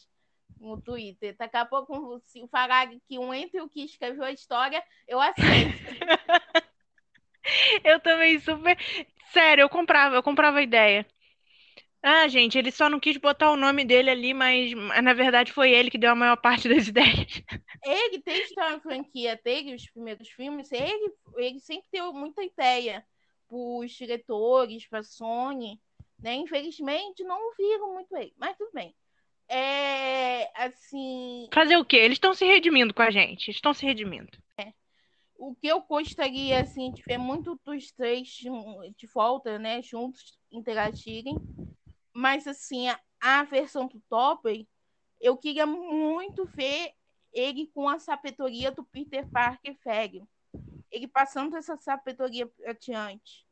no 0.60 0.80
Twitter. 0.80 1.34
Daqui 1.36 1.56
a 1.56 1.64
pouco, 1.64 2.20
se 2.26 2.46
falar 2.48 2.88
que 3.08 3.18
um 3.18 3.32
entre 3.32 3.60
o 3.60 3.68
que 3.68 3.82
escreveu 3.82 4.24
a 4.24 4.32
história, 4.32 4.82
eu 5.08 5.20
aceito. 5.20 5.78
eu 7.82 7.98
também 8.00 8.38
super. 8.38 8.76
Sério, 9.32 9.62
eu 9.62 9.68
comprava, 9.68 10.14
eu 10.14 10.22
comprava 10.22 10.58
a 10.58 10.62
ideia. 10.62 11.06
Ah, 12.02 12.26
gente, 12.28 12.56
ele 12.56 12.70
só 12.70 12.88
não 12.88 12.98
quis 12.98 13.18
botar 13.18 13.50
o 13.50 13.56
nome 13.56 13.84
dele 13.84 14.08
ali, 14.10 14.32
mas 14.32 14.72
na 15.02 15.12
verdade 15.12 15.52
foi 15.52 15.70
ele 15.70 15.90
que 15.90 15.98
deu 15.98 16.10
a 16.10 16.14
maior 16.14 16.36
parte 16.36 16.68
das 16.68 16.88
ideias. 16.88 17.42
Ele 17.84 18.20
tem 18.20 18.42
história 18.42 18.72
na 18.72 18.80
franquia 18.80 19.38
dele, 19.44 19.74
os 19.74 19.88
primeiros 19.90 20.28
filmes, 20.30 20.72
ele, 20.72 21.12
ele 21.36 21.60
sempre 21.60 21.88
deu 21.92 22.12
muita 22.12 22.42
ideia 22.42 23.04
para 23.46 23.56
os 23.56 23.92
diretores, 23.92 24.86
para 24.86 25.00
a 25.00 25.04
Sony, 25.04 25.78
né? 26.18 26.34
Infelizmente 26.34 27.22
não 27.22 27.54
viram 27.54 27.92
muito 27.92 28.16
ele, 28.16 28.32
mas 28.38 28.56
tudo 28.56 28.70
bem. 28.72 28.94
É, 29.52 30.48
assim... 30.62 31.48
Fazer 31.52 31.76
o 31.76 31.84
quê? 31.84 31.96
Eles 31.96 32.16
estão 32.16 32.32
se 32.32 32.44
redimindo 32.44 32.94
com 32.94 33.02
a 33.02 33.10
gente, 33.10 33.50
estão 33.50 33.74
se 33.74 33.84
redimindo. 33.84 34.30
É. 34.56 34.72
O 35.36 35.54
que 35.56 35.66
eu 35.66 35.80
gostaria, 35.80 36.60
assim, 36.60 36.92
de 36.92 37.02
ver 37.02 37.18
muito 37.18 37.58
dos 37.64 37.90
três 37.90 38.28
de 38.28 39.06
volta, 39.12 39.58
né, 39.58 39.82
juntos 39.82 40.38
interagirem, 40.52 41.34
mas, 42.12 42.46
assim, 42.46 42.88
a, 42.88 43.00
a 43.20 43.42
versão 43.42 43.86
do 43.86 44.00
Topper, 44.08 44.64
eu 45.20 45.36
queria 45.36 45.66
muito 45.66 46.44
ver 46.46 46.92
ele 47.32 47.66
com 47.74 47.88
a 47.88 47.98
sabedoria 47.98 48.70
do 48.70 48.84
Peter 48.84 49.28
Parker 49.28 49.76
velho. 49.84 50.28
Ele 50.90 51.06
passando 51.06 51.56
essa 51.56 51.76
sabedoria 51.76 52.50
adiante. 52.66 53.46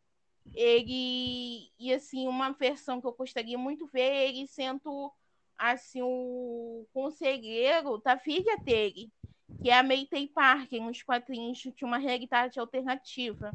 Ele. 0.54 1.70
E, 1.78 1.92
assim, 1.92 2.26
uma 2.26 2.52
versão 2.52 3.00
que 3.00 3.06
eu 3.06 3.12
gostaria 3.12 3.58
muito 3.58 3.86
ver 3.86 4.28
ele 4.28 4.46
sendo, 4.46 5.12
assim, 5.58 6.00
o 6.02 6.86
conselheiro 6.92 7.98
da 7.98 8.16
filha 8.16 8.56
dele, 8.58 9.12
que 9.60 9.70
é 9.70 9.78
a 9.78 9.82
Maytay 9.82 10.28
Parker, 10.28 10.82
nos 10.82 11.02
quadrinhos 11.02 11.58
de 11.58 11.84
uma 11.84 11.98
realidade 11.98 12.60
alternativa. 12.60 13.52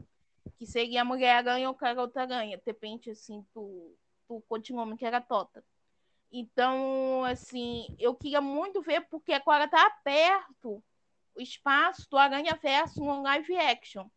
Que 0.58 0.68
seria 0.68 1.02
a 1.02 1.06
Mulher-Aranha 1.06 1.70
ou 1.70 1.76
Garota-Aranha, 1.76 2.62
depende, 2.66 3.10
assim, 3.10 3.46
do, 3.56 3.96
do 4.28 4.42
continuum 4.42 4.96
que 4.96 5.06
era 5.06 5.22
Tota. 5.22 5.64
Então, 6.32 7.24
assim, 7.24 7.96
eu 8.00 8.16
queria 8.16 8.42
muito 8.42 8.82
ver, 8.82 9.02
porque 9.02 9.32
agora 9.34 9.68
tá 9.68 9.86
aberto 9.86 10.84
o 11.36 11.42
espaço 11.42 12.10
do 12.10 12.18
Aranha 12.18 12.58
Verso 12.62 13.00
no 13.00 13.22
live 13.22 13.56
action. 13.56 14.08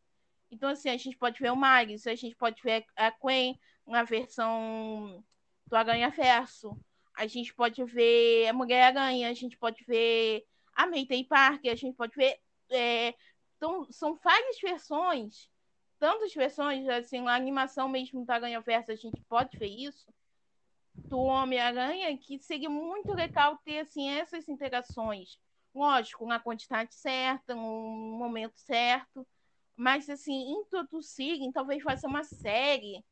Então, 0.50 0.70
assim, 0.70 0.88
a 0.88 0.96
gente 0.96 1.16
pode 1.16 1.38
ver 1.38 1.52
o 1.52 1.56
Miles, 1.56 2.06
a 2.06 2.14
gente 2.14 2.34
pode 2.34 2.62
ver 2.62 2.84
a 2.96 3.10
Quen 3.10 3.58
na 3.86 4.02
versão 4.02 5.22
do 5.66 5.76
Aranha 5.76 6.08
Verso. 6.10 6.78
A 7.16 7.26
gente 7.26 7.54
pode 7.54 7.82
ver 7.84 8.48
a 8.48 8.52
Mulher-Aranha, 8.52 9.28
a 9.28 9.34
gente 9.34 9.56
pode 9.56 9.82
ver 9.84 10.44
a 10.74 10.86
Mayday 10.86 11.24
Parker, 11.24 11.72
a 11.72 11.76
gente 11.76 11.96
pode 11.96 12.14
ver. 12.14 12.38
É... 12.70 13.14
Então, 13.56 13.90
são 13.90 14.14
várias 14.22 14.60
versões 14.60 15.48
tantas 15.98 16.32
versões, 16.34 16.88
assim, 16.88 17.26
a 17.26 17.34
animação 17.34 17.88
mesmo 17.88 18.24
do 18.24 18.30
Aranha 18.30 18.60
Verso, 18.60 18.90
a 18.90 18.96
gente 18.96 19.20
pode 19.28 19.56
ver 19.58 19.68
isso, 19.68 20.06
do 20.94 21.18
Homem-Aranha, 21.18 22.16
que 22.16 22.38
seria 22.38 22.70
muito 22.70 23.12
legal 23.12 23.58
ter, 23.64 23.80
assim, 23.80 24.08
essas 24.10 24.48
interações. 24.48 25.38
Lógico, 25.74 26.26
na 26.26 26.40
quantidade 26.40 26.94
certa, 26.94 27.54
no 27.54 28.16
momento 28.18 28.58
certo, 28.58 29.26
mas, 29.74 30.08
assim, 30.08 30.52
introduzirem, 30.52 31.52
talvez 31.52 31.82
fazer 31.82 32.06
uma 32.06 32.24
série, 32.24 33.04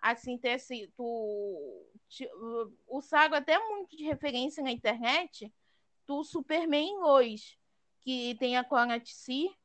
assim, 0.00 0.38
ter 0.38 0.50
esse, 0.50 0.92
do, 0.96 1.86
o 2.86 3.00
Sago 3.00 3.34
até 3.34 3.58
muito 3.68 3.96
de 3.96 4.04
referência 4.04 4.62
na 4.62 4.70
internet 4.70 5.52
do 6.06 6.22
Superman 6.22 7.00
2, 7.00 7.58
que 8.00 8.36
tem 8.38 8.56
a 8.56 8.64
T 8.64 9.56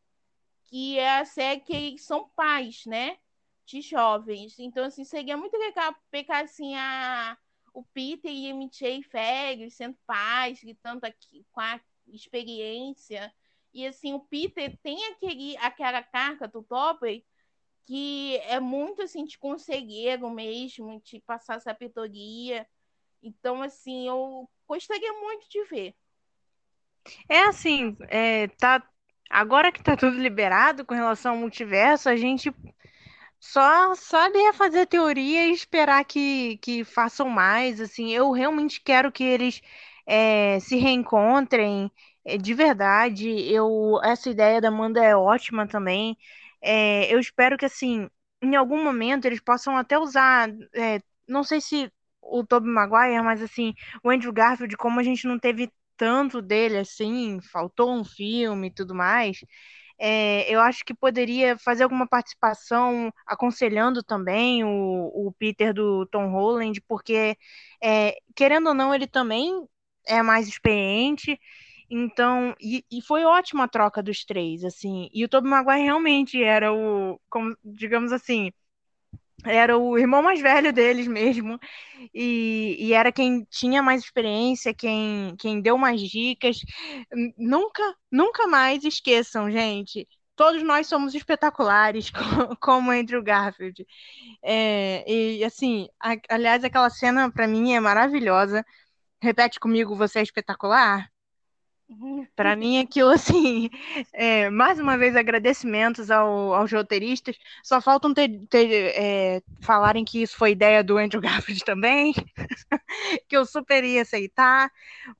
que 0.66 0.98
é 0.98 1.20
a 1.20 1.26
série 1.26 1.60
que 1.60 1.74
eles 1.74 2.02
são 2.04 2.30
pais, 2.30 2.86
né? 2.86 3.18
De 3.66 3.82
jovens. 3.82 4.58
Então, 4.58 4.86
assim, 4.86 5.04
seria 5.04 5.36
muito 5.36 5.56
legal 5.58 5.94
pegar, 6.10 6.46
assim, 6.46 6.76
a, 6.76 7.38
o 7.74 7.84
Peter 7.84 8.32
e 8.32 8.48
MJ 8.54 9.02
velhos, 9.12 9.74
sendo 9.74 9.98
pais, 10.08 10.62
gritando 10.62 11.04
aqui 11.04 11.46
com 11.52 11.60
a 11.60 11.80
experiência. 12.08 13.34
E, 13.74 13.86
assim, 13.86 14.14
o 14.14 14.22
Peter 14.22 14.78
tem 14.82 15.06
aquele, 15.08 15.58
aquela 15.58 16.02
carga 16.02 16.48
do 16.48 16.62
Dobby 16.62 17.26
que 17.86 18.38
é 18.46 18.60
muito 18.60 19.02
assim 19.02 19.26
de 19.26 19.38
conselheiro 19.38 20.30
mesmo, 20.30 21.02
de 21.02 21.20
passar 21.22 21.60
sabedoria. 21.60 22.68
Então, 23.22 23.62
assim, 23.62 24.08
eu 24.08 24.50
gostaria 24.68 25.14
muito 25.14 25.50
de 25.50 25.64
ver. 25.66 25.96
É 27.28 27.44
assim, 27.44 27.98
é, 28.10 28.48
tá, 28.48 28.84
agora 29.30 29.72
que 29.72 29.84
tá 29.84 29.96
tudo 29.98 30.18
liberado 30.18 30.86
com 30.86 30.94
relação 30.94 31.34
ao 31.34 31.38
multiverso, 31.38 32.10
a 32.10 32.16
gente 32.16 32.54
só 33.40 33.96
sabe 33.96 34.38
é 34.40 34.54
fazer 34.54 34.86
teoria 34.86 35.48
e 35.48 35.52
esperar 35.52 36.06
que, 36.06 36.58
que 36.58 36.84
façam 36.84 37.28
mais. 37.30 37.82
Assim, 37.82 38.12
eu 38.14 38.32
realmente 38.32 38.80
quero 38.82 39.12
que 39.12 39.24
eles 39.24 39.62
é, 40.06 40.60
se 40.60 40.78
reencontrem 40.78 41.92
é, 42.24 42.38
de 42.38 42.54
verdade. 42.54 43.30
Eu, 43.52 44.00
essa 44.04 44.30
ideia 44.30 44.62
da 44.62 44.68
Amanda 44.70 45.04
é 45.04 45.16
ótima 45.16 45.68
também. 45.68 46.18
É, 46.62 47.14
eu 47.14 47.20
espero 47.20 47.58
que, 47.58 47.66
assim, 47.66 48.10
em 48.42 48.56
algum 48.56 48.84
momento 48.84 49.26
eles 49.26 49.40
possam 49.42 49.78
até 49.78 49.98
usar, 49.98 50.50
é, 50.76 51.00
não 51.28 51.44
sei 51.44 51.62
se 51.62 51.92
o 52.22 52.46
Tobey 52.46 52.70
Maguire, 52.72 53.22
mas 53.24 53.42
assim, 53.42 53.74
o 54.04 54.10
Andrew 54.10 54.32
Garfield, 54.34 54.76
como 54.78 55.00
a 55.00 55.04
gente 55.04 55.28
não 55.28 55.40
teve 55.40 55.72
tanto 55.98 56.42
dele 56.42 56.78
assim, 56.78 57.40
faltou 57.42 57.94
um 57.94 58.04
filme 58.04 58.68
e 58.68 58.74
tudo 58.74 58.96
mais, 58.96 59.40
é, 60.00 60.52
eu 60.54 60.60
acho 60.60 60.84
que 60.84 60.94
poderia 60.94 61.58
fazer 61.58 61.84
alguma 61.84 62.08
participação 62.08 63.12
aconselhando 63.26 64.02
também 64.04 64.64
o, 64.64 65.28
o 65.28 65.32
Peter 65.38 65.74
do 65.74 66.06
Tom 66.08 66.30
Holland, 66.32 66.82
porque, 66.88 67.38
é, 67.84 68.18
querendo 68.36 68.68
ou 68.70 68.74
não, 68.74 68.94
ele 68.96 69.08
também 69.08 69.68
é 70.08 70.22
mais 70.24 70.48
experiente. 70.48 71.40
Então, 71.94 72.56
e, 72.62 72.86
e, 72.90 73.02
foi 73.02 73.26
ótima 73.26 73.66
a 73.66 73.68
troca 73.68 74.02
dos 74.02 74.24
três, 74.24 74.64
assim. 74.64 75.10
E 75.14 75.26
o 75.26 75.30
Tobey 75.30 75.50
Maguire 75.50 75.84
realmente 75.84 76.42
era 76.42 76.74
o, 76.74 77.20
como, 77.30 77.54
digamos 77.66 78.14
assim, 78.14 78.50
era 79.46 79.78
o 79.78 79.98
irmão 79.98 80.22
mais 80.24 80.40
velho 80.42 80.72
deles 80.72 81.08
mesmo. 81.08 81.60
E, 82.14 82.78
e, 82.80 82.94
era 82.94 83.12
quem 83.12 83.46
tinha 83.50 83.84
mais 83.84 84.04
experiência, 84.04 84.74
quem, 84.74 85.36
quem 85.38 85.62
deu 85.62 85.78
mais 85.78 86.02
dicas. 86.02 86.58
Nunca, 87.38 87.84
nunca 88.12 88.48
mais 88.48 88.84
esqueçam, 88.86 89.52
gente. 89.52 90.08
Todos 90.36 90.64
nós 90.64 90.88
somos 90.88 91.14
espetaculares, 91.14 92.12
como 92.62 92.92
Andrew 92.92 93.22
Garfield. 93.24 93.86
É, 94.44 95.04
e 95.12 95.44
assim, 95.44 95.90
a, 96.00 96.16
aliás, 96.30 96.64
aquela 96.64 96.90
cena 96.90 97.32
para 97.32 97.48
mim 97.48 97.74
é 97.74 97.80
maravilhosa. 97.82 98.66
Repete 99.22 99.60
comigo, 99.60 99.96
você 99.96 100.20
é 100.20 100.24
espetacular? 100.24 101.11
Para 102.36 102.56
mim, 102.56 102.80
aquilo 102.80 103.10
assim, 103.12 103.70
é, 104.14 104.50
mais 104.50 104.80
uma 104.80 104.98
vez, 104.98 105.16
agradecimentos 105.16 106.10
ao, 106.10 106.54
aos 106.54 106.72
roteiristas. 106.72 107.38
Só 107.64 107.82
faltam 107.82 108.14
ter, 108.14 108.30
ter 108.50 108.94
é, 108.96 109.42
falarem 109.62 110.04
que 110.06 110.22
isso 110.22 110.36
foi 110.38 110.52
ideia 110.52 110.84
do 110.84 110.98
Andrew 110.98 111.22
Garfield 111.22 111.64
também, 111.66 112.14
que 113.28 113.36
eu 113.38 113.46
super 113.46 113.84
ia 113.84 114.02
aceitar, 114.02 114.72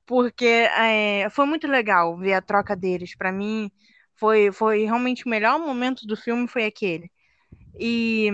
porque 0.06 0.46
é, 0.46 1.28
foi 1.30 1.46
muito 1.46 1.66
legal 1.68 2.16
ver 2.18 2.34
a 2.34 2.42
troca 2.42 2.76
deles. 2.76 3.16
Para 3.16 3.32
mim, 3.32 3.70
foi, 4.16 4.52
foi 4.52 4.84
realmente 4.84 5.26
o 5.26 5.30
melhor 5.30 5.58
momento 5.60 6.06
do 6.06 6.16
filme 6.16 6.48
foi 6.48 6.64
aquele. 6.66 7.10
E 7.78 8.30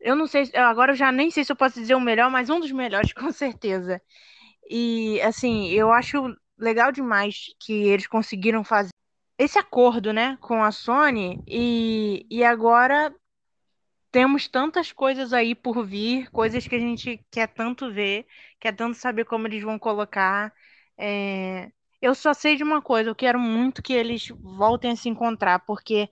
eu 0.00 0.14
não 0.16 0.26
sei, 0.26 0.50
agora 0.54 0.92
eu 0.92 0.96
já 0.96 1.10
nem 1.10 1.30
sei 1.30 1.44
se 1.44 1.52
eu 1.52 1.56
posso 1.56 1.80
dizer 1.80 1.94
o 1.94 2.00
melhor, 2.00 2.30
mas 2.30 2.50
um 2.50 2.60
dos 2.60 2.70
melhores, 2.72 3.12
com 3.12 3.30
certeza. 3.32 4.00
E 4.70 5.20
assim, 5.22 5.68
eu 5.70 5.92
acho 5.92 6.34
legal 6.64 6.90
demais 6.90 7.54
que 7.60 7.72
eles 7.72 8.06
conseguiram 8.06 8.64
fazer 8.64 8.90
esse 9.38 9.58
acordo, 9.58 10.12
né, 10.12 10.38
com 10.40 10.62
a 10.62 10.70
Sony 10.70 11.42
e, 11.46 12.26
e 12.30 12.44
agora 12.44 13.14
temos 14.10 14.46
tantas 14.46 14.92
coisas 14.92 15.32
aí 15.32 15.54
por 15.56 15.84
vir, 15.84 16.30
coisas 16.30 16.66
que 16.68 16.76
a 16.76 16.78
gente 16.78 17.20
quer 17.32 17.48
tanto 17.48 17.92
ver, 17.92 18.26
quer 18.60 18.72
tanto 18.72 18.96
saber 18.96 19.24
como 19.24 19.48
eles 19.48 19.62
vão 19.62 19.76
colocar. 19.76 20.52
É... 20.96 21.72
Eu 22.00 22.14
só 22.14 22.32
sei 22.32 22.54
de 22.54 22.62
uma 22.62 22.80
coisa, 22.80 23.10
eu 23.10 23.14
quero 23.14 23.40
muito 23.40 23.82
que 23.82 23.92
eles 23.92 24.28
voltem 24.40 24.92
a 24.92 24.96
se 24.96 25.08
encontrar, 25.08 25.60
porque 25.66 26.08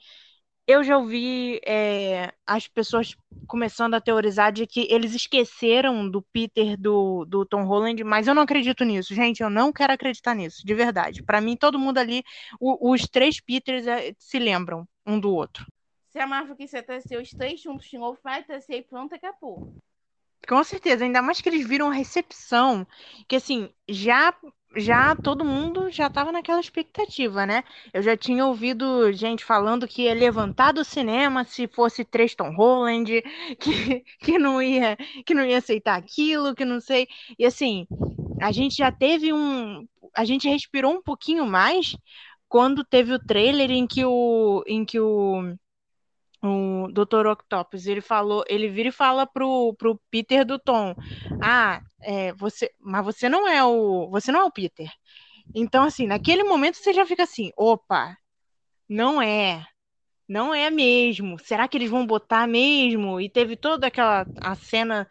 eu 0.67 0.85
já 0.85 0.97
ouvi 0.97 1.61
é, 1.67 2.33
as 2.47 2.69
pessoas 2.69 3.17
começando 3.47 3.95
a 3.95 4.01
teorizar 4.01 4.53
de 4.53 4.67
que 4.67 4.87
eles 4.91 5.15
esqueceram 5.15 6.09
do 6.09 6.23
Peter 6.23 6.77
do, 6.77 7.25
do 7.25 7.45
Tom 7.45 7.65
Holland, 7.65 8.03
mas 8.05 8.29
eu 8.29 8.35
não 8.35 8.43
acredito 8.43 8.85
nisso, 8.85 9.15
gente. 9.15 9.43
Eu 9.43 9.51
não 9.51 9.73
quero 9.73 9.93
acreditar 9.93 10.35
nisso, 10.35 10.65
de 10.65 10.75
verdade. 10.75 11.23
Para 11.23 11.41
mim, 11.41 11.57
todo 11.57 11.79
mundo 11.79 11.99
ali, 11.99 12.23
o, 12.61 12.93
os 12.93 13.03
três 13.09 13.41
Peters 13.41 13.87
é, 13.87 14.15
se 14.19 14.39
lembram 14.39 14.87
um 15.07 15.19
do 15.19 15.35
outro. 15.35 15.67
Se 16.11 16.19
a 16.19 16.27
Marvel 16.27 16.55
quiser 16.55 16.83
trazer 16.83 17.21
os 17.21 17.31
três 17.31 17.61
juntos 17.61 17.89
de 17.89 17.99
novo, 17.99 18.19
vai 18.23 18.45
trazer 18.45 18.77
e 18.77 18.83
pronto, 18.83 19.15
acabou. 19.15 19.75
Com 20.47 20.63
certeza, 20.65 21.05
ainda 21.05 21.23
mais 21.23 21.41
que 21.41 21.49
eles 21.49 21.67
viram 21.67 21.89
a 21.89 21.95
recepção, 21.95 22.87
que 23.29 23.37
assim, 23.37 23.71
já 23.89 24.35
já 24.77 25.14
todo 25.14 25.45
mundo 25.45 25.91
já 25.91 26.07
estava 26.07 26.33
naquela 26.33 26.61
expectativa, 26.61 27.45
né? 27.47 27.64
Eu 27.93 28.03
já 28.03 28.16
tinha 28.16 28.47
ouvido 28.47 29.12
gente 29.12 29.45
falando 29.45 29.87
que 29.89 30.03
ia 30.03 30.14
levantar 30.14 30.73
do 30.73 30.85
cinema 30.85 31.45
se 31.45 31.68
fosse 31.68 32.05
Tristan 32.05 32.51
Holland, 32.57 33.23
que, 33.61 34.01
que 34.20 34.39
não 34.39 34.62
ia 34.62 34.97
que 35.27 35.35
não 35.35 35.45
ia 35.45 35.59
aceitar 35.59 35.97
aquilo, 35.99 36.55
que 36.55 36.64
não 36.64 36.81
sei. 36.81 37.07
E 37.39 37.45
assim, 37.45 37.87
a 38.41 38.53
gente 38.53 38.77
já 38.77 38.91
teve 38.93 39.33
um, 39.33 39.87
a 40.16 40.25
gente 40.25 40.49
respirou 40.49 40.93
um 40.95 41.03
pouquinho 41.03 41.47
mais 41.47 41.97
quando 42.49 42.85
teve 42.85 43.12
o 43.12 43.18
trailer 43.18 43.70
em 43.70 43.87
que 43.87 44.05
o 44.05 44.62
em 44.66 44.85
que 44.85 45.01
o 45.01 45.55
o 46.43 46.88
Dr. 46.93 47.26
Octopus, 47.26 47.86
ele 47.86 48.01
falou, 48.01 48.45
ele 48.49 48.68
vira 48.68 48.88
e 48.88 48.93
fala 48.93 49.26
pro, 49.26 49.74
pro 49.78 50.01
Peter 50.11 50.45
do 50.45 50.59
Tom, 50.59 50.95
ah, 51.40 51.80
é, 52.01 52.32
você, 52.32 52.70
mas 52.80 53.05
você 53.05 53.28
não 53.28 53.49
é 53.49 53.64
o, 53.64 54.11
você 54.11 54.32
não 54.32 54.40
é 54.40 54.45
o 54.45 54.51
Peter. 54.51 54.90
Então, 55.55 55.84
assim, 55.84 56.07
naquele 56.07 56.45
momento 56.45 56.76
você 56.76 56.93
já 56.93 57.07
fica 57.07 57.22
assim, 57.24 57.51
opa, 57.57 58.16
não 58.88 59.22
é, 59.22 59.64
não 60.28 60.55
é 60.55 60.70
mesmo. 60.70 61.38
Será 61.38 61.68
que 61.68 61.76
eles 61.76 61.90
vão 61.90 62.07
botar 62.07 62.47
mesmo? 62.47 63.20
E 63.20 63.28
teve 63.28 63.57
toda 63.57 63.86
aquela 63.88 64.26
a 64.40 64.55
cena 64.55 65.09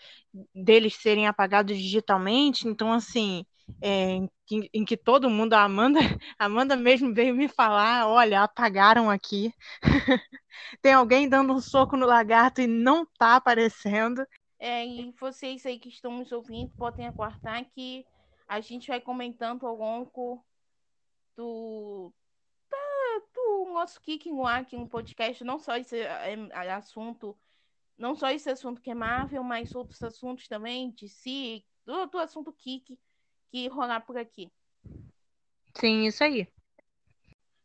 deles 0.54 0.96
serem 0.96 1.28
apagados 1.28 1.78
digitalmente, 1.78 2.68
então 2.68 2.92
assim, 2.92 3.46
é, 3.82 4.12
em, 4.12 4.30
em, 4.74 4.86
que 4.86 4.98
todo 4.98 5.30
mundo, 5.30 5.54
a 5.54 5.64
Amanda, 5.64 6.00
Amanda 6.38 6.76
mesmo 6.76 7.14
veio 7.14 7.36
me 7.36 7.48
falar, 7.48 8.08
olha, 8.08 8.44
apagaram 8.44 9.10
aqui. 9.10 9.54
Tem 10.82 10.94
alguém 10.94 11.30
dando 11.30 11.54
um 11.54 11.62
soco 11.62 11.96
no 11.96 12.06
lagarto 12.06 12.62
e 12.62 12.68
não 12.68 13.06
tá 13.18 13.36
aparecendo. 13.36 14.26
É, 14.60 14.86
e 14.86 15.12
vocês 15.20 15.66
aí 15.66 15.80
que 15.80 15.90
estão 15.90 16.18
nos 16.18 16.32
ouvindo 16.32 16.72
podem 16.76 17.08
aguardar 17.08 17.66
que 17.72 18.06
a 18.48 18.60
gente 18.60 18.90
vai 18.90 19.00
comentando 19.00 19.66
ao 19.66 19.76
longo 19.76 20.46
do, 21.36 22.14
do 23.34 23.72
nosso 23.74 24.00
Kicking 24.02 24.40
aqui 24.44 24.78
no 24.78 24.88
podcast, 24.88 25.44
não 25.44 25.58
só 25.58 25.78
esse 25.78 25.98
é, 26.00 26.34
é, 26.34 26.72
assunto, 26.72 27.38
não 27.98 28.16
só 28.16 28.30
esse 28.30 28.50
assunto 28.50 28.82
que 28.82 28.92
é 28.92 28.96
Marvel, 28.96 29.44
mas 29.44 29.74
outros 29.74 30.02
assuntos 30.04 30.48
também 30.48 30.92
de 30.92 31.08
si, 31.08 31.66
do, 31.86 32.06
do 32.08 32.20
assunto 32.20 32.54
Kick 32.54 33.00
que 33.52 33.68
rolar 33.68 34.02
por 34.02 34.18
aqui. 34.18 34.50
Sim, 35.78 36.06
isso 36.06 36.24
aí. 36.24 36.48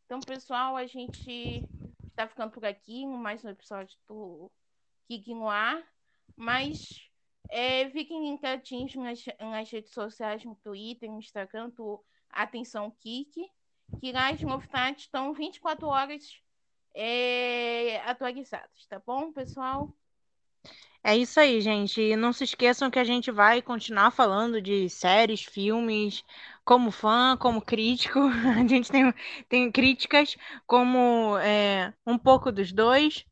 Então, 0.05 0.21
pessoal, 0.21 0.77
a 0.77 0.87
gente 0.87 1.65
está 2.09 2.27
ficando 2.27 2.51
por 2.51 2.65
aqui, 2.65 3.07
mais 3.07 3.45
um 3.45 3.49
episódio 3.49 3.97
do 4.09 4.51
Kik 5.07 5.33
no 5.35 5.49
ar. 5.49 5.83
Mas 6.37 7.09
é, 7.51 7.89
fiquem 7.91 8.33
ligadinhos 8.33 8.95
nas, 8.97 9.25
nas 9.41 9.71
redes 9.71 9.93
sociais, 9.93 10.45
no 10.45 10.57
Twitter, 10.57 11.11
no 11.11 11.19
Instagram, 11.19 11.71
do 11.71 12.05
Atenção 12.31 12.91
Kik, 12.91 13.49
que 14.01 14.13
lá 14.13 14.31
as 14.31 14.43
novidades 14.43 15.05
estão 15.05 15.33
24 15.33 15.87
horas 15.87 16.43
é, 16.95 18.01
atualizadas, 18.01 18.87
tá 18.89 19.01
bom, 19.05 19.33
pessoal? 19.33 19.95
É 21.03 21.17
isso 21.17 21.39
aí, 21.39 21.61
gente. 21.61 22.01
E 22.01 22.17
não 22.17 22.33
se 22.33 22.45
esqueçam 22.45 22.91
que 22.91 22.99
a 22.99 23.05
gente 23.05 23.31
vai 23.31 23.63
continuar 23.63 24.11
falando 24.11 24.61
de 24.61 24.89
séries, 24.91 25.43
filmes, 25.45 26.25
como 26.65 26.91
fã, 26.91 27.37
como 27.39 27.63
crítico. 27.63 28.19
A 28.59 28.67
gente 28.67 28.91
tem, 28.91 29.15
tem 29.49 29.71
críticas 29.73 30.37
como 30.67 31.39
é, 31.39 31.95
um 32.05 32.19
pouco 32.19 32.51
dos 32.51 32.73
dois, 32.73 33.25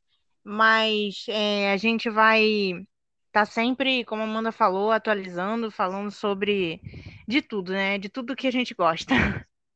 mas 0.45 1.27
é, 1.29 1.73
a 1.73 1.77
gente 1.77 2.09
vai 2.11 2.45
estar 2.45 2.87
tá 3.33 3.45
sempre, 3.47 4.05
como 4.05 4.23
a 4.23 4.25
Amanda 4.25 4.53
falou, 4.53 4.93
atualizando, 4.93 5.71
falando 5.71 6.11
sobre 6.11 6.81
de 7.27 7.43
tudo, 7.43 7.73
né? 7.73 7.99
De 7.99 8.09
tudo 8.09 8.37
que 8.37 8.47
a 8.47 8.53
gente 8.53 8.75
gosta. 8.75 9.15